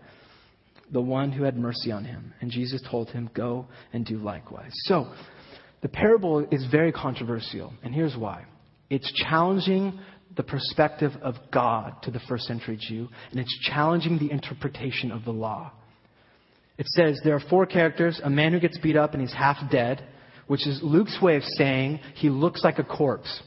The 0.94 1.00
one 1.00 1.32
who 1.32 1.42
had 1.42 1.58
mercy 1.58 1.90
on 1.90 2.04
him. 2.04 2.32
And 2.40 2.52
Jesus 2.52 2.80
told 2.88 3.10
him, 3.10 3.28
Go 3.34 3.66
and 3.92 4.06
do 4.06 4.16
likewise. 4.16 4.70
So, 4.84 5.12
the 5.82 5.88
parable 5.88 6.46
is 6.52 6.66
very 6.70 6.92
controversial, 6.92 7.74
and 7.82 7.92
here's 7.92 8.16
why. 8.16 8.44
It's 8.88 9.12
challenging 9.28 9.98
the 10.36 10.44
perspective 10.44 11.10
of 11.20 11.34
God 11.52 12.00
to 12.04 12.12
the 12.12 12.20
first 12.28 12.44
century 12.44 12.78
Jew, 12.80 13.08
and 13.32 13.40
it's 13.40 13.58
challenging 13.68 14.18
the 14.18 14.30
interpretation 14.30 15.10
of 15.10 15.24
the 15.24 15.32
law. 15.32 15.72
It 16.78 16.86
says 16.86 17.20
there 17.24 17.34
are 17.34 17.42
four 17.50 17.66
characters 17.66 18.20
a 18.22 18.30
man 18.30 18.52
who 18.52 18.60
gets 18.60 18.78
beat 18.78 18.96
up 18.96 19.14
and 19.14 19.20
he's 19.20 19.34
half 19.34 19.70
dead, 19.72 20.06
which 20.46 20.64
is 20.64 20.80
Luke's 20.80 21.18
way 21.20 21.34
of 21.36 21.42
saying 21.42 21.98
he 22.14 22.30
looks 22.30 22.62
like 22.62 22.78
a 22.78 22.84
corpse. 22.84 23.42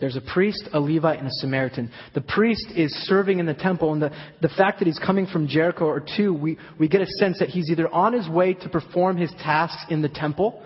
There's 0.00 0.14
a 0.14 0.20
priest, 0.20 0.68
a 0.72 0.78
Levite, 0.78 1.18
and 1.18 1.26
a 1.26 1.32
Samaritan. 1.32 1.90
The 2.14 2.20
priest 2.20 2.66
is 2.76 2.92
serving 3.06 3.40
in 3.40 3.46
the 3.46 3.54
temple, 3.54 3.92
and 3.92 4.00
the, 4.00 4.12
the 4.40 4.48
fact 4.48 4.78
that 4.78 4.86
he's 4.86 4.98
coming 4.98 5.26
from 5.26 5.48
Jericho 5.48 5.86
or 5.86 6.04
two, 6.16 6.32
we, 6.32 6.56
we 6.78 6.86
get 6.86 7.00
a 7.00 7.06
sense 7.18 7.40
that 7.40 7.48
he's 7.48 7.68
either 7.68 7.88
on 7.88 8.12
his 8.12 8.28
way 8.28 8.54
to 8.54 8.68
perform 8.68 9.16
his 9.16 9.32
tasks 9.42 9.84
in 9.90 10.00
the 10.00 10.08
temple, 10.08 10.62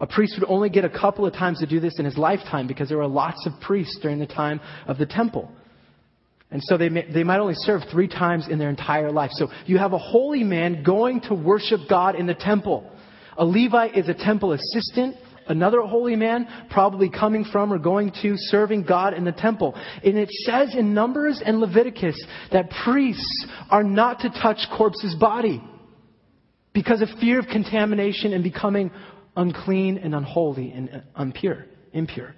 a 0.00 0.08
priest 0.08 0.34
would 0.40 0.48
only 0.50 0.70
get 0.70 0.84
a 0.84 0.90
couple 0.90 1.24
of 1.24 1.32
times 1.32 1.60
to 1.60 1.66
do 1.66 1.78
this 1.78 2.00
in 2.00 2.04
his 2.04 2.18
lifetime 2.18 2.66
because 2.66 2.88
there 2.88 2.98
were 2.98 3.06
lots 3.06 3.46
of 3.46 3.52
priests 3.60 3.96
during 4.02 4.18
the 4.18 4.26
time 4.26 4.60
of 4.88 4.98
the 4.98 5.06
temple. 5.06 5.50
And 6.50 6.60
so 6.64 6.76
they, 6.76 6.88
may, 6.88 7.10
they 7.10 7.24
might 7.24 7.38
only 7.38 7.54
serve 7.56 7.82
three 7.90 8.08
times 8.08 8.48
in 8.48 8.58
their 8.58 8.70
entire 8.70 9.12
life. 9.12 9.30
So 9.34 9.50
you 9.66 9.78
have 9.78 9.92
a 9.92 9.98
holy 9.98 10.42
man 10.42 10.82
going 10.82 11.20
to 11.22 11.34
worship 11.34 11.80
God 11.88 12.16
in 12.16 12.26
the 12.26 12.34
temple. 12.34 12.90
A 13.36 13.44
Levite 13.44 13.96
is 13.96 14.08
a 14.08 14.14
temple 14.14 14.52
assistant. 14.52 15.16
Another 15.46 15.80
holy 15.82 16.16
man 16.16 16.48
probably 16.70 17.10
coming 17.10 17.44
from 17.44 17.72
or 17.72 17.78
going 17.78 18.12
to 18.22 18.34
serving 18.36 18.84
God 18.84 19.14
in 19.14 19.24
the 19.24 19.32
temple. 19.32 19.74
And 20.02 20.16
it 20.16 20.30
says 20.30 20.74
in 20.74 20.94
Numbers 20.94 21.42
and 21.44 21.60
Leviticus 21.60 22.22
that 22.52 22.70
priests 22.84 23.46
are 23.70 23.84
not 23.84 24.20
to 24.20 24.30
touch 24.30 24.58
corpse's 24.76 25.14
body 25.16 25.62
because 26.72 27.02
of 27.02 27.08
fear 27.20 27.38
of 27.38 27.46
contamination 27.46 28.32
and 28.32 28.42
becoming 28.42 28.90
unclean 29.36 29.98
and 29.98 30.14
unholy 30.14 30.72
and 30.72 31.02
impure, 31.18 31.66
impure. 31.92 32.34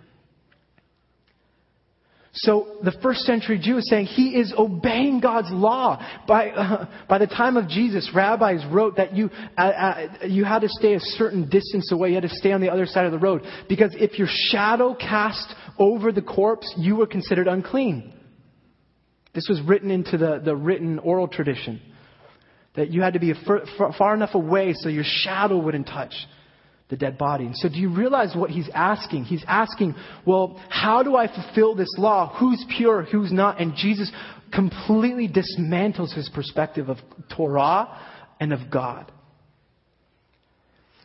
So 2.39 2.77
the 2.83 2.93
first 3.03 3.21
century 3.21 3.59
Jew 3.59 3.79
is 3.79 3.89
saying 3.89 4.07
he 4.07 4.37
is 4.37 4.53
obeying 4.57 5.21
God's 5.21 5.51
law. 5.51 5.99
By, 6.29 6.51
uh, 6.51 6.87
by 7.09 7.17
the 7.17 7.27
time 7.27 7.57
of 7.57 7.67
Jesus, 7.67 8.11
rabbis 8.15 8.63
wrote 8.71 8.97
that 8.97 9.17
you, 9.17 9.31
uh, 9.57 9.61
uh, 9.61 10.09
you 10.27 10.45
had 10.45 10.61
to 10.61 10.69
stay 10.69 10.95
a 10.95 11.01
certain 11.01 11.49
distance 11.49 11.91
away. 11.93 12.11
You 12.11 12.17
had 12.17 12.25
to 12.25 12.29
stay 12.29 12.53
on 12.53 12.61
the 12.61 12.69
other 12.69 12.85
side 12.85 13.07
of 13.07 13.13
the 13.13 13.19
road. 13.19 13.43
Because 13.71 13.95
if 13.99 14.19
your 14.19 14.29
shadow 14.31 14.95
cast 14.95 15.55
over 15.79 16.13
the 16.13 16.21
corpse, 16.21 16.73
you 16.77 16.97
were 16.97 17.07
considered 17.07 17.49
unclean. 17.49 18.13
This 19.35 19.49
was 19.49 19.61
written 19.63 19.91
into 19.91 20.19
the, 20.19 20.41
the 20.45 20.55
written 20.55 20.99
oral 20.99 21.29
tradition. 21.29 21.81
That 22.75 22.91
you 22.91 23.01
had 23.01 23.15
to 23.15 23.19
be 23.19 23.33
far, 23.47 23.95
far 23.97 24.15
enough 24.15 24.35
away 24.35 24.75
so 24.75 24.91
your 24.91 25.05
shadow 25.07 25.57
wouldn't 25.57 25.87
touch 25.87 26.13
the 26.89 26.97
dead 26.97 27.19
body. 27.19 27.47
And 27.47 27.57
so 27.57 27.69
do 27.69 27.77
you 27.77 27.93
realize 27.93 28.35
what 28.37 28.51
he's 28.51 28.69
asking? 28.73 29.25
He's 29.25 29.45
asking, 29.47 29.95
well, 30.25 30.61
how 30.69 31.03
do 31.03 31.17
I 31.17 31.27
fulfill 31.27 31.75
this 31.75 31.93
law? 31.99 32.37
Who's 32.39 32.65
pure? 32.77 33.03
Who's 33.03 33.33
not? 33.33 33.61
And 33.61 33.75
Jesus 33.77 34.11
completely 34.53 35.29
dismantles 35.29 36.15
his 36.15 36.31
perspective 36.33 36.89
of 36.89 36.99
Torah 37.37 38.01
and 38.39 38.53
of 38.53 38.71
God. 38.71 39.11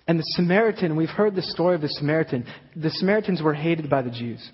And 0.08 0.20
the 0.20 0.24
Samaritan, 0.36 0.96
we've 0.96 1.10
heard 1.10 1.36
the 1.36 1.42
story 1.42 1.76
of 1.76 1.82
the 1.82 1.90
Samaritan. 1.90 2.46
The 2.76 2.90
Samaritans 2.90 3.42
were 3.42 3.54
hated 3.54 3.90
by 3.90 4.02
the 4.02 4.12
Jews. 4.12 4.52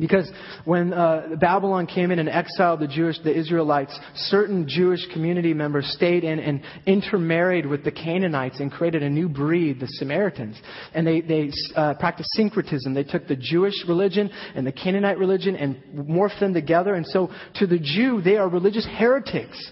Because 0.00 0.30
when 0.64 0.94
uh, 0.94 1.36
Babylon 1.38 1.86
came 1.86 2.10
in 2.10 2.18
and 2.18 2.28
exiled 2.28 2.80
the 2.80 2.88
Jewish, 2.88 3.16
the 3.22 3.36
Israelites, 3.36 3.96
certain 4.14 4.66
Jewish 4.66 5.06
community 5.12 5.52
members 5.52 5.86
stayed 5.94 6.24
in 6.24 6.38
and 6.40 6.62
intermarried 6.86 7.66
with 7.66 7.84
the 7.84 7.92
Canaanites 7.92 8.60
and 8.60 8.72
created 8.72 9.02
a 9.02 9.10
new 9.10 9.28
breed, 9.28 9.78
the 9.78 9.86
Samaritans. 9.86 10.58
And 10.94 11.06
they, 11.06 11.20
they 11.20 11.52
uh, 11.76 11.94
practiced 11.94 12.30
syncretism. 12.32 12.94
They 12.94 13.04
took 13.04 13.28
the 13.28 13.36
Jewish 13.36 13.74
religion 13.86 14.30
and 14.54 14.66
the 14.66 14.72
Canaanite 14.72 15.18
religion 15.18 15.54
and 15.54 15.76
morphed 15.94 16.40
them 16.40 16.54
together. 16.54 16.94
And 16.94 17.06
so 17.06 17.30
to 17.56 17.66
the 17.66 17.78
Jew, 17.78 18.22
they 18.22 18.36
are 18.36 18.48
religious 18.48 18.88
heretics. 18.90 19.70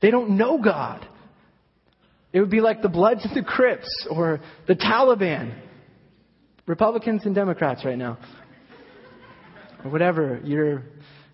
They 0.00 0.12
don't 0.12 0.36
know 0.38 0.62
God. 0.62 1.06
It 2.32 2.38
would 2.38 2.50
be 2.50 2.60
like 2.60 2.82
the 2.82 2.88
Bloods 2.88 3.24
and 3.24 3.34
the 3.34 3.42
Crips 3.42 4.06
or 4.08 4.40
the 4.68 4.74
Taliban. 4.76 5.60
Republicans 6.66 7.26
and 7.26 7.34
Democrats 7.34 7.84
right 7.84 7.98
now 7.98 8.18
or 9.84 9.90
whatever 9.90 10.40
you're, 10.44 10.82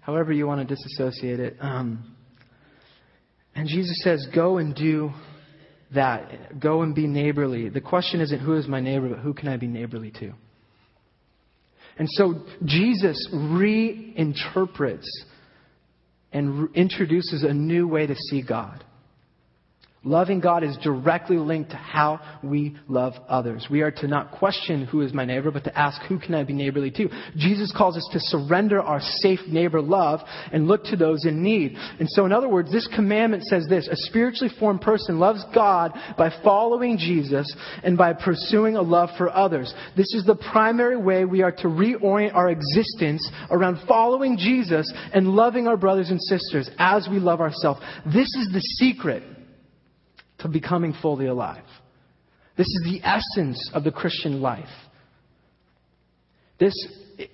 however 0.00 0.32
you 0.32 0.46
want 0.46 0.66
to 0.66 0.74
disassociate 0.74 1.40
it. 1.40 1.56
Um, 1.60 2.16
and 3.54 3.68
Jesus 3.68 4.00
says, 4.02 4.26
go 4.34 4.58
and 4.58 4.74
do 4.74 5.10
that. 5.94 6.60
Go 6.60 6.82
and 6.82 6.94
be 6.94 7.06
neighborly. 7.06 7.68
The 7.68 7.80
question 7.80 8.20
isn't 8.20 8.40
who 8.40 8.54
is 8.54 8.66
my 8.68 8.80
neighbor, 8.80 9.08
but 9.08 9.18
who 9.18 9.34
can 9.34 9.48
I 9.48 9.56
be 9.56 9.66
neighborly 9.66 10.10
to? 10.20 10.32
And 11.98 12.08
so 12.12 12.42
Jesus 12.64 13.28
reinterprets 13.32 15.06
and 16.32 16.62
re- 16.62 16.68
introduces 16.74 17.42
a 17.42 17.52
new 17.52 17.86
way 17.86 18.06
to 18.06 18.14
see 18.14 18.42
God. 18.42 18.84
Loving 20.02 20.40
God 20.40 20.64
is 20.64 20.78
directly 20.82 21.36
linked 21.36 21.72
to 21.72 21.76
how 21.76 22.20
we 22.42 22.74
love 22.88 23.12
others. 23.28 23.66
We 23.70 23.82
are 23.82 23.90
to 23.90 24.08
not 24.08 24.30
question 24.30 24.86
who 24.86 25.02
is 25.02 25.12
my 25.12 25.26
neighbor, 25.26 25.50
but 25.50 25.64
to 25.64 25.78
ask 25.78 26.00
who 26.08 26.18
can 26.18 26.34
I 26.34 26.42
be 26.42 26.54
neighborly 26.54 26.90
to. 26.92 27.10
Jesus 27.36 27.70
calls 27.76 27.98
us 27.98 28.08
to 28.12 28.18
surrender 28.18 28.80
our 28.80 29.02
safe 29.02 29.40
neighbor 29.46 29.82
love 29.82 30.20
and 30.54 30.66
look 30.66 30.84
to 30.84 30.96
those 30.96 31.26
in 31.26 31.42
need. 31.42 31.76
And 31.98 32.08
so, 32.08 32.24
in 32.24 32.32
other 32.32 32.48
words, 32.48 32.72
this 32.72 32.88
commandment 32.94 33.44
says 33.44 33.66
this 33.68 33.88
a 33.88 33.96
spiritually 33.96 34.50
formed 34.58 34.80
person 34.80 35.18
loves 35.18 35.44
God 35.54 35.92
by 36.16 36.32
following 36.42 36.96
Jesus 36.96 37.54
and 37.82 37.98
by 37.98 38.14
pursuing 38.14 38.76
a 38.76 38.82
love 38.82 39.10
for 39.18 39.28
others. 39.28 39.74
This 39.98 40.14
is 40.14 40.24
the 40.24 40.36
primary 40.50 40.96
way 40.96 41.26
we 41.26 41.42
are 41.42 41.52
to 41.52 41.68
reorient 41.68 42.34
our 42.34 42.48
existence 42.48 43.30
around 43.50 43.86
following 43.86 44.38
Jesus 44.38 44.90
and 45.12 45.28
loving 45.28 45.68
our 45.68 45.76
brothers 45.76 46.08
and 46.08 46.22
sisters 46.22 46.70
as 46.78 47.06
we 47.10 47.18
love 47.18 47.42
ourselves. 47.42 47.82
This 48.06 48.34
is 48.34 48.48
the 48.50 48.62
secret 48.78 49.22
to 50.40 50.48
becoming 50.48 50.94
fully 51.00 51.26
alive. 51.26 51.64
This 52.56 52.66
is 52.66 52.82
the 52.84 53.00
essence 53.06 53.70
of 53.72 53.84
the 53.84 53.92
Christian 53.92 54.40
life. 54.40 54.68
This 56.58 56.74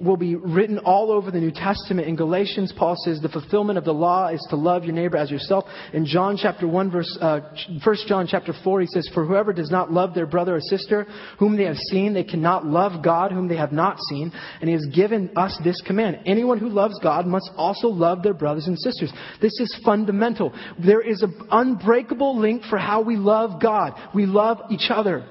will 0.00 0.16
be 0.16 0.34
written 0.34 0.78
all 0.78 1.10
over 1.10 1.30
the 1.30 1.40
New 1.40 1.50
Testament. 1.50 2.08
In 2.08 2.16
Galatians, 2.16 2.72
Paul 2.76 2.96
says 3.04 3.20
the 3.20 3.28
fulfillment 3.28 3.78
of 3.78 3.84
the 3.84 3.92
law 3.92 4.28
is 4.28 4.44
to 4.50 4.56
love 4.56 4.84
your 4.84 4.94
neighbor 4.94 5.16
as 5.16 5.30
yourself. 5.30 5.64
In 5.92 6.06
John 6.06 6.36
chapter 6.40 6.66
1 6.66 6.90
verse, 6.90 7.18
uh, 7.20 7.40
1 7.84 7.96
John 8.06 8.26
chapter 8.28 8.52
4, 8.64 8.80
he 8.80 8.86
says, 8.86 9.08
For 9.14 9.24
whoever 9.24 9.52
does 9.52 9.70
not 9.70 9.92
love 9.92 10.14
their 10.14 10.26
brother 10.26 10.56
or 10.56 10.60
sister 10.60 11.06
whom 11.38 11.56
they 11.56 11.64
have 11.64 11.76
seen, 11.76 12.14
they 12.14 12.24
cannot 12.24 12.66
love 12.66 13.04
God 13.04 13.32
whom 13.32 13.48
they 13.48 13.56
have 13.56 13.72
not 13.72 13.98
seen. 14.08 14.32
And 14.60 14.68
he 14.68 14.72
has 14.72 14.86
given 14.94 15.30
us 15.36 15.58
this 15.62 15.80
command. 15.86 16.20
Anyone 16.26 16.58
who 16.58 16.68
loves 16.68 16.98
God 17.02 17.26
must 17.26 17.50
also 17.56 17.88
love 17.88 18.22
their 18.22 18.34
brothers 18.34 18.66
and 18.66 18.78
sisters. 18.78 19.12
This 19.40 19.58
is 19.60 19.80
fundamental. 19.84 20.52
There 20.84 21.00
is 21.00 21.22
an 21.22 21.34
unbreakable 21.50 22.38
link 22.38 22.62
for 22.64 22.78
how 22.78 23.02
we 23.02 23.16
love 23.16 23.60
God. 23.60 23.92
We 24.14 24.26
love 24.26 24.58
each 24.70 24.90
other. 24.90 25.26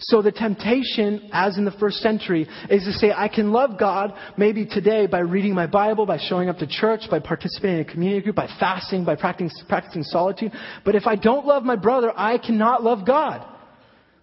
So 0.00 0.22
the 0.22 0.30
temptation, 0.30 1.28
as 1.32 1.58
in 1.58 1.64
the 1.64 1.72
first 1.72 1.96
century, 1.98 2.46
is 2.70 2.84
to 2.84 2.92
say, 2.92 3.10
I 3.10 3.26
can 3.26 3.50
love 3.50 3.78
God 3.78 4.14
maybe 4.36 4.64
today 4.64 5.08
by 5.08 5.18
reading 5.18 5.54
my 5.54 5.66
Bible, 5.66 6.06
by 6.06 6.18
showing 6.18 6.48
up 6.48 6.58
to 6.58 6.68
church, 6.68 7.02
by 7.10 7.18
participating 7.18 7.80
in 7.80 7.88
a 7.88 7.92
community 7.92 8.22
group, 8.22 8.36
by 8.36 8.48
fasting, 8.60 9.04
by 9.04 9.16
practicing, 9.16 9.50
practicing 9.66 10.04
solitude. 10.04 10.52
But 10.84 10.94
if 10.94 11.06
I 11.06 11.16
don't 11.16 11.46
love 11.46 11.64
my 11.64 11.74
brother, 11.74 12.12
I 12.16 12.38
cannot 12.38 12.84
love 12.84 13.04
God. 13.04 13.44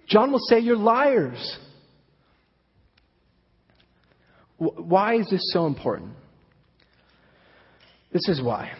John 0.08 0.32
will 0.32 0.40
say, 0.48 0.60
You're 0.60 0.78
liars. 0.78 1.58
Why 4.58 5.16
is 5.16 5.30
this 5.30 5.52
so 5.52 5.66
important? 5.66 6.12
This 8.14 8.30
is 8.30 8.42
why. 8.42 8.72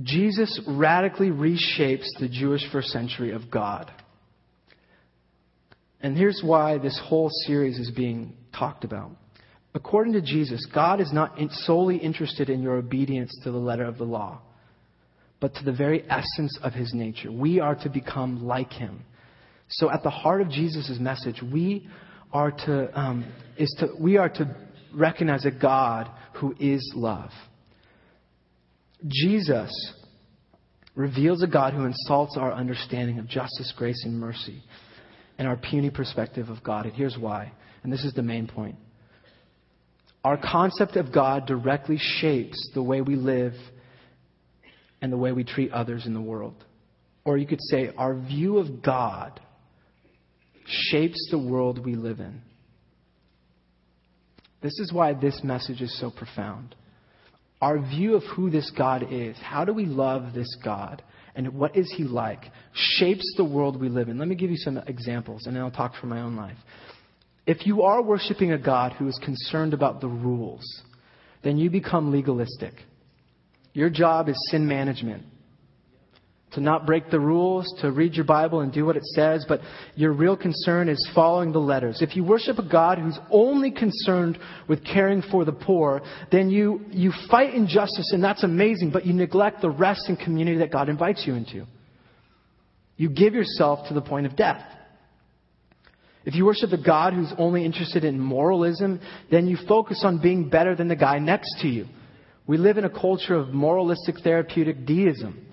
Jesus 0.00 0.60
radically 0.68 1.30
reshapes 1.30 2.06
the 2.20 2.28
Jewish 2.28 2.62
first 2.70 2.88
century 2.88 3.32
of 3.32 3.50
God. 3.50 3.90
And 6.02 6.16
here's 6.16 6.42
why 6.44 6.78
this 6.78 7.00
whole 7.04 7.30
series 7.46 7.78
is 7.78 7.90
being 7.92 8.34
talked 8.52 8.84
about. 8.84 9.12
According 9.74 10.12
to 10.14 10.20
Jesus, 10.20 10.66
God 10.74 11.00
is 11.00 11.12
not 11.12 11.38
solely 11.50 11.96
interested 11.96 12.50
in 12.50 12.60
your 12.60 12.74
obedience 12.74 13.32
to 13.44 13.52
the 13.52 13.58
letter 13.58 13.84
of 13.84 13.96
the 13.98 14.04
law, 14.04 14.40
but 15.40 15.54
to 15.54 15.64
the 15.64 15.72
very 15.72 16.04
essence 16.10 16.58
of 16.62 16.74
his 16.74 16.92
nature. 16.92 17.30
We 17.30 17.60
are 17.60 17.76
to 17.76 17.88
become 17.88 18.44
like 18.44 18.72
him. 18.72 19.04
So 19.68 19.90
at 19.90 20.02
the 20.02 20.10
heart 20.10 20.42
of 20.42 20.50
Jesus' 20.50 20.98
message, 21.00 21.40
we 21.40 21.88
are 22.32 22.50
to, 22.50 23.00
um, 23.00 23.32
is 23.56 23.74
to, 23.78 23.88
we 23.98 24.18
are 24.18 24.28
to 24.28 24.56
recognize 24.94 25.46
a 25.46 25.50
God 25.50 26.10
who 26.34 26.54
is 26.58 26.92
love. 26.94 27.30
Jesus 29.06 29.72
reveals 30.94 31.42
a 31.42 31.46
God 31.46 31.72
who 31.72 31.86
insults 31.86 32.36
our 32.36 32.52
understanding 32.52 33.18
of 33.18 33.26
justice, 33.26 33.72
grace, 33.76 34.02
and 34.04 34.18
mercy 34.18 34.62
and 35.42 35.48
our 35.48 35.56
puny 35.56 35.90
perspective 35.90 36.50
of 36.50 36.62
God. 36.62 36.86
And 36.86 36.94
here's 36.94 37.18
why. 37.18 37.50
And 37.82 37.92
this 37.92 38.04
is 38.04 38.14
the 38.14 38.22
main 38.22 38.46
point. 38.46 38.76
Our 40.22 40.36
concept 40.36 40.94
of 40.94 41.12
God 41.12 41.46
directly 41.46 41.98
shapes 41.98 42.70
the 42.74 42.82
way 42.82 43.00
we 43.00 43.16
live 43.16 43.54
and 45.00 45.12
the 45.12 45.16
way 45.16 45.32
we 45.32 45.42
treat 45.42 45.72
others 45.72 46.06
in 46.06 46.14
the 46.14 46.20
world. 46.20 46.64
Or 47.24 47.36
you 47.38 47.48
could 47.48 47.60
say, 47.60 47.90
our 47.98 48.14
view 48.14 48.58
of 48.58 48.84
God 48.84 49.40
shapes 50.64 51.18
the 51.32 51.40
world 51.40 51.84
we 51.84 51.96
live 51.96 52.20
in. 52.20 52.40
This 54.60 54.78
is 54.78 54.92
why 54.92 55.12
this 55.12 55.40
message 55.42 55.82
is 55.82 55.98
so 55.98 56.12
profound. 56.12 56.76
Our 57.60 57.80
view 57.80 58.14
of 58.14 58.22
who 58.36 58.48
this 58.48 58.70
God 58.78 59.12
is, 59.12 59.36
how 59.42 59.64
do 59.64 59.72
we 59.72 59.86
love 59.86 60.34
this 60.34 60.56
God, 60.64 61.02
and 61.34 61.54
what 61.54 61.76
is 61.76 61.92
he 61.96 62.04
like 62.04 62.44
shapes 62.74 63.34
the 63.36 63.44
world 63.44 63.80
we 63.80 63.88
live 63.88 64.08
in. 64.08 64.18
Let 64.18 64.28
me 64.28 64.34
give 64.34 64.50
you 64.50 64.56
some 64.56 64.78
examples, 64.86 65.46
and 65.46 65.56
then 65.56 65.62
I'll 65.62 65.70
talk 65.70 65.94
from 65.96 66.10
my 66.10 66.20
own 66.20 66.36
life. 66.36 66.56
If 67.46 67.66
you 67.66 67.82
are 67.82 68.02
worshiping 68.02 68.52
a 68.52 68.58
God 68.58 68.92
who 68.92 69.08
is 69.08 69.18
concerned 69.24 69.74
about 69.74 70.00
the 70.00 70.08
rules, 70.08 70.64
then 71.42 71.58
you 71.58 71.70
become 71.70 72.12
legalistic. 72.12 72.74
Your 73.72 73.90
job 73.90 74.28
is 74.28 74.36
sin 74.50 74.66
management 74.66 75.24
to 76.54 76.60
not 76.60 76.86
break 76.86 77.10
the 77.10 77.20
rules, 77.20 77.66
to 77.80 77.90
read 77.90 78.14
your 78.14 78.24
Bible 78.24 78.60
and 78.60 78.72
do 78.72 78.84
what 78.84 78.96
it 78.96 79.04
says, 79.14 79.44
but 79.48 79.60
your 79.94 80.12
real 80.12 80.36
concern 80.36 80.88
is 80.88 81.10
following 81.14 81.52
the 81.52 81.58
letters. 81.58 82.02
If 82.02 82.14
you 82.14 82.24
worship 82.24 82.58
a 82.58 82.68
God 82.68 82.98
who's 82.98 83.18
only 83.30 83.70
concerned 83.70 84.38
with 84.68 84.84
caring 84.84 85.22
for 85.22 85.44
the 85.44 85.52
poor, 85.52 86.02
then 86.30 86.50
you, 86.50 86.82
you 86.90 87.12
fight 87.30 87.54
injustice, 87.54 88.12
and 88.12 88.22
that's 88.22 88.44
amazing, 88.44 88.90
but 88.90 89.06
you 89.06 89.12
neglect 89.12 89.62
the 89.62 89.70
rest 89.70 90.08
and 90.08 90.18
community 90.18 90.58
that 90.58 90.70
God 90.70 90.88
invites 90.88 91.24
you 91.26 91.34
into. 91.34 91.66
You 92.96 93.08
give 93.08 93.34
yourself 93.34 93.88
to 93.88 93.94
the 93.94 94.02
point 94.02 94.26
of 94.26 94.36
death. 94.36 94.62
If 96.24 96.34
you 96.34 96.44
worship 96.44 96.70
a 96.70 96.82
God 96.82 97.14
who's 97.14 97.32
only 97.36 97.64
interested 97.64 98.04
in 98.04 98.20
moralism, 98.20 99.00
then 99.30 99.46
you 99.46 99.56
focus 99.66 100.02
on 100.04 100.20
being 100.22 100.48
better 100.48 100.76
than 100.76 100.88
the 100.88 100.96
guy 100.96 101.18
next 101.18 101.60
to 101.62 101.68
you. 101.68 101.86
We 102.46 102.58
live 102.58 102.78
in 102.78 102.84
a 102.84 102.90
culture 102.90 103.34
of 103.34 103.48
moralistic 103.48 104.20
therapeutic 104.22 104.86
deism. 104.86 105.46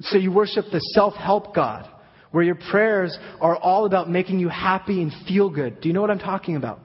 So 0.00 0.18
you 0.18 0.32
worship 0.32 0.66
the 0.70 0.80
self-help 0.80 1.54
God, 1.54 1.88
where 2.30 2.44
your 2.44 2.58
prayers 2.70 3.16
are 3.40 3.56
all 3.56 3.86
about 3.86 4.10
making 4.10 4.40
you 4.40 4.48
happy 4.48 5.02
and 5.02 5.12
feel 5.26 5.48
good. 5.50 5.80
Do 5.80 5.88
you 5.88 5.94
know 5.94 6.00
what 6.00 6.10
I'm 6.10 6.18
talking 6.18 6.56
about? 6.56 6.80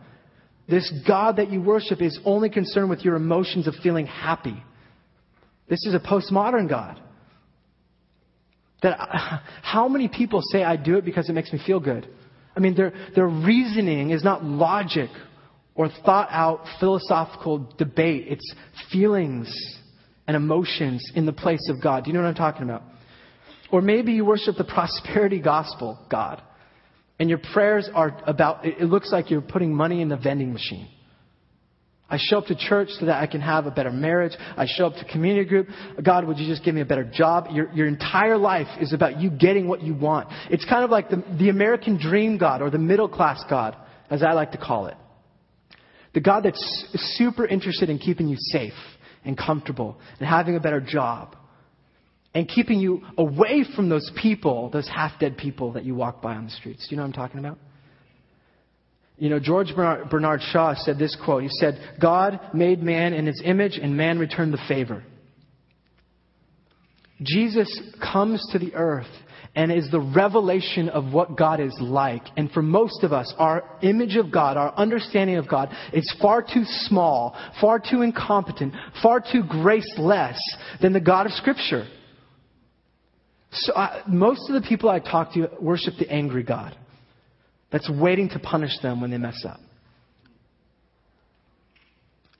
This 0.70 0.92
God 1.06 1.38
that 1.38 1.52
you 1.52 1.62
worship 1.62 2.02
is 2.02 2.18
only 2.24 2.50
concerned 2.50 2.90
with 2.90 3.02
your 3.02 3.16
emotions 3.16 3.68
of 3.68 3.76
feeling 3.84 4.06
happy. 4.06 4.56
This 5.68 5.86
is 5.86 5.94
a 5.94 6.00
postmodern 6.00 6.70
God. 6.70 7.02
That 8.82 8.98
how 9.62 9.88
many 9.88 10.08
people 10.08 10.42
say 10.52 10.64
I 10.64 10.78
do 10.78 10.98
it 10.98 11.06
because 11.06 11.30
it 11.30 11.34
makes 11.34 11.52
me 11.52 11.60
feel 11.66 11.80
good? 11.80 12.08
I 12.56 12.60
mean, 12.60 12.76
their, 12.76 12.94
their 13.16 13.28
reasoning 13.28 14.12
is 14.12 14.24
not 14.24 14.44
logic 14.44 15.10
or 15.76 15.90
thought 16.06 16.28
out 16.32 16.66
philosophical 16.80 17.74
debate. 17.78 18.26
It's 18.28 18.56
feelings 18.92 19.54
and 20.28 20.36
emotions 20.36 21.12
in 21.16 21.26
the 21.26 21.34
place 21.34 21.70
of 21.70 21.82
God. 21.82 22.04
Do 22.04 22.10
you 22.10 22.14
know 22.14 22.22
what 22.22 22.30
I'm 22.30 22.36
talking 22.36 22.64
about? 22.64 22.84
Or 23.72 23.82
maybe 23.82 24.14
you 24.14 24.26
worship 24.26 24.58
the 24.58 24.64
prosperity 24.64 25.40
gospel 25.40 25.98
God. 26.10 26.42
And 27.20 27.30
your 27.30 27.40
prayers 27.54 27.90
are 27.94 28.20
about, 28.26 28.66
it 28.66 28.82
looks 28.82 29.12
like 29.12 29.30
you're 29.30 29.42
putting 29.42 29.76
money 29.76 30.02
in 30.02 30.10
the 30.10 30.18
vending 30.18 30.54
machine. 30.54 30.88
I 32.10 32.18
show 32.20 32.40
up 32.40 32.48
to 32.48 32.56
church 32.56 32.90
so 33.00 33.06
that 33.06 33.22
I 33.22 33.28
can 33.28 33.40
have 33.40 33.68
a 33.68 33.72
better 33.72 33.92
marriage. 33.92 34.34
I 34.58 34.66
show 34.68 34.88
up 34.88 34.96
to 34.96 35.06
community 35.06 35.48
group. 35.48 35.68
God, 36.04 36.26
would 36.26 36.40
you 36.40 36.48
just 36.48 36.64
give 36.66 36.76
me 36.76 36.82
a 36.82 36.86
better 36.86 37.06
job? 37.06 37.48
Your, 37.52 37.72
your 37.72 37.88
entire 37.88 38.38
life 38.38 38.68
is 38.82 38.92
about 38.92 39.22
you 39.22 39.30
getting 39.30 39.68
what 39.70 39.82
you 39.82 39.94
want. 39.94 40.28
It's 40.50 40.66
kind 40.66 40.84
of 40.84 40.90
like 40.90 41.10
the, 41.10 41.24
the 41.40 41.48
American 41.48 41.98
dream 41.98 42.38
God 42.38 42.62
or 42.62 42.70
the 42.70 42.78
middle 42.78 43.08
class 43.08 43.42
God, 43.50 43.78
as 44.10 44.24
I 44.24 44.34
like 44.34 44.52
to 44.52 44.58
call 44.58 44.88
it. 44.88 44.98
The 46.14 46.20
God 46.20 46.44
that's 46.44 46.86
super 47.18 47.46
interested 47.46 47.90
in 47.90 47.98
keeping 47.98 48.28
you 48.28 48.36
safe 48.38 48.74
and 49.24 49.38
comfortable 49.38 49.98
and 50.20 50.28
having 50.28 50.58
a 50.58 50.60
better 50.60 50.82
job 50.82 51.38
and 52.34 52.48
keeping 52.48 52.80
you 52.80 53.02
away 53.18 53.66
from 53.76 53.90
those 53.90 54.10
people, 54.22 54.70
those 54.70 54.88
half 54.88 55.20
dead 55.20 55.38
people 55.38 55.74
that 55.74 55.84
you 55.84 55.96
walk 55.96 56.22
by 56.22 56.36
on 56.36 56.46
the 56.46 56.52
streets. 56.52 56.88
Do 56.88 56.96
you 56.96 56.98
know 56.98 57.04
what 57.04 57.08
I'm 57.08 57.14
talking 57.14 57.40
about? 57.40 57.58
You 59.18 59.30
know, 59.30 59.40
George 59.40 59.76
Bernard 59.76 60.42
Shaw 60.42 60.74
said 60.76 60.98
this 60.98 61.16
quote. 61.24 61.44
He 61.44 61.50
said, 61.52 61.98
God 62.02 62.40
made 62.54 62.82
man 62.82 63.14
in 63.14 63.28
his 63.28 63.42
image, 63.46 63.78
and 63.82 63.96
man 63.96 64.18
returned 64.18 64.54
the 64.54 64.64
favor. 64.68 65.04
Jesus 67.22 67.82
comes 68.02 68.44
to 68.52 68.58
the 68.58 68.74
earth 68.74 69.06
and 69.54 69.72
is 69.72 69.92
the 69.92 70.00
revelation 70.00 70.90
of 70.90 71.14
what 71.14 71.38
God 71.38 71.60
is 71.60 71.78
like. 71.80 72.24
And 72.38 72.50
for 72.52 72.62
most 72.64 73.04
of 73.04 73.14
us, 73.14 73.32
our 73.38 73.64
image 73.84 74.16
of 74.16 74.32
God, 74.32 74.58
our 74.58 74.74
understanding 74.76 75.36
of 75.36 75.48
God, 75.48 75.70
is 75.94 76.12
far 76.22 76.42
too 76.42 76.64
small, 76.64 77.36
far 77.60 77.80
too 77.80 78.02
incompetent, 78.02 78.74
far 79.04 79.20
too 79.20 79.44
graceless 79.48 80.40
than 80.82 80.94
the 80.94 81.02
God 81.02 81.26
of 81.26 81.34
Scripture. 81.34 81.86
So 83.52 83.76
I, 83.76 84.04
most 84.08 84.50
of 84.50 84.62
the 84.62 84.68
people 84.68 84.90
I 84.90 85.00
talk 85.00 85.34
to 85.34 85.50
worship 85.60 85.96
the 86.00 86.10
angry 86.10 86.44
God 86.44 86.76
that's 87.72 87.90
waiting 87.90 88.30
to 88.30 88.40
punish 88.40 88.78
them 88.82 89.02
when 89.02 89.12
they 89.12 89.18
mess 89.18 89.44
up. 89.48 89.60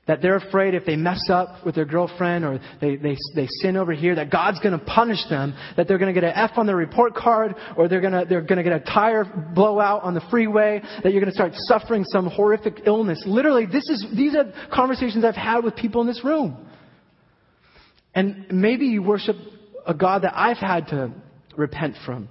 That 0.08 0.22
they're 0.22 0.36
afraid 0.36 0.74
if 0.74 0.86
they 0.86 0.96
mess 0.96 1.30
up 1.30 1.66
with 1.66 1.76
their 1.76 1.86
girlfriend 1.86 2.44
or 2.44 2.60
they, 2.82 2.96
they, 2.96 3.16
they 3.36 3.48
sin 3.62 3.78
over 3.78 3.94
here, 3.94 4.16
that 4.16 4.32
God's 4.32 4.60
going 4.60 4.78
to 4.78 4.84
punish 4.84 5.20
them, 5.30 5.54
that 5.78 5.88
they're 5.88 6.00
going 6.00 6.14
to 6.14 6.20
get 6.20 6.28
an 6.28 6.34
F 6.36 6.52
on 6.58 6.66
their 6.66 6.76
report 6.76 7.14
card, 7.14 7.56
or 7.78 7.88
they're 7.88 8.02
going 8.02 8.14
to, 8.14 8.26
they're 8.28 8.42
going 8.42 8.58
to 8.58 8.64
get 8.64 8.74
a 8.74 8.80
tire 8.80 9.26
blowout 9.54 10.04
on 10.04 10.14
the 10.14 10.22
freeway, 10.32 10.82
that 11.04 11.14
you're 11.14 11.22
going 11.22 11.32
to 11.32 11.36
start 11.36 11.54
suffering 11.54 12.04
some 12.06 12.28
horrific 12.28 12.82
illness. 12.86 13.22
Literally, 13.26 13.66
this 13.66 13.88
is, 13.90 14.06
these 14.16 14.36
are 14.36 14.52
conversations 14.74 15.24
I've 15.24 15.36
had 15.36 15.64
with 15.64 15.76
people 15.76 16.02
in 16.02 16.08
this 16.08 16.24
room. 16.26 16.68
And 18.14 18.48
maybe 18.52 18.88
you 18.88 19.04
worship 19.04 19.36
a 19.86 19.94
God 19.94 20.24
that 20.24 20.34
I've 20.36 20.58
had 20.58 20.88
to 20.88 21.12
repent 21.58 21.96
from. 22.06 22.30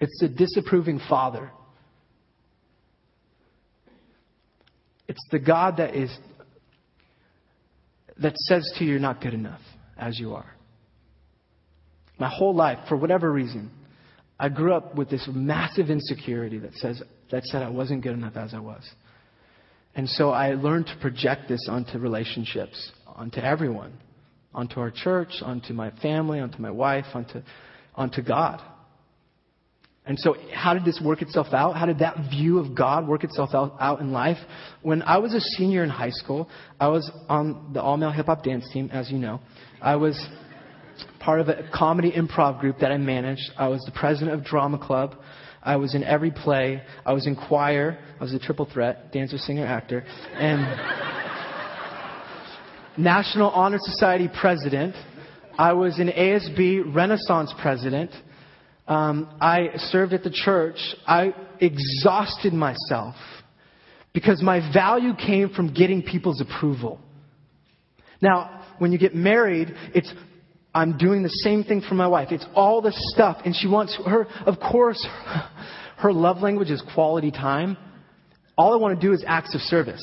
It's 0.00 0.18
the 0.20 0.28
disapproving 0.28 1.00
father. 1.08 1.50
It's 5.08 5.24
the 5.30 5.38
God 5.38 5.78
that 5.78 5.94
is 5.94 6.16
that 8.18 8.36
says 8.36 8.70
to 8.78 8.84
you 8.84 8.92
you're 8.92 9.00
not 9.00 9.20
good 9.20 9.34
enough 9.34 9.60
as 9.96 10.18
you 10.18 10.34
are. 10.34 10.50
My 12.18 12.28
whole 12.28 12.54
life, 12.54 12.78
for 12.88 12.96
whatever 12.96 13.30
reason, 13.30 13.70
I 14.38 14.48
grew 14.48 14.74
up 14.74 14.94
with 14.94 15.10
this 15.10 15.28
massive 15.32 15.90
insecurity 15.90 16.58
that 16.58 16.74
says 16.74 17.02
that 17.30 17.44
said 17.44 17.62
I 17.62 17.68
wasn't 17.68 18.02
good 18.02 18.14
enough 18.14 18.36
as 18.36 18.54
I 18.54 18.58
was. 18.58 18.82
And 19.94 20.08
so 20.08 20.30
I 20.30 20.54
learned 20.54 20.86
to 20.86 20.96
project 21.00 21.48
this 21.48 21.66
onto 21.70 21.98
relationships, 21.98 22.92
onto 23.06 23.40
everyone, 23.40 23.94
onto 24.56 24.80
our 24.80 24.90
church, 24.90 25.42
onto 25.42 25.72
my 25.74 25.90
family, 26.02 26.40
onto 26.40 26.58
my 26.58 26.70
wife, 26.70 27.04
onto, 27.14 27.42
onto 27.94 28.22
God. 28.22 28.60
And 30.06 30.18
so, 30.18 30.36
how 30.54 30.72
did 30.72 30.84
this 30.84 31.00
work 31.04 31.20
itself 31.20 31.48
out? 31.52 31.76
How 31.76 31.84
did 31.84 31.98
that 31.98 32.30
view 32.30 32.58
of 32.58 32.76
God 32.76 33.06
work 33.06 33.24
itself 33.24 33.50
out, 33.52 33.76
out 33.80 34.00
in 34.00 34.12
life? 34.12 34.38
When 34.82 35.02
I 35.02 35.18
was 35.18 35.34
a 35.34 35.40
senior 35.40 35.82
in 35.84 35.90
high 35.90 36.10
school, 36.10 36.48
I 36.80 36.88
was 36.88 37.10
on 37.28 37.72
the 37.74 37.82
all 37.82 37.96
male 37.96 38.12
hip 38.12 38.26
hop 38.26 38.44
dance 38.44 38.68
team, 38.72 38.88
as 38.92 39.10
you 39.10 39.18
know. 39.18 39.40
I 39.82 39.96
was 39.96 40.24
part 41.18 41.40
of 41.40 41.48
a 41.48 41.68
comedy 41.74 42.12
improv 42.12 42.60
group 42.60 42.78
that 42.78 42.92
I 42.92 42.96
managed. 42.98 43.50
I 43.58 43.68
was 43.68 43.82
the 43.84 43.92
president 43.92 44.38
of 44.38 44.44
drama 44.44 44.78
club. 44.78 45.16
I 45.60 45.74
was 45.74 45.96
in 45.96 46.04
every 46.04 46.30
play. 46.30 46.82
I 47.04 47.12
was 47.12 47.26
in 47.26 47.34
choir. 47.34 47.98
I 48.20 48.22
was 48.22 48.32
a 48.32 48.38
triple 48.38 48.68
threat 48.72 49.12
dancer, 49.12 49.36
singer, 49.36 49.66
actor. 49.66 50.04
And 50.34 51.15
National 52.98 53.50
Honor 53.50 53.78
Society 53.80 54.28
president. 54.40 54.94
I 55.58 55.72
was 55.72 55.98
an 55.98 56.08
ASB 56.08 56.94
Renaissance 56.94 57.52
president. 57.60 58.10
Um, 58.88 59.36
I 59.40 59.70
served 59.76 60.12
at 60.12 60.22
the 60.22 60.30
church. 60.30 60.76
I 61.06 61.34
exhausted 61.60 62.52
myself 62.52 63.14
because 64.12 64.42
my 64.42 64.72
value 64.72 65.14
came 65.14 65.50
from 65.50 65.74
getting 65.74 66.02
people's 66.02 66.40
approval. 66.40 67.00
Now, 68.22 68.64
when 68.78 68.92
you 68.92 68.98
get 68.98 69.14
married, 69.14 69.74
it's 69.94 70.12
I'm 70.74 70.98
doing 70.98 71.22
the 71.22 71.30
same 71.30 71.64
thing 71.64 71.80
for 71.80 71.94
my 71.94 72.06
wife. 72.06 72.28
It's 72.30 72.46
all 72.54 72.82
this 72.82 72.96
stuff, 73.14 73.38
and 73.44 73.54
she 73.56 73.66
wants 73.66 73.98
her. 74.06 74.26
Of 74.46 74.60
course, 74.60 75.04
her 75.98 76.12
love 76.12 76.38
language 76.38 76.70
is 76.70 76.82
quality 76.94 77.30
time. 77.30 77.76
All 78.58 78.72
I 78.72 78.76
want 78.76 78.98
to 78.98 79.06
do 79.06 79.12
is 79.12 79.24
acts 79.26 79.54
of 79.54 79.60
service. 79.62 80.00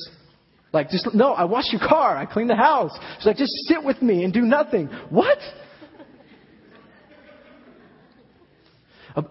Like, 0.73 0.89
just, 0.89 1.13
no, 1.13 1.33
I 1.33 1.43
wash 1.43 1.71
your 1.71 1.87
car. 1.87 2.17
I 2.17 2.25
clean 2.25 2.47
the 2.47 2.55
house. 2.55 2.97
She's 3.17 3.27
like, 3.27 3.37
just 3.37 3.53
sit 3.67 3.83
with 3.83 4.01
me 4.01 4.23
and 4.23 4.33
do 4.33 4.41
nothing. 4.41 4.87
What? 5.09 5.37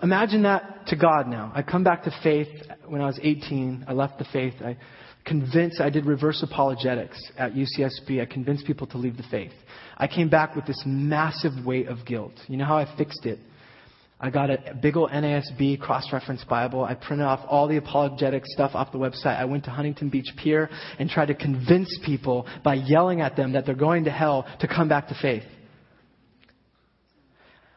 Imagine 0.03 0.45
that 0.45 0.87
to 0.87 0.97
God 0.97 1.27
now. 1.27 1.51
I 1.53 1.63
come 1.63 1.83
back 1.83 2.05
to 2.05 2.13
faith 2.23 2.47
when 2.87 3.01
I 3.01 3.07
was 3.07 3.19
18. 3.21 3.87
I 3.89 3.93
left 3.93 4.19
the 4.19 4.25
faith. 4.33 4.55
I 4.65 4.77
convinced, 5.25 5.81
I 5.81 5.91
did 5.91 6.07
reverse 6.07 6.45
apologetics 6.49 7.19
at 7.37 7.55
UCSB. 7.55 8.23
I 8.23 8.27
convinced 8.27 8.65
people 8.65 8.87
to 8.89 8.99
leave 8.99 9.17
the 9.17 9.25
faith. 9.29 9.53
I 9.97 10.07
came 10.07 10.29
back 10.29 10.55
with 10.55 10.67
this 10.67 10.81
massive 10.87 11.67
weight 11.67 11.89
of 11.89 12.07
guilt. 12.07 12.35
You 12.47 12.57
know 12.57 12.67
how 12.67 12.77
I 12.77 12.97
fixed 12.97 13.27
it? 13.27 13.41
I 14.25 14.31
got 14.31 14.51
a 14.51 14.75
big 14.81 14.97
old 14.97 15.11
NASB 15.11 15.81
cross-reference 15.81 16.45
Bible. 16.45 16.85
I 16.85 16.95
printed 16.95 17.27
off 17.27 17.41
all 17.49 17.67
the 17.67 17.77
apologetic 17.77 18.45
stuff 18.47 18.71
off 18.73 18.93
the 18.93 18.99
website. 18.99 19.37
I 19.37 19.45
went 19.45 19.65
to 19.65 19.71
Huntington 19.71 20.11
Beach 20.11 20.33
Pier 20.37 20.71
and 21.01 21.11
tried 21.11 21.27
to 21.27 21.35
convince 21.35 21.99
people 22.07 22.47
by 22.63 22.75
yelling 22.75 23.21
at 23.21 23.35
them 23.35 23.53
that 23.55 23.67
they're 23.67 23.75
going 23.75 24.05
to 24.05 24.13
hell 24.13 24.47
to 24.61 24.69
come 24.69 24.89
back 24.89 25.09
to 25.09 25.17
faith. 25.21 25.43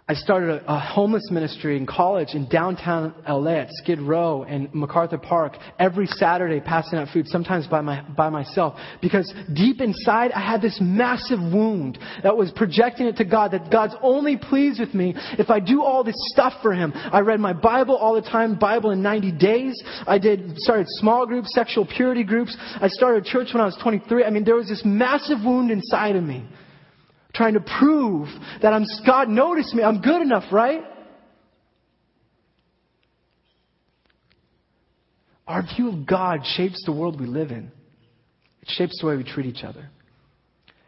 I 0.08 0.14
started 0.14 0.62
a, 0.62 0.72
a, 0.72 0.80
homeless 0.80 1.32
ministry 1.32 1.78
in 1.78 1.88
college 1.88 2.36
in 2.36 2.48
downtown 2.48 3.16
LA 3.28 3.62
at 3.62 3.70
Skid 3.72 4.00
Row 4.00 4.44
and 4.44 4.72
MacArthur 4.72 5.18
Park 5.18 5.54
every 5.80 6.06
Saturday 6.06 6.60
passing 6.60 7.00
out 7.00 7.08
food, 7.12 7.28
sometimes 7.28 7.66
by, 7.66 7.82
my, 7.82 8.04
by 8.16 8.30
myself. 8.30 8.78
Because 9.02 9.34
deep 9.56 9.82
inside, 9.82 10.32
I 10.32 10.42
had 10.42 10.62
this 10.62 10.78
massive 10.80 11.40
wound 11.40 11.98
that 12.22 12.38
was 12.38 12.52
projecting 12.52 13.08
it 13.08 13.18
to 13.18 13.26
God 13.26 13.50
that 13.54 13.72
God's 13.72 13.96
only 14.04 14.38
pleased 14.38 14.80
with 14.80 14.94
me 14.94 15.16
if 15.40 15.50
I 15.50 15.60
do 15.60 15.82
all 15.82 16.04
this 16.04 16.14
stuff 16.28 16.54
for 16.62 16.72
Him. 16.72 16.92
I 16.94 17.22
read 17.22 17.40
my 17.40 17.54
Bible 17.54 17.96
all 17.96 18.14
the 18.14 18.22
time, 18.22 18.60
Bible 18.60 18.92
in 18.92 19.02
90 19.02 19.32
days. 19.32 19.84
I 20.06 20.20
did, 20.20 20.56
started 20.60 20.86
small 20.88 21.26
groups, 21.26 21.52
sexual 21.56 21.84
purity 21.84 22.24
groups. 22.24 22.56
I 22.60 22.90
started 22.90 23.26
church 23.26 23.56
when 23.56 23.62
I 23.62 23.66
was 23.66 23.78
23. 23.82 24.24
I 24.24 24.30
mean, 24.30 24.44
there 24.44 24.54
was 24.54 24.68
this 24.68 24.84
massive 24.86 25.40
wound 25.44 25.72
inside 25.72 26.16
of 26.16 26.24
me 26.24 26.46
trying 27.36 27.54
to 27.54 27.60
prove 27.60 28.28
that 28.62 28.74
I'm, 28.74 28.86
God 29.06 29.30
noticed 29.30 29.74
me. 29.76 29.84
I'm 29.84 30.02
good 30.02 30.22
enough, 30.22 30.52
right? 30.52 30.82
Our 35.48 35.64
view 35.76 35.90
of 35.90 36.08
God 36.08 36.40
shapes 36.44 36.84
the 36.86 36.92
world 36.92 37.20
we 37.20 37.28
live 37.28 37.52
in. 37.52 37.72
It 38.62 38.70
shapes 38.70 39.00
the 39.00 39.08
way 39.08 39.16
we 39.16 39.24
treat 39.24 39.46
each 39.46 39.64
other. 39.64 39.90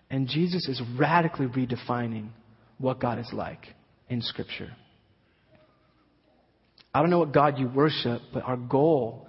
And 0.09 0.27
Jesus 0.27 0.67
is 0.67 0.81
radically 0.97 1.47
redefining 1.47 2.29
what 2.79 2.99
God 2.99 3.19
is 3.19 3.29
like 3.33 3.67
in 4.09 4.21
Scripture. 4.21 4.71
I 6.93 7.01
don't 7.01 7.09
know 7.09 7.19
what 7.19 7.33
God 7.33 7.59
you 7.59 7.67
worship, 7.67 8.21
but 8.33 8.43
our 8.43 8.57
goal 8.57 9.27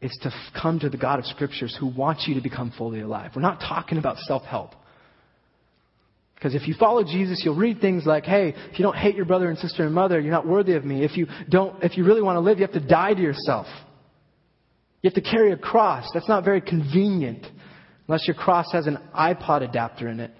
is 0.00 0.16
to 0.22 0.32
come 0.60 0.80
to 0.80 0.88
the 0.88 0.96
God 0.96 1.18
of 1.18 1.26
Scriptures 1.26 1.76
who 1.78 1.86
wants 1.86 2.26
you 2.26 2.34
to 2.34 2.40
become 2.40 2.72
fully 2.76 3.00
alive. 3.00 3.32
We're 3.36 3.42
not 3.42 3.60
talking 3.60 3.98
about 3.98 4.16
self 4.18 4.42
help. 4.42 4.74
Because 6.38 6.54
if 6.54 6.68
you 6.68 6.74
follow 6.78 7.02
Jesus, 7.02 7.42
you'll 7.44 7.56
read 7.56 7.80
things 7.80 8.06
like, 8.06 8.24
hey, 8.24 8.54
if 8.70 8.78
you 8.78 8.84
don't 8.84 8.96
hate 8.96 9.16
your 9.16 9.24
brother 9.24 9.48
and 9.48 9.58
sister 9.58 9.84
and 9.84 9.92
mother, 9.92 10.20
you're 10.20 10.30
not 10.30 10.46
worthy 10.46 10.74
of 10.74 10.84
me. 10.84 11.04
If 11.04 11.16
you 11.16 11.26
don't, 11.48 11.82
if 11.82 11.96
you 11.96 12.04
really 12.04 12.22
want 12.22 12.36
to 12.36 12.40
live, 12.40 12.58
you 12.58 12.64
have 12.64 12.80
to 12.80 12.86
die 12.86 13.12
to 13.12 13.20
yourself. 13.20 13.66
You 15.02 15.10
have 15.10 15.14
to 15.14 15.30
carry 15.30 15.50
a 15.50 15.56
cross. 15.56 16.08
That's 16.14 16.28
not 16.28 16.44
very 16.44 16.60
convenient. 16.60 17.44
Unless 18.06 18.28
your 18.28 18.36
cross 18.36 18.70
has 18.72 18.86
an 18.86 18.98
iPod 19.16 19.68
adapter 19.68 20.08
in 20.08 20.20
it. 20.20 20.30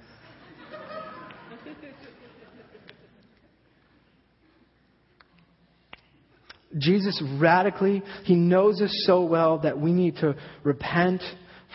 Jesus 6.76 7.20
radically, 7.40 8.04
he 8.22 8.36
knows 8.36 8.80
us 8.80 8.92
so 9.04 9.24
well 9.24 9.58
that 9.58 9.80
we 9.80 9.92
need 9.92 10.16
to 10.16 10.36
repent 10.62 11.22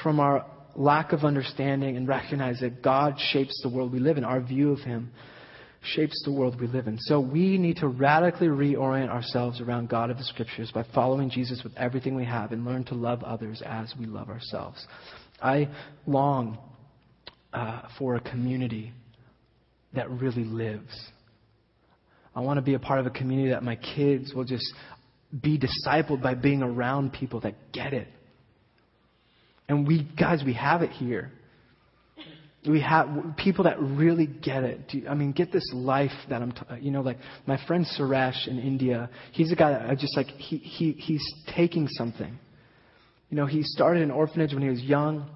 from 0.01 0.21
our 0.21 0.45
lack 0.75 1.13
of 1.13 1.23
understanding 1.23 1.97
and 1.97 2.07
recognize 2.07 2.59
that 2.61 2.81
God 2.81 3.15
shapes 3.31 3.59
the 3.61 3.69
world 3.69 3.91
we 3.91 3.99
live 3.99 4.17
in. 4.17 4.23
Our 4.23 4.41
view 4.41 4.71
of 4.71 4.79
Him 4.79 5.11
shapes 5.83 6.21
the 6.23 6.31
world 6.31 6.59
we 6.59 6.67
live 6.67 6.87
in. 6.87 6.97
So 6.99 7.19
we 7.19 7.57
need 7.57 7.77
to 7.77 7.87
radically 7.87 8.47
reorient 8.47 9.09
ourselves 9.09 9.61
around 9.61 9.89
God 9.89 10.09
of 10.09 10.17
the 10.17 10.23
Scriptures 10.23 10.71
by 10.73 10.85
following 10.95 11.29
Jesus 11.29 11.61
with 11.63 11.75
everything 11.77 12.15
we 12.15 12.25
have 12.25 12.51
and 12.51 12.65
learn 12.65 12.85
to 12.85 12.95
love 12.95 13.23
others 13.23 13.61
as 13.65 13.93
we 13.99 14.05
love 14.05 14.29
ourselves. 14.29 14.85
I 15.41 15.69
long 16.07 16.57
uh, 17.53 17.81
for 17.99 18.15
a 18.15 18.21
community 18.21 18.93
that 19.93 20.09
really 20.09 20.45
lives. 20.45 20.93
I 22.35 22.39
want 22.39 22.57
to 22.57 22.61
be 22.61 22.73
a 22.73 22.79
part 22.79 22.99
of 22.99 23.05
a 23.05 23.11
community 23.11 23.49
that 23.49 23.63
my 23.63 23.75
kids 23.75 24.33
will 24.33 24.45
just 24.45 24.73
be 25.41 25.59
discipled 25.59 26.21
by 26.21 26.33
being 26.33 26.63
around 26.63 27.13
people 27.13 27.41
that 27.41 27.55
get 27.71 27.93
it 27.93 28.07
and 29.73 29.87
we, 29.87 30.07
guys, 30.19 30.43
we 30.45 30.53
have 30.53 30.83
it 30.83 30.91
here. 30.91 31.31
We 32.67 32.79
have 32.81 33.07
people 33.37 33.65
that 33.65 33.81
really 33.81 34.27
get 34.27 34.63
it. 34.63 34.79
You, 34.91 35.07
I 35.09 35.15
mean, 35.15 35.31
get 35.31 35.51
this 35.51 35.67
life 35.73 36.11
that 36.29 36.41
I'm, 36.41 36.51
t- 36.51 36.61
you 36.79 36.91
know, 36.91 37.01
like 37.01 37.17
my 37.45 37.59
friend 37.65 37.85
Suresh 37.97 38.47
in 38.47 38.59
India. 38.59 39.09
He's 39.31 39.51
a 39.51 39.55
guy 39.55 39.71
that 39.71 39.89
I 39.89 39.95
just 39.95 40.15
like, 40.15 40.27
he, 40.27 40.57
he, 40.57 40.91
he's 40.93 41.23
taking 41.55 41.87
something. 41.89 42.37
You 43.29 43.37
know, 43.37 43.47
he 43.47 43.63
started 43.63 44.03
an 44.03 44.11
orphanage 44.11 44.53
when 44.53 44.61
he 44.61 44.69
was 44.69 44.81
young. 44.81 45.27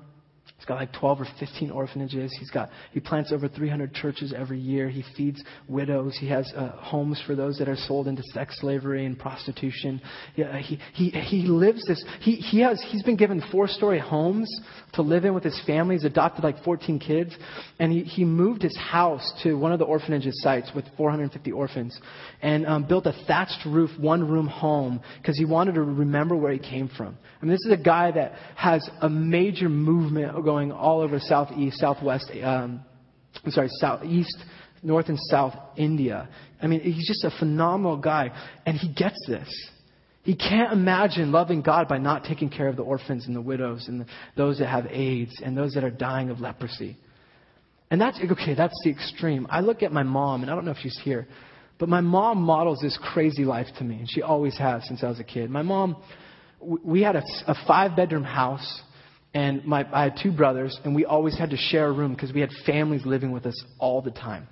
Got 0.68 0.76
like 0.76 0.92
12 0.94 1.22
or 1.22 1.28
15 1.40 1.72
orphanages. 1.72 2.36
He's 2.38 2.50
got, 2.50 2.70
he 2.92 3.00
plants 3.00 3.32
over 3.32 3.48
300 3.48 3.94
churches 3.94 4.34
every 4.36 4.60
year. 4.60 4.90
He 4.90 5.04
feeds 5.16 5.42
widows. 5.70 6.18
He 6.20 6.28
has 6.28 6.52
uh, 6.56 6.72
homes 6.72 7.22
for 7.26 7.36
those 7.36 7.58
that 7.60 7.70
are 7.70 7.78
sold 7.78 8.08
into 8.08 8.22
sex 8.34 8.60
slavery 8.60 9.06
and 9.06 9.18
prostitution. 9.18 10.02
Yeah, 10.36 10.58
he, 10.58 10.78
he, 10.94 11.10
he 11.10 11.44
lives 11.44 11.86
this, 11.88 12.04
he, 12.20 12.36
he 12.36 12.60
has, 12.62 12.84
he's 12.90 13.04
been 13.04 13.16
given 13.16 13.42
four 13.50 13.70
story 13.70 14.00
homes 14.00 14.50
to 14.94 15.02
live 15.02 15.24
in 15.24 15.34
with 15.34 15.44
his 15.44 15.60
family. 15.66 15.96
He's 15.96 16.04
adopted 16.04 16.44
like 16.44 16.62
14 16.64 17.00
kids. 17.00 17.34
And 17.80 17.92
he, 17.92 18.04
he 18.04 18.26
moved 18.26 18.62
his 18.62 18.76
house 18.76 19.32
to 19.44 19.54
one 19.54 19.72
of 19.72 19.80
the 19.80 19.86
orphanage's 19.86 20.42
sites 20.42 20.70
with 20.76 20.84
450 20.98 21.52
orphans 21.54 21.98
and 22.42 22.66
um, 22.66 22.86
built 22.88 23.06
a 23.06 23.14
thatched 23.26 23.66
roof, 23.66 23.92
one 23.98 24.28
room 24.28 24.48
home 24.48 25.00
because 25.22 25.38
he 25.38 25.46
wanted 25.46 25.76
to 25.76 25.82
remember 25.82 26.36
where 26.36 26.52
he 26.52 26.60
came 26.60 26.90
from. 26.90 27.18
I 27.42 27.46
mean, 27.46 27.52
this 27.52 27.66
is 27.66 27.72
a 27.72 27.82
guy 27.82 28.12
that 28.12 28.34
has 28.56 28.88
a 29.02 29.10
major 29.10 29.70
movement 29.70 30.34
going 30.44 30.57
all 30.72 31.02
over 31.02 31.20
southeast, 31.20 31.80
southwest, 31.80 32.32
um, 32.44 32.84
I'm 33.44 33.52
sorry, 33.52 33.70
southeast, 33.80 34.38
north 34.84 35.10
and 35.10 35.20
south 35.30 35.54
India. 35.76 36.30
I 36.62 36.68
mean, 36.68 36.82
he's 36.82 37.08
just 37.08 37.24
a 37.24 37.32
phenomenal 37.40 37.98
guy, 37.98 38.32
and 38.66 38.78
he 38.78 38.92
gets 38.94 39.18
this. 39.28 39.48
He 40.24 40.36
can't 40.36 40.74
imagine 40.74 41.32
loving 41.32 41.62
God 41.62 41.88
by 41.88 42.00
not 42.00 42.26
taking 42.26 42.50
care 42.50 42.68
of 42.68 42.76
the 42.76 42.84
orphans 42.84 43.28
and 43.28 43.36
the 43.36 43.42
widows 43.42 43.88
and 43.88 44.02
the, 44.02 44.06
those 44.36 44.60
that 44.60 44.68
have 44.68 44.86
AIDS 44.88 45.42
and 45.44 45.56
those 45.56 45.74
that 45.76 45.86
are 45.86 45.90
dying 45.90 46.30
of 46.30 46.42
leprosy. 46.42 46.98
And 47.90 48.02
that's, 48.02 48.20
okay, 48.20 48.54
that's 48.54 48.78
the 48.84 48.90
extreme. 48.90 49.48
I 49.50 49.62
look 49.62 49.84
at 49.84 49.94
my 49.94 50.04
mom, 50.04 50.42
and 50.42 50.52
I 50.52 50.56
don't 50.56 50.66
know 50.66 50.72
if 50.72 50.80
she's 50.80 51.00
here, 51.04 51.28
but 51.80 51.88
my 51.88 52.02
mom 52.02 52.40
models 52.40 52.80
this 52.82 53.00
crazy 53.14 53.46
life 53.46 53.68
to 53.78 53.84
me, 53.84 54.00
and 54.00 54.10
she 54.10 54.22
always 54.22 54.58
has 54.58 54.86
since 54.88 55.04
I 55.04 55.08
was 55.08 55.20
a 55.20 55.24
kid. 55.24 55.50
My 55.50 55.62
mom, 55.62 55.96
we 56.60 57.02
had 57.04 57.16
a, 57.16 57.24
a 57.48 57.56
five 57.66 57.96
bedroom 57.96 58.24
house 58.24 58.82
and 59.38 59.64
my, 59.66 59.88
I 59.94 60.06
had 60.06 60.20
two 60.22 60.32
brothers, 60.32 60.80
and 60.84 60.96
we 60.96 61.06
always 61.06 61.38
had 61.38 61.52
to 61.52 61.58
share 61.58 61.86
a 61.86 61.92
room 61.92 62.16
because 62.16 62.34
we 62.34 62.42
had 62.42 62.50
families 62.66 63.06
living 63.06 63.32
with 63.32 63.46
us 63.46 63.64
all 63.78 64.02
the 64.02 64.10
time. 64.10 64.48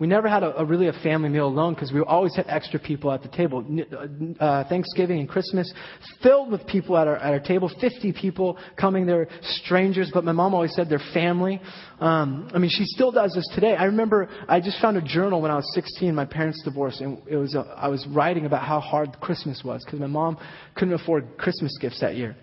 We 0.00 0.08
never 0.08 0.26
had 0.26 0.42
a, 0.42 0.58
a 0.58 0.64
really 0.64 0.88
a 0.88 0.92
family 1.04 1.28
meal 1.28 1.46
alone 1.46 1.74
because 1.74 1.92
we 1.92 2.00
always 2.00 2.34
had 2.34 2.46
extra 2.48 2.80
people 2.80 3.12
at 3.12 3.22
the 3.22 3.28
table. 3.28 3.64
Uh, 3.92 4.44
uh, 4.44 4.68
Thanksgiving 4.68 5.20
and 5.20 5.28
Christmas 5.28 5.72
filled 6.20 6.50
with 6.50 6.66
people 6.66 6.96
at 6.96 7.06
our, 7.06 7.14
at 7.16 7.32
our 7.32 7.38
table. 7.38 7.70
50 7.80 8.12
people 8.12 8.58
coming. 8.76 9.06
They're 9.06 9.28
strangers, 9.42 10.10
but 10.12 10.24
my 10.24 10.32
mom 10.32 10.52
always 10.52 10.74
said 10.74 10.88
they're 10.88 11.00
family. 11.14 11.60
Um, 12.00 12.50
I 12.52 12.58
mean, 12.58 12.70
she 12.72 12.86
still 12.86 13.12
does 13.12 13.34
this 13.34 13.48
today. 13.54 13.76
I 13.76 13.84
remember 13.84 14.28
I 14.48 14.58
just 14.58 14.80
found 14.80 14.96
a 14.96 15.02
journal 15.02 15.40
when 15.40 15.52
I 15.52 15.56
was 15.56 15.70
16. 15.74 16.12
My 16.12 16.24
parents 16.24 16.60
divorced, 16.64 17.00
and 17.02 17.22
it 17.28 17.36
was 17.36 17.54
a, 17.54 17.60
I 17.60 17.86
was 17.86 18.04
writing 18.08 18.46
about 18.46 18.64
how 18.64 18.80
hard 18.80 19.20
Christmas 19.20 19.62
was 19.64 19.84
because 19.84 20.00
my 20.00 20.08
mom 20.08 20.38
couldn't 20.74 20.94
afford 20.94 21.38
Christmas 21.38 21.78
gifts 21.80 22.00
that 22.00 22.16
year 22.16 22.36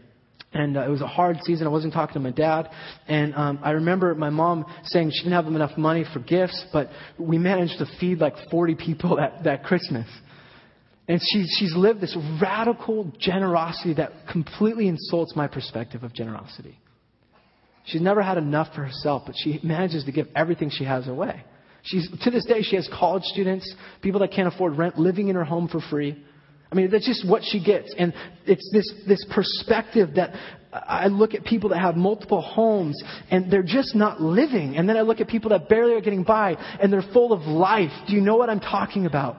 and 0.56 0.78
uh, 0.78 0.82
it 0.82 0.90
was 0.90 1.02
a 1.02 1.08
hard 1.08 1.38
season. 1.44 1.68
I 1.68 1.70
wasn't 1.70 1.94
talking 1.94 2.14
to 2.14 2.20
my 2.22 2.32
dad, 2.32 2.70
and 3.08 3.36
um, 3.36 3.60
I 3.62 3.72
remember 3.72 4.16
my 4.16 4.30
mom 4.30 4.66
saying 4.86 5.12
she 5.14 5.24
didn't 5.24 5.34
have 5.34 5.48
enough 5.48 5.78
money 5.78 6.06
for 6.14 6.20
gifts, 6.20 6.66
but 6.72 6.90
we 7.20 7.38
managed 7.38 7.78
to 7.80 7.86
feed 8.00 8.20
like 8.20 8.34
40 8.50 8.76
people 8.76 9.18
that, 9.18 9.44
that 9.44 9.64
Christmas. 9.66 10.08
And 11.10 11.22
she, 11.22 11.46
she's 11.60 11.76
lived 11.76 12.00
this 12.00 12.18
radical 12.42 13.12
generosity 13.20 13.94
that 13.96 14.12
completely 14.32 14.88
insults 14.88 15.36
my 15.36 15.48
perspective 15.48 16.04
of 16.04 16.14
generosity. 16.14 16.80
She's 17.86 18.02
never 18.02 18.24
had 18.24 18.38
enough 18.38 18.74
for 18.74 18.84
herself, 18.86 19.24
but 19.26 19.36
she 19.38 19.60
manages 19.62 20.06
to 20.06 20.12
give 20.12 20.28
everything 20.36 20.72
she 20.72 20.86
has 20.86 21.08
away. 21.08 21.44
She's, 21.84 22.10
to 22.24 22.32
this 22.32 22.46
day, 22.46 22.62
she 22.64 22.78
has 22.78 22.90
college 22.98 23.24
students, 23.24 23.72
people 24.02 24.22
that 24.22 24.32
can't 24.32 24.48
afford 24.48 24.78
rent, 24.78 24.98
living 24.98 25.28
in 25.28 25.36
her 25.36 25.44
home 25.44 25.68
for 25.68 25.82
free. 25.82 26.24
I 26.72 26.76
mean, 26.76 26.90
that's 26.92 27.06
just 27.06 27.28
what 27.28 27.44
she 27.44 27.64
gets. 27.64 27.94
And 27.98 28.14
it's 28.46 28.70
this, 28.74 28.92
this 29.08 29.26
perspective 29.34 30.16
that 30.16 30.32
I 30.74 31.08
look 31.08 31.34
at 31.34 31.46
people 31.46 31.70
that 31.70 31.80
have 31.80 31.96
multiple 31.96 32.42
homes 32.42 33.02
and 33.32 33.52
they're 33.52 33.64
just 33.64 33.96
not 33.96 34.22
living. 34.22 34.76
And 34.76 34.90
then 34.90 34.98
I 34.98 35.02
look 35.02 35.22
at 35.22 35.28
people 35.28 35.52
that 35.52 35.70
barely 35.70 35.94
are 35.94 36.02
getting 36.02 36.24
by 36.24 36.56
and 36.82 36.92
they're 36.92 37.06
full 37.14 37.32
of 37.32 37.42
life. 37.42 37.92
Do 38.08 38.14
you 38.14 38.22
know 38.22 38.36
what 38.36 38.50
I'm 38.50 38.60
talking 38.60 39.06
about? 39.06 39.38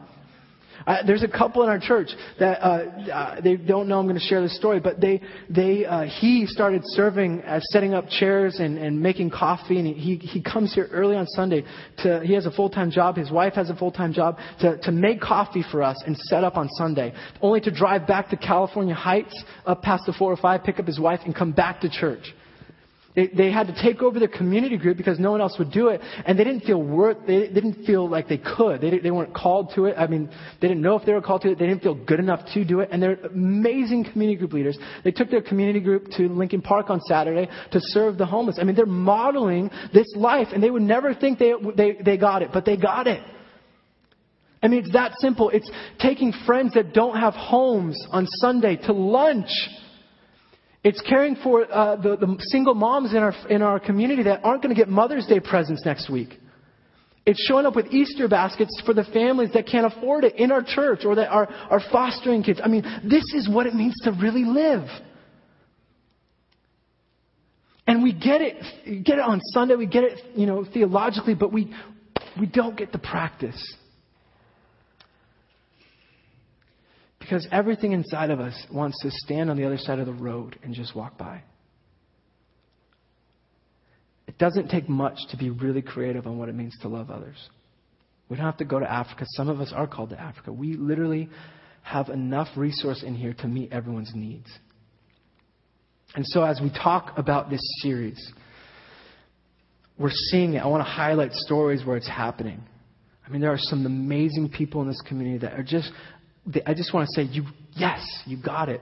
Uh, 0.86 0.98
there's 1.06 1.22
a 1.22 1.28
couple 1.28 1.62
in 1.62 1.68
our 1.68 1.78
church 1.78 2.08
that 2.38 2.60
uh, 2.60 3.12
uh, 3.12 3.40
they 3.40 3.56
don't 3.56 3.88
know 3.88 3.98
I'm 3.98 4.06
going 4.06 4.18
to 4.18 4.26
share 4.26 4.42
this 4.42 4.56
story, 4.56 4.80
but 4.80 5.00
they 5.00 5.20
they 5.48 5.84
uh, 5.84 6.02
he 6.02 6.46
started 6.46 6.82
serving, 6.84 7.42
uh, 7.42 7.60
setting 7.60 7.94
up 7.94 8.08
chairs 8.08 8.58
and, 8.58 8.78
and 8.78 9.00
making 9.00 9.30
coffee, 9.30 9.78
and 9.78 9.96
he 9.96 10.16
he 10.16 10.42
comes 10.42 10.74
here 10.74 10.88
early 10.92 11.16
on 11.16 11.26
Sunday. 11.28 11.64
To 11.98 12.20
he 12.24 12.34
has 12.34 12.46
a 12.46 12.50
full 12.50 12.70
time 12.70 12.90
job. 12.90 13.16
His 13.16 13.30
wife 13.30 13.54
has 13.54 13.70
a 13.70 13.76
full 13.76 13.92
time 13.92 14.12
job 14.12 14.38
to 14.60 14.78
to 14.78 14.92
make 14.92 15.20
coffee 15.20 15.64
for 15.70 15.82
us 15.82 16.02
and 16.06 16.16
set 16.16 16.44
up 16.44 16.56
on 16.56 16.68
Sunday, 16.70 17.14
only 17.40 17.60
to 17.60 17.70
drive 17.70 18.06
back 18.06 18.30
to 18.30 18.36
California 18.36 18.94
Heights 18.94 19.44
up 19.66 19.82
past 19.82 20.06
the 20.06 20.12
405, 20.12 20.64
pick 20.64 20.78
up 20.78 20.86
his 20.86 20.98
wife, 20.98 21.20
and 21.24 21.34
come 21.34 21.52
back 21.52 21.80
to 21.80 21.88
church. 21.88 22.34
They, 23.16 23.28
they 23.28 23.50
had 23.50 23.66
to 23.68 23.82
take 23.82 24.02
over 24.02 24.18
their 24.18 24.28
community 24.28 24.76
group 24.76 24.98
because 24.98 25.18
no 25.18 25.30
one 25.30 25.40
else 25.40 25.56
would 25.58 25.72
do 25.72 25.88
it, 25.88 26.02
and 26.26 26.38
they 26.38 26.44
didn't 26.44 26.64
feel 26.64 26.82
worth. 26.82 27.16
They, 27.26 27.48
they 27.48 27.60
didn't 27.60 27.86
feel 27.86 28.06
like 28.08 28.28
they 28.28 28.36
could. 28.36 28.82
They, 28.82 28.98
they 28.98 29.10
weren't 29.10 29.34
called 29.34 29.72
to 29.74 29.86
it. 29.86 29.96
I 29.96 30.06
mean, 30.06 30.30
they 30.60 30.68
didn't 30.68 30.82
know 30.82 30.96
if 30.96 31.06
they 31.06 31.14
were 31.14 31.22
called 31.22 31.40
to 31.42 31.50
it. 31.50 31.58
They 31.58 31.66
didn't 31.66 31.82
feel 31.82 31.94
good 31.94 32.20
enough 32.20 32.40
to 32.52 32.64
do 32.64 32.80
it. 32.80 32.90
And 32.92 33.02
they're 33.02 33.18
amazing 33.24 34.04
community 34.12 34.36
group 34.38 34.52
leaders. 34.52 34.78
They 35.02 35.12
took 35.12 35.30
their 35.30 35.40
community 35.40 35.80
group 35.80 36.10
to 36.18 36.28
Lincoln 36.28 36.60
Park 36.60 36.90
on 36.90 37.00
Saturday 37.00 37.48
to 37.72 37.80
serve 37.80 38.18
the 38.18 38.26
homeless. 38.26 38.58
I 38.60 38.64
mean, 38.64 38.76
they're 38.76 38.84
modeling 38.84 39.70
this 39.94 40.06
life, 40.14 40.48
and 40.52 40.62
they 40.62 40.70
would 40.70 40.82
never 40.82 41.14
think 41.14 41.38
they 41.38 41.54
they, 41.74 41.96
they 42.04 42.16
got 42.18 42.42
it, 42.42 42.50
but 42.52 42.66
they 42.66 42.76
got 42.76 43.06
it. 43.06 43.22
I 44.62 44.68
mean, 44.68 44.80
it's 44.80 44.92
that 44.92 45.12
simple. 45.20 45.48
It's 45.50 45.70
taking 46.00 46.32
friends 46.44 46.74
that 46.74 46.92
don't 46.92 47.16
have 47.16 47.34
homes 47.34 47.96
on 48.10 48.26
Sunday 48.26 48.76
to 48.76 48.92
lunch 48.92 49.48
it's 50.86 51.00
caring 51.00 51.34
for 51.42 51.64
uh, 51.64 51.96
the, 51.96 52.16
the 52.16 52.36
single 52.52 52.74
moms 52.74 53.12
in 53.12 53.18
our, 53.18 53.34
in 53.50 53.60
our 53.60 53.80
community 53.80 54.22
that 54.22 54.44
aren't 54.44 54.62
going 54.62 54.72
to 54.72 54.80
get 54.80 54.88
Mother's 54.88 55.26
Day 55.26 55.40
presents 55.40 55.84
next 55.84 56.08
week. 56.08 56.38
It's 57.26 57.44
showing 57.48 57.66
up 57.66 57.74
with 57.74 57.86
Easter 57.86 58.28
baskets 58.28 58.80
for 58.86 58.94
the 58.94 59.02
families 59.02 59.50
that 59.54 59.66
can't 59.66 59.92
afford 59.92 60.22
it 60.22 60.36
in 60.36 60.52
our 60.52 60.62
church 60.62 61.04
or 61.04 61.16
that 61.16 61.28
are, 61.28 61.48
are 61.48 61.80
fostering 61.90 62.44
kids. 62.44 62.60
I 62.62 62.68
mean, 62.68 62.84
this 63.02 63.24
is 63.34 63.48
what 63.48 63.66
it 63.66 63.74
means 63.74 63.96
to 64.04 64.12
really 64.12 64.44
live. 64.44 64.86
And 67.88 68.04
we 68.04 68.12
get 68.12 68.40
it, 68.40 69.04
get 69.04 69.18
it 69.18 69.24
on 69.24 69.40
Sunday, 69.46 69.74
we 69.74 69.86
get 69.86 70.04
it, 70.04 70.20
you 70.36 70.46
know, 70.46 70.64
theologically, 70.64 71.34
but 71.34 71.52
we, 71.52 71.74
we 72.38 72.46
don't 72.46 72.76
get 72.76 72.92
the 72.92 72.98
practice. 72.98 73.60
Because 77.26 77.48
everything 77.50 77.90
inside 77.90 78.30
of 78.30 78.38
us 78.38 78.54
wants 78.72 79.02
to 79.02 79.10
stand 79.10 79.50
on 79.50 79.56
the 79.56 79.64
other 79.64 79.78
side 79.78 79.98
of 79.98 80.06
the 80.06 80.12
road 80.12 80.56
and 80.62 80.72
just 80.72 80.94
walk 80.94 81.18
by. 81.18 81.42
It 84.28 84.38
doesn't 84.38 84.68
take 84.68 84.88
much 84.88 85.18
to 85.30 85.36
be 85.36 85.50
really 85.50 85.82
creative 85.82 86.28
on 86.28 86.38
what 86.38 86.48
it 86.48 86.54
means 86.54 86.76
to 86.82 86.88
love 86.88 87.10
others. 87.10 87.36
We 88.28 88.36
don't 88.36 88.46
have 88.46 88.58
to 88.58 88.64
go 88.64 88.78
to 88.78 88.88
Africa. 88.88 89.24
Some 89.30 89.48
of 89.48 89.60
us 89.60 89.72
are 89.74 89.88
called 89.88 90.10
to 90.10 90.20
Africa. 90.20 90.52
We 90.52 90.74
literally 90.74 91.28
have 91.82 92.10
enough 92.10 92.46
resource 92.56 93.02
in 93.02 93.16
here 93.16 93.34
to 93.40 93.48
meet 93.48 93.72
everyone's 93.72 94.12
needs. 94.14 94.48
And 96.14 96.24
so, 96.28 96.44
as 96.44 96.60
we 96.60 96.70
talk 96.70 97.18
about 97.18 97.50
this 97.50 97.60
series, 97.82 98.32
we're 99.98 100.10
seeing 100.30 100.54
it. 100.54 100.58
I 100.58 100.66
want 100.66 100.80
to 100.80 100.90
highlight 100.90 101.32
stories 101.32 101.84
where 101.84 101.96
it's 101.96 102.08
happening. 102.08 102.62
I 103.26 103.30
mean, 103.30 103.40
there 103.40 103.52
are 103.52 103.58
some 103.58 103.84
amazing 103.84 104.50
people 104.50 104.80
in 104.82 104.88
this 104.88 105.02
community 105.08 105.38
that 105.38 105.54
are 105.54 105.64
just 105.64 105.90
I 106.66 106.74
just 106.74 106.94
want 106.94 107.08
to 107.08 107.20
say, 107.20 107.28
you, 107.28 107.44
yes, 107.72 108.04
you 108.24 108.36
got 108.40 108.68
it. 108.68 108.80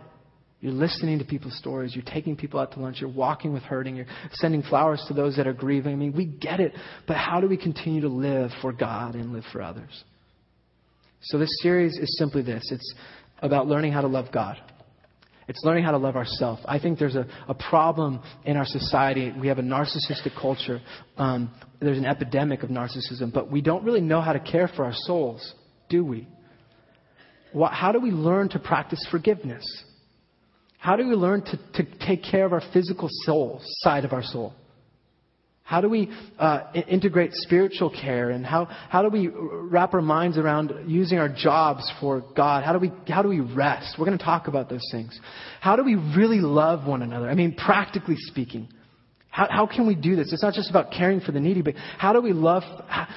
You're 0.61 0.73
listening 0.73 1.19
to 1.19 1.25
people's 1.25 1.57
stories. 1.59 1.95
You're 1.95 2.05
taking 2.07 2.37
people 2.37 2.59
out 2.59 2.73
to 2.73 2.81
lunch. 2.81 2.99
You're 3.01 3.11
walking 3.11 3.53
with 3.53 3.62
hurting. 3.65 3.97
You're 3.97 4.07
sending 4.33 4.62
flowers 4.62 5.05
to 5.09 5.15
those 5.15 5.37
that 5.37 5.47
are 5.47 5.53
grieving. 5.53 5.93
I 5.93 5.97
mean, 5.97 6.15
we 6.17 6.25
get 6.25 6.59
it. 6.61 6.73
But 7.07 7.17
how 7.17 7.41
do 7.41 7.49
we 7.49 7.59
continue 7.59 8.01
to 8.01 8.09
live 8.09 8.51
for 8.62 8.73
God 8.73 9.15
and 9.15 9.33
live 9.33 9.45
for 9.53 9.61
others? 9.61 10.05
So 11.21 11.39
this 11.39 11.51
series 11.61 11.99
is 11.99 12.17
simply 12.19 12.43
this. 12.43 12.71
It's 12.71 12.95
about 13.41 13.67
learning 13.67 13.93
how 13.93 14.01
to 14.01 14.07
love 14.07 14.27
God. 14.33 14.57
It's 15.49 15.62
learning 15.65 15.85
how 15.85 15.91
to 15.91 15.99
love 15.99 16.17
ourselves. 16.17 16.62
I 16.65 16.79
think 16.79 16.99
there's 16.99 17.17
a, 17.17 17.27
a 17.49 17.55
problem 17.55 18.23
in 18.47 18.57
our 18.57 18.65
society. 18.65 19.33
We 19.39 19.49
have 19.49 19.59
a 19.59 19.62
narcissistic 19.62 20.39
culture. 20.41 20.81
Um, 21.19 21.51
there's 21.81 21.99
an 21.99 22.07
epidemic 22.07 22.62
of 22.62 22.71
narcissism, 22.71 23.33
but 23.33 23.51
we 23.51 23.61
don't 23.61 23.85
really 23.85 24.01
know 24.01 24.23
how 24.23 24.33
to 24.33 24.41
care 24.41 24.69
for 24.69 24.87
our 24.87 24.95
souls, 24.95 25.55
do 25.91 26.05
we? 26.05 26.27
How 27.73 27.93
do 27.93 28.01
we 28.01 28.11
learn 28.11 28.49
to 28.51 28.59
practice 28.59 29.07
forgiveness? 29.11 29.65
How 30.79 30.97
do 30.97 31.09
we 31.09 31.15
learn 31.15 31.43
to, 31.43 31.57
to 31.83 32.07
take 32.07 32.23
care 32.23 32.45
of 32.45 32.53
our 32.53 32.63
physical 32.73 33.09
soul, 33.25 33.61
side 33.81 34.05
of 34.05 34.13
our 34.13 34.23
soul? 34.23 34.53
How 35.63 35.81
do 35.81 35.89
we 35.89 36.11
uh, 36.39 36.61
integrate 36.87 37.31
spiritual 37.33 37.89
care? 37.91 38.29
And 38.29 38.45
how, 38.45 38.67
how 38.67 39.03
do 39.03 39.09
we 39.09 39.29
wrap 39.29 39.95
our 39.95 40.03
minds 40.03 40.37
around 40.37 40.75
using 40.87 41.19
our 41.19 41.31
jobs 41.31 41.91
for 42.01 42.23
God? 42.37 42.65
How 42.65 42.75
do 42.75 42.79
we, 42.79 42.93
how 43.09 43.23
do 43.23 43.31
we 43.31 43.41
rest? 43.41 43.97
We're 43.99 44.05
going 44.05 44.19
to 44.19 44.25
talk 44.25 44.47
about 44.47 44.69
those 44.69 44.87
things. 44.93 45.19
How 45.63 45.75
do 45.77 45.83
we 45.83 45.95
really 45.95 46.41
love 46.41 46.87
one 46.87 47.01
another? 47.01 47.31
I 47.31 47.35
mean, 47.35 47.55
practically 47.55 48.17
speaking. 48.19 48.69
How, 49.31 49.49
how 49.51 49.67
can 49.67 49.87
we 49.87 49.95
do 49.95 50.17
this? 50.17 50.35
It's 50.35 50.43
not 50.43 50.53
just 50.53 50.69
about 50.69 50.93
caring 50.93 51.21
for 51.21 51.33
the 51.33 51.41
needy, 51.41 51.63
but 51.63 51.77
how 51.77 52.13
do 52.13 52.21
we 52.21 52.35
love. 52.35 52.63
How, 52.87 53.09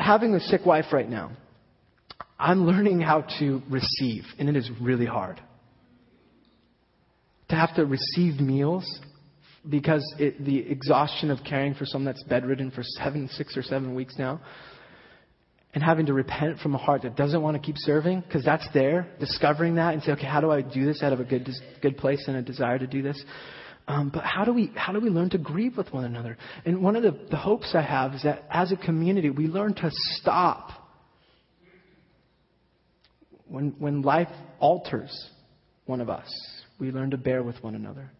having 0.00 0.34
a 0.34 0.40
sick 0.40 0.66
wife 0.66 0.86
right 0.92 1.08
now, 1.08 1.30
I'm 2.38 2.66
learning 2.66 3.00
how 3.00 3.22
to 3.38 3.62
receive, 3.68 4.24
and 4.38 4.48
it 4.48 4.56
is 4.56 4.70
really 4.80 5.06
hard. 5.06 5.40
To 7.48 7.56
have 7.56 7.74
to 7.76 7.86
receive 7.86 8.40
meals 8.40 9.00
because 9.68 10.04
it, 10.18 10.44
the 10.44 10.58
exhaustion 10.58 11.30
of 11.30 11.38
caring 11.48 11.74
for 11.74 11.86
someone 11.86 12.06
that's 12.06 12.22
bedridden 12.24 12.70
for 12.70 12.82
seven, 12.82 13.28
six 13.28 13.56
or 13.56 13.62
seven 13.62 13.94
weeks 13.94 14.14
now, 14.18 14.40
and 15.74 15.82
having 15.82 16.06
to 16.06 16.12
repent 16.12 16.58
from 16.60 16.74
a 16.74 16.78
heart 16.78 17.02
that 17.02 17.16
doesn't 17.16 17.42
want 17.42 17.56
to 17.56 17.62
keep 17.62 17.76
serving, 17.78 18.20
because 18.20 18.44
that's 18.44 18.66
there, 18.72 19.08
discovering 19.18 19.74
that 19.76 19.94
and 19.94 20.02
say, 20.02 20.12
okay, 20.12 20.26
how 20.26 20.40
do 20.40 20.50
I 20.50 20.62
do 20.62 20.84
this 20.84 21.02
out 21.02 21.12
of 21.12 21.20
a 21.20 21.24
good, 21.24 21.48
good 21.82 21.96
place 21.96 22.24
and 22.28 22.36
a 22.36 22.42
desire 22.42 22.78
to 22.78 22.86
do 22.86 23.02
this? 23.02 23.22
Um, 23.88 24.10
but 24.12 24.24
how 24.24 24.44
do 24.44 24.52
we 24.52 24.72
how 24.74 24.92
do 24.92 25.00
we 25.00 25.10
learn 25.10 25.30
to 25.30 25.38
grieve 25.38 25.76
with 25.76 25.92
one 25.92 26.04
another? 26.04 26.36
And 26.64 26.82
one 26.82 26.96
of 26.96 27.02
the, 27.02 27.16
the 27.30 27.36
hopes 27.36 27.70
I 27.74 27.82
have 27.82 28.14
is 28.14 28.22
that 28.24 28.44
as 28.50 28.72
a 28.72 28.76
community 28.76 29.30
we 29.30 29.46
learn 29.46 29.74
to 29.74 29.90
stop 29.92 30.85
when, 33.48 33.74
when 33.78 34.02
life 34.02 34.28
alters 34.58 35.30
one 35.86 36.00
of 36.00 36.10
us, 36.10 36.28
we 36.78 36.90
learn 36.90 37.10
to 37.10 37.16
bear 37.16 37.42
with 37.42 37.62
one 37.62 37.74
another. 37.74 38.10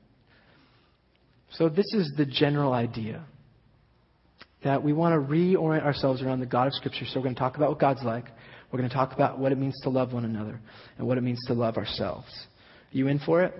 So, 1.53 1.69
this 1.69 1.87
is 1.95 2.13
the 2.17 2.27
general 2.27 2.73
idea 2.73 3.25
that 4.65 4.83
we 4.83 4.93
want 4.93 5.15
to 5.15 5.33
reorient 5.33 5.85
ourselves 5.85 6.23
around 6.23 6.41
the 6.41 6.47
God 6.47 6.67
of 6.67 6.75
Scripture. 6.75 7.05
So, 7.07 7.19
we're 7.21 7.25
going 7.25 7.35
to 7.35 7.41
talk 7.41 7.57
about 7.57 7.71
what 7.71 7.79
God's 7.79 8.03
like. 8.03 8.27
We're 8.71 8.79
going 8.79 8.91
to 8.91 8.95
talk 8.95 9.13
about 9.13 9.39
what 9.39 9.53
it 9.53 9.59
means 9.59 9.79
to 9.83 9.91
love 9.91 10.13
one 10.13 10.25
another 10.25 10.61
and 10.99 11.07
what 11.07 11.19
it 11.19 11.23
means 11.23 11.41
to 11.47 11.55
love 11.55 11.77
ourselves. 11.77 12.29
Are 12.93 12.97
you 12.97 13.09
in 13.09 13.19
for 13.21 13.43
it? 13.43 13.55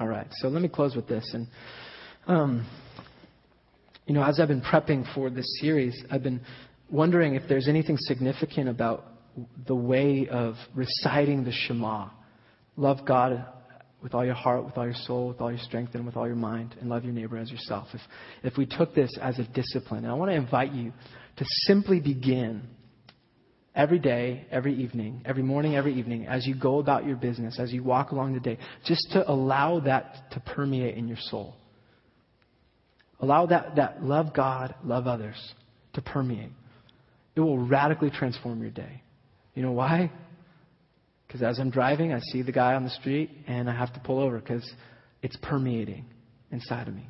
All 0.00 0.08
right. 0.08 0.26
So, 0.38 0.48
let 0.48 0.60
me 0.60 0.68
close 0.68 0.96
with 0.96 1.06
this. 1.06 1.28
And, 1.34 1.46
um, 2.26 2.66
you 4.06 4.14
know, 4.14 4.24
as 4.24 4.40
I've 4.40 4.48
been 4.48 4.62
prepping 4.62 5.12
for 5.14 5.30
this 5.30 5.46
series, 5.60 6.02
I've 6.10 6.22
been 6.22 6.40
wondering 6.90 7.36
if 7.36 7.42
there's 7.48 7.68
anything 7.68 7.96
significant 7.98 8.68
about 8.68 9.13
the 9.66 9.74
way 9.74 10.28
of 10.30 10.54
reciting 10.74 11.44
the 11.44 11.52
Shema. 11.52 12.08
Love 12.76 13.06
God 13.06 13.46
with 14.02 14.14
all 14.14 14.24
your 14.24 14.34
heart, 14.34 14.64
with 14.64 14.76
all 14.76 14.84
your 14.84 14.94
soul, 14.94 15.28
with 15.28 15.40
all 15.40 15.50
your 15.50 15.60
strength, 15.60 15.94
and 15.94 16.04
with 16.04 16.16
all 16.16 16.26
your 16.26 16.36
mind, 16.36 16.74
and 16.78 16.90
love 16.90 17.04
your 17.04 17.12
neighbor 17.12 17.38
as 17.38 17.50
yourself. 17.50 17.88
If, 17.94 18.00
if 18.42 18.58
we 18.58 18.66
took 18.66 18.94
this 18.94 19.10
as 19.20 19.38
a 19.38 19.44
discipline, 19.44 20.04
and 20.04 20.12
I 20.12 20.14
want 20.14 20.30
to 20.30 20.36
invite 20.36 20.72
you 20.72 20.92
to 21.36 21.44
simply 21.66 22.00
begin 22.00 22.62
every 23.74 23.98
day, 23.98 24.46
every 24.50 24.74
evening, 24.74 25.22
every 25.24 25.42
morning, 25.42 25.74
every 25.74 25.94
evening, 25.94 26.26
as 26.26 26.46
you 26.46 26.54
go 26.54 26.78
about 26.78 27.06
your 27.06 27.16
business, 27.16 27.58
as 27.58 27.72
you 27.72 27.82
walk 27.82 28.12
along 28.12 28.34
the 28.34 28.40
day, 28.40 28.58
just 28.84 29.10
to 29.12 29.28
allow 29.30 29.80
that 29.80 30.30
to 30.32 30.40
permeate 30.40 30.96
in 30.96 31.08
your 31.08 31.18
soul. 31.18 31.56
Allow 33.20 33.46
that, 33.46 33.76
that 33.76 34.04
love 34.04 34.34
God, 34.34 34.74
love 34.84 35.06
others 35.06 35.36
to 35.94 36.02
permeate. 36.02 36.52
It 37.36 37.40
will 37.40 37.58
radically 37.58 38.10
transform 38.10 38.60
your 38.60 38.70
day. 38.70 39.02
You 39.54 39.62
know 39.62 39.72
why? 39.72 40.10
Because 41.26 41.42
as 41.42 41.58
I'm 41.58 41.70
driving, 41.70 42.12
I 42.12 42.20
see 42.20 42.42
the 42.42 42.52
guy 42.52 42.74
on 42.74 42.84
the 42.84 42.90
street 42.90 43.30
and 43.46 43.68
I 43.68 43.76
have 43.76 43.92
to 43.94 44.00
pull 44.00 44.20
over 44.20 44.38
because 44.38 44.68
it's 45.22 45.36
permeating 45.42 46.04
inside 46.50 46.88
of 46.88 46.94
me. 46.94 47.08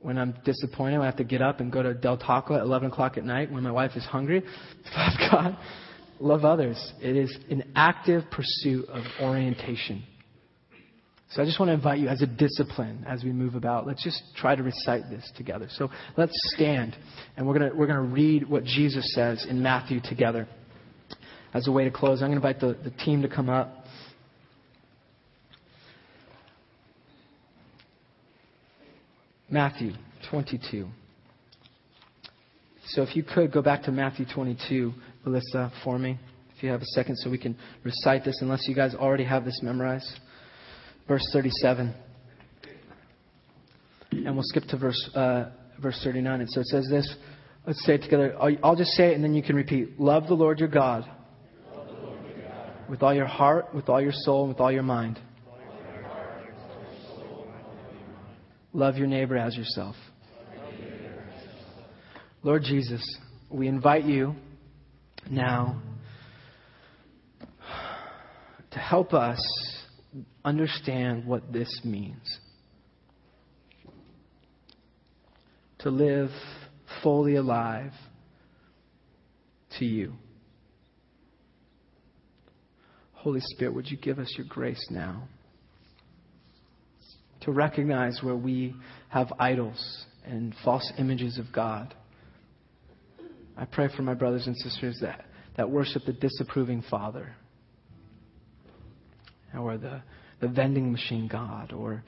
When 0.00 0.16
I'm 0.16 0.34
disappointed, 0.44 1.00
I 1.00 1.04
have 1.04 1.16
to 1.16 1.24
get 1.24 1.42
up 1.42 1.60
and 1.60 1.70
go 1.70 1.82
to 1.82 1.92
Del 1.92 2.16
Taco 2.16 2.54
at 2.54 2.62
11 2.62 2.90
o'clock 2.90 3.18
at 3.18 3.24
night 3.24 3.52
when 3.52 3.62
my 3.62 3.70
wife 3.70 3.92
is 3.96 4.04
hungry. 4.04 4.42
Love 4.96 5.12
God, 5.30 5.58
love 6.20 6.44
others. 6.44 6.92
It 7.02 7.16
is 7.16 7.36
an 7.50 7.72
active 7.76 8.24
pursuit 8.30 8.88
of 8.88 9.04
orientation. 9.20 10.02
So 11.30 11.40
I 11.40 11.44
just 11.44 11.60
want 11.60 11.68
to 11.68 11.74
invite 11.74 12.00
you 12.00 12.08
as 12.08 12.22
a 12.22 12.26
discipline 12.26 13.04
as 13.06 13.22
we 13.22 13.30
move 13.30 13.54
about. 13.54 13.86
Let's 13.86 14.02
just 14.02 14.20
try 14.36 14.56
to 14.56 14.62
recite 14.64 15.08
this 15.10 15.30
together. 15.36 15.68
So 15.70 15.88
let's 16.16 16.32
stand 16.56 16.96
and 17.36 17.46
we're 17.46 17.56
going 17.56 17.70
to, 17.70 17.76
we're 17.76 17.86
going 17.86 18.04
to 18.04 18.14
read 18.14 18.48
what 18.48 18.64
Jesus 18.64 19.14
says 19.14 19.46
in 19.48 19.62
Matthew 19.62 20.00
together. 20.02 20.48
As 21.54 21.68
a 21.68 21.72
way 21.72 21.84
to 21.84 21.90
close, 21.90 22.20
I'm 22.20 22.30
going 22.30 22.40
to 22.40 22.48
invite 22.48 22.60
the, 22.60 22.90
the 22.90 22.96
team 23.04 23.22
to 23.22 23.28
come 23.28 23.48
up. 23.48 23.84
Matthew 29.48 29.92
22. 30.30 30.88
So 32.86 33.02
if 33.02 33.14
you 33.14 33.22
could 33.22 33.52
go 33.52 33.62
back 33.62 33.84
to 33.84 33.92
Matthew 33.92 34.26
22, 34.32 34.92
Melissa, 35.24 35.72
for 35.84 35.96
me, 35.96 36.18
if 36.56 36.62
you 36.62 36.70
have 36.70 36.82
a 36.82 36.86
second, 36.86 37.16
so 37.18 37.30
we 37.30 37.38
can 37.38 37.56
recite 37.84 38.24
this, 38.24 38.38
unless 38.42 38.66
you 38.66 38.74
guys 38.74 38.96
already 38.96 39.24
have 39.24 39.44
this 39.44 39.60
memorized 39.62 40.18
verse 41.08 41.26
37. 41.32 41.94
And 44.12 44.34
we'll 44.34 44.42
skip 44.44 44.64
to 44.64 44.76
verse, 44.76 45.10
uh, 45.14 45.50
verse 45.80 46.00
39. 46.04 46.40
And 46.40 46.50
so 46.50 46.60
it 46.60 46.66
says 46.66 46.88
this. 46.90 47.16
Let's 47.66 47.84
say 47.84 47.94
it 47.94 48.02
together. 48.02 48.36
I'll 48.62 48.76
just 48.76 48.92
say 48.92 49.12
it 49.12 49.14
and 49.14 49.22
then 49.22 49.34
you 49.34 49.42
can 49.42 49.54
repeat. 49.54 50.00
Love 50.00 50.26
the 50.26 50.34
Lord 50.34 50.58
your 50.58 50.68
God. 50.68 51.08
With 52.88 53.02
all 53.02 53.14
your 53.14 53.26
heart, 53.26 53.74
with 53.74 53.88
all 53.88 54.00
your 54.00 54.12
soul, 54.12 54.44
and 54.44 54.48
with 54.48 54.60
all 54.60 54.72
your 54.72 54.82
mind. 54.82 55.20
Love 58.72 58.96
your 58.96 59.06
neighbor 59.06 59.36
as 59.36 59.56
yourself. 59.56 59.94
Lord 62.42 62.62
Jesus, 62.62 63.02
we 63.50 63.68
invite 63.68 64.04
you 64.04 64.34
now 65.28 65.82
to 68.70 68.78
help 68.78 69.12
us 69.12 69.38
understand 70.44 71.26
what 71.26 71.52
this 71.52 71.80
means. 71.84 72.38
To 75.80 75.90
live 75.90 76.30
fully 77.02 77.36
alive 77.36 77.92
to 79.78 79.84
you. 79.84 80.12
Holy 83.12 83.40
Spirit, 83.40 83.74
would 83.74 83.90
you 83.90 83.96
give 83.96 84.18
us 84.18 84.32
your 84.36 84.46
grace 84.48 84.84
now 84.90 85.28
to 87.42 87.52
recognize 87.52 88.20
where 88.22 88.36
we 88.36 88.74
have 89.08 89.32
idols 89.38 90.06
and 90.24 90.54
false 90.64 90.90
images 90.98 91.38
of 91.38 91.46
God? 91.52 91.94
I 93.56 93.66
pray 93.66 93.88
for 93.94 94.02
my 94.02 94.14
brothers 94.14 94.46
and 94.46 94.56
sisters 94.56 94.98
that, 95.02 95.26
that 95.56 95.70
worship 95.70 96.02
the 96.06 96.14
disapproving 96.14 96.82
Father 96.90 97.34
or 99.58 99.78
the, 99.78 100.02
the 100.40 100.48
vending 100.48 100.92
machine 100.92 101.28
God 101.28 101.72
or 101.72 102.02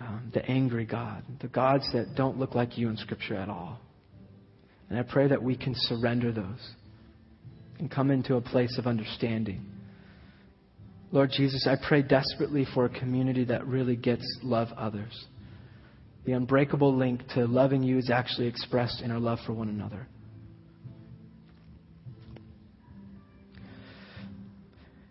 um, 0.00 0.30
the 0.32 0.44
angry 0.46 0.86
God, 0.86 1.22
the 1.40 1.48
gods 1.48 1.90
that 1.92 2.14
don't 2.16 2.38
look 2.38 2.54
like 2.54 2.78
you 2.78 2.88
in 2.88 2.96
Scripture 2.96 3.36
at 3.36 3.48
all. 3.48 3.78
And 4.88 4.98
I 4.98 5.02
pray 5.02 5.28
that 5.28 5.42
we 5.42 5.56
can 5.56 5.74
surrender 5.76 6.32
those 6.32 6.70
and 7.78 7.90
come 7.90 8.10
into 8.10 8.36
a 8.36 8.40
place 8.40 8.76
of 8.78 8.86
understanding. 8.86 9.64
Lord 11.12 11.30
Jesus, 11.30 11.66
I 11.66 11.76
pray 11.86 12.02
desperately 12.02 12.66
for 12.72 12.84
a 12.84 12.88
community 12.88 13.44
that 13.44 13.66
really 13.66 13.96
gets 13.96 14.24
love 14.42 14.68
others. 14.76 15.26
The 16.24 16.32
unbreakable 16.32 16.96
link 16.96 17.22
to 17.34 17.46
loving 17.46 17.82
you 17.82 17.98
is 17.98 18.10
actually 18.10 18.46
expressed 18.46 19.02
in 19.02 19.10
our 19.10 19.18
love 19.18 19.38
for 19.46 19.52
one 19.52 19.68
another. 19.68 20.06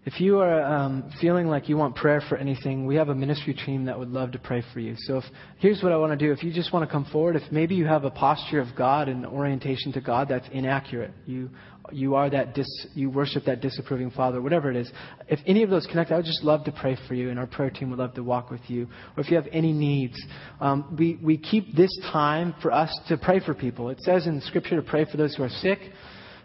If 0.06 0.22
you 0.22 0.40
are 0.40 0.62
um, 0.64 1.12
feeling 1.20 1.48
like 1.48 1.68
you 1.68 1.76
want 1.76 1.96
prayer 1.96 2.22
for 2.30 2.38
anything, 2.38 2.86
we 2.86 2.96
have 2.96 3.10
a 3.10 3.16
ministry 3.16 3.54
team 3.54 3.86
that 3.86 4.00
would 4.00 4.08
love 4.10 4.32
to 4.32 4.40
pray 4.40 4.64
for 4.74 4.80
you. 4.80 4.96
So 4.98 5.18
if, 5.18 5.26
here's 5.58 5.84
what 5.84 5.92
I 5.92 5.98
want 5.98 6.18
to 6.18 6.26
do. 6.26 6.32
If 6.32 6.42
you 6.42 6.54
just 6.54 6.72
want 6.72 6.88
to 6.88 6.92
come 6.92 7.04
forward, 7.12 7.36
if 7.36 7.44
maybe 7.52 7.76
you 7.76 7.86
have 7.86 8.06
a 8.06 8.10
posture 8.10 8.62
of 8.62 8.70
God 8.78 9.10
and 9.10 9.26
orientation 9.26 9.92
to 9.94 10.02
God 10.02 10.30
that's 10.30 10.48
inaccurate, 10.54 11.12
you 11.26 11.50
you 11.92 12.16
are 12.16 12.30
that 12.30 12.54
dis, 12.54 12.68
you 12.94 13.10
worship 13.10 13.46
that 13.46 13.62
disapproving 13.62 14.12
father, 14.12 14.42
whatever 14.42 14.70
it 14.70 14.78
is. 14.78 14.92
If 15.28 15.40
any 15.48 15.64
of 15.64 15.70
those 15.70 15.88
connect, 15.88 16.12
I 16.12 16.18
would 16.18 16.26
just 16.26 16.44
love 16.44 16.64
to 16.66 16.72
pray 16.72 16.96
for 17.08 17.16
you, 17.16 17.30
and 17.30 17.40
our 17.40 17.48
prayer 17.48 17.72
team 17.72 17.90
would 17.90 18.00
love 18.00 18.14
to 18.14 18.24
walk 18.24 18.52
with 18.52 18.62
you. 18.68 18.88
Or 19.18 19.24
if 19.24 19.30
you 19.30 19.36
have 19.36 19.48
any 19.52 19.74
needs, 19.74 20.18
um, 20.62 20.96
we 20.98 21.20
we 21.22 21.38
keep 21.38 21.76
this 21.76 21.92
time 22.12 22.56
for 22.62 22.72
us 22.72 22.98
to 23.10 23.18
pray 23.18 23.42
for 23.42 23.54
people. 23.54 23.90
It 23.90 24.00
says 24.02 24.28
in 24.28 24.40
Scripture 24.42 24.78
to 24.78 24.82
pray 24.82 25.06
for 25.06 25.18
those 25.18 25.36
who 25.36 25.44
are 25.44 25.50
sick. 25.50 25.80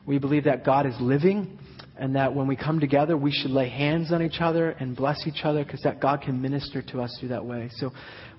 We 0.06 0.18
believe 0.18 0.44
that 0.44 0.64
God 0.64 0.86
is 0.86 0.94
living 1.00 1.58
and 1.96 2.16
that 2.16 2.34
when 2.34 2.46
we 2.46 2.56
come 2.56 2.80
together, 2.80 3.16
we 3.16 3.32
should 3.32 3.50
lay 3.50 3.68
hands 3.68 4.12
on 4.12 4.22
each 4.22 4.40
other 4.40 4.70
and 4.70 4.96
bless 4.96 5.26
each 5.26 5.44
other 5.44 5.64
because 5.64 5.82
that 5.82 6.00
God 6.00 6.22
can 6.22 6.40
minister 6.40 6.82
to 6.82 7.00
us 7.00 7.16
through 7.18 7.28
that 7.28 7.44
way. 7.44 7.70
So 7.76 7.90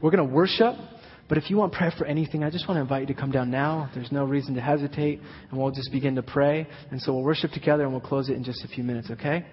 we're 0.01 0.11
going 0.11 0.27
to 0.27 0.33
worship. 0.33 0.75
But 1.27 1.39
if 1.39 1.49
you 1.49 1.57
want 1.57 1.73
prayer 1.73 1.91
for 1.97 2.05
anything, 2.05 2.43
I 2.43 2.51
just 2.51 2.67
want 2.67 2.77
to 2.77 2.81
invite 2.81 3.07
you 3.07 3.15
to 3.15 3.19
come 3.19 3.31
down 3.31 3.49
now. 3.49 3.89
There's 3.95 4.11
no 4.11 4.25
reason 4.25 4.53
to 4.55 4.61
hesitate, 4.61 5.21
and 5.49 5.59
we'll 5.59 5.71
just 5.71 5.91
begin 5.91 6.15
to 6.15 6.21
pray. 6.21 6.67
And 6.91 7.01
so 7.01 7.13
we'll 7.13 7.23
worship 7.23 7.51
together, 7.51 7.83
and 7.83 7.91
we'll 7.91 8.01
close 8.01 8.29
it 8.29 8.33
in 8.33 8.43
just 8.43 8.63
a 8.63 8.67
few 8.67 8.83
minutes, 8.83 9.09
okay? 9.09 9.43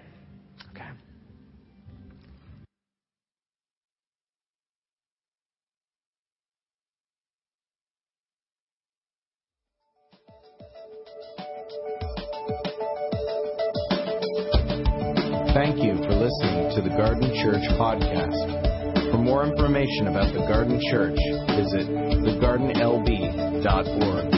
Information 19.93 20.07
about 20.07 20.33
the 20.33 20.39
Garden 20.47 20.79
Church, 20.89 21.19
visit 21.55 21.87
thegardenlb.org. 22.23 24.32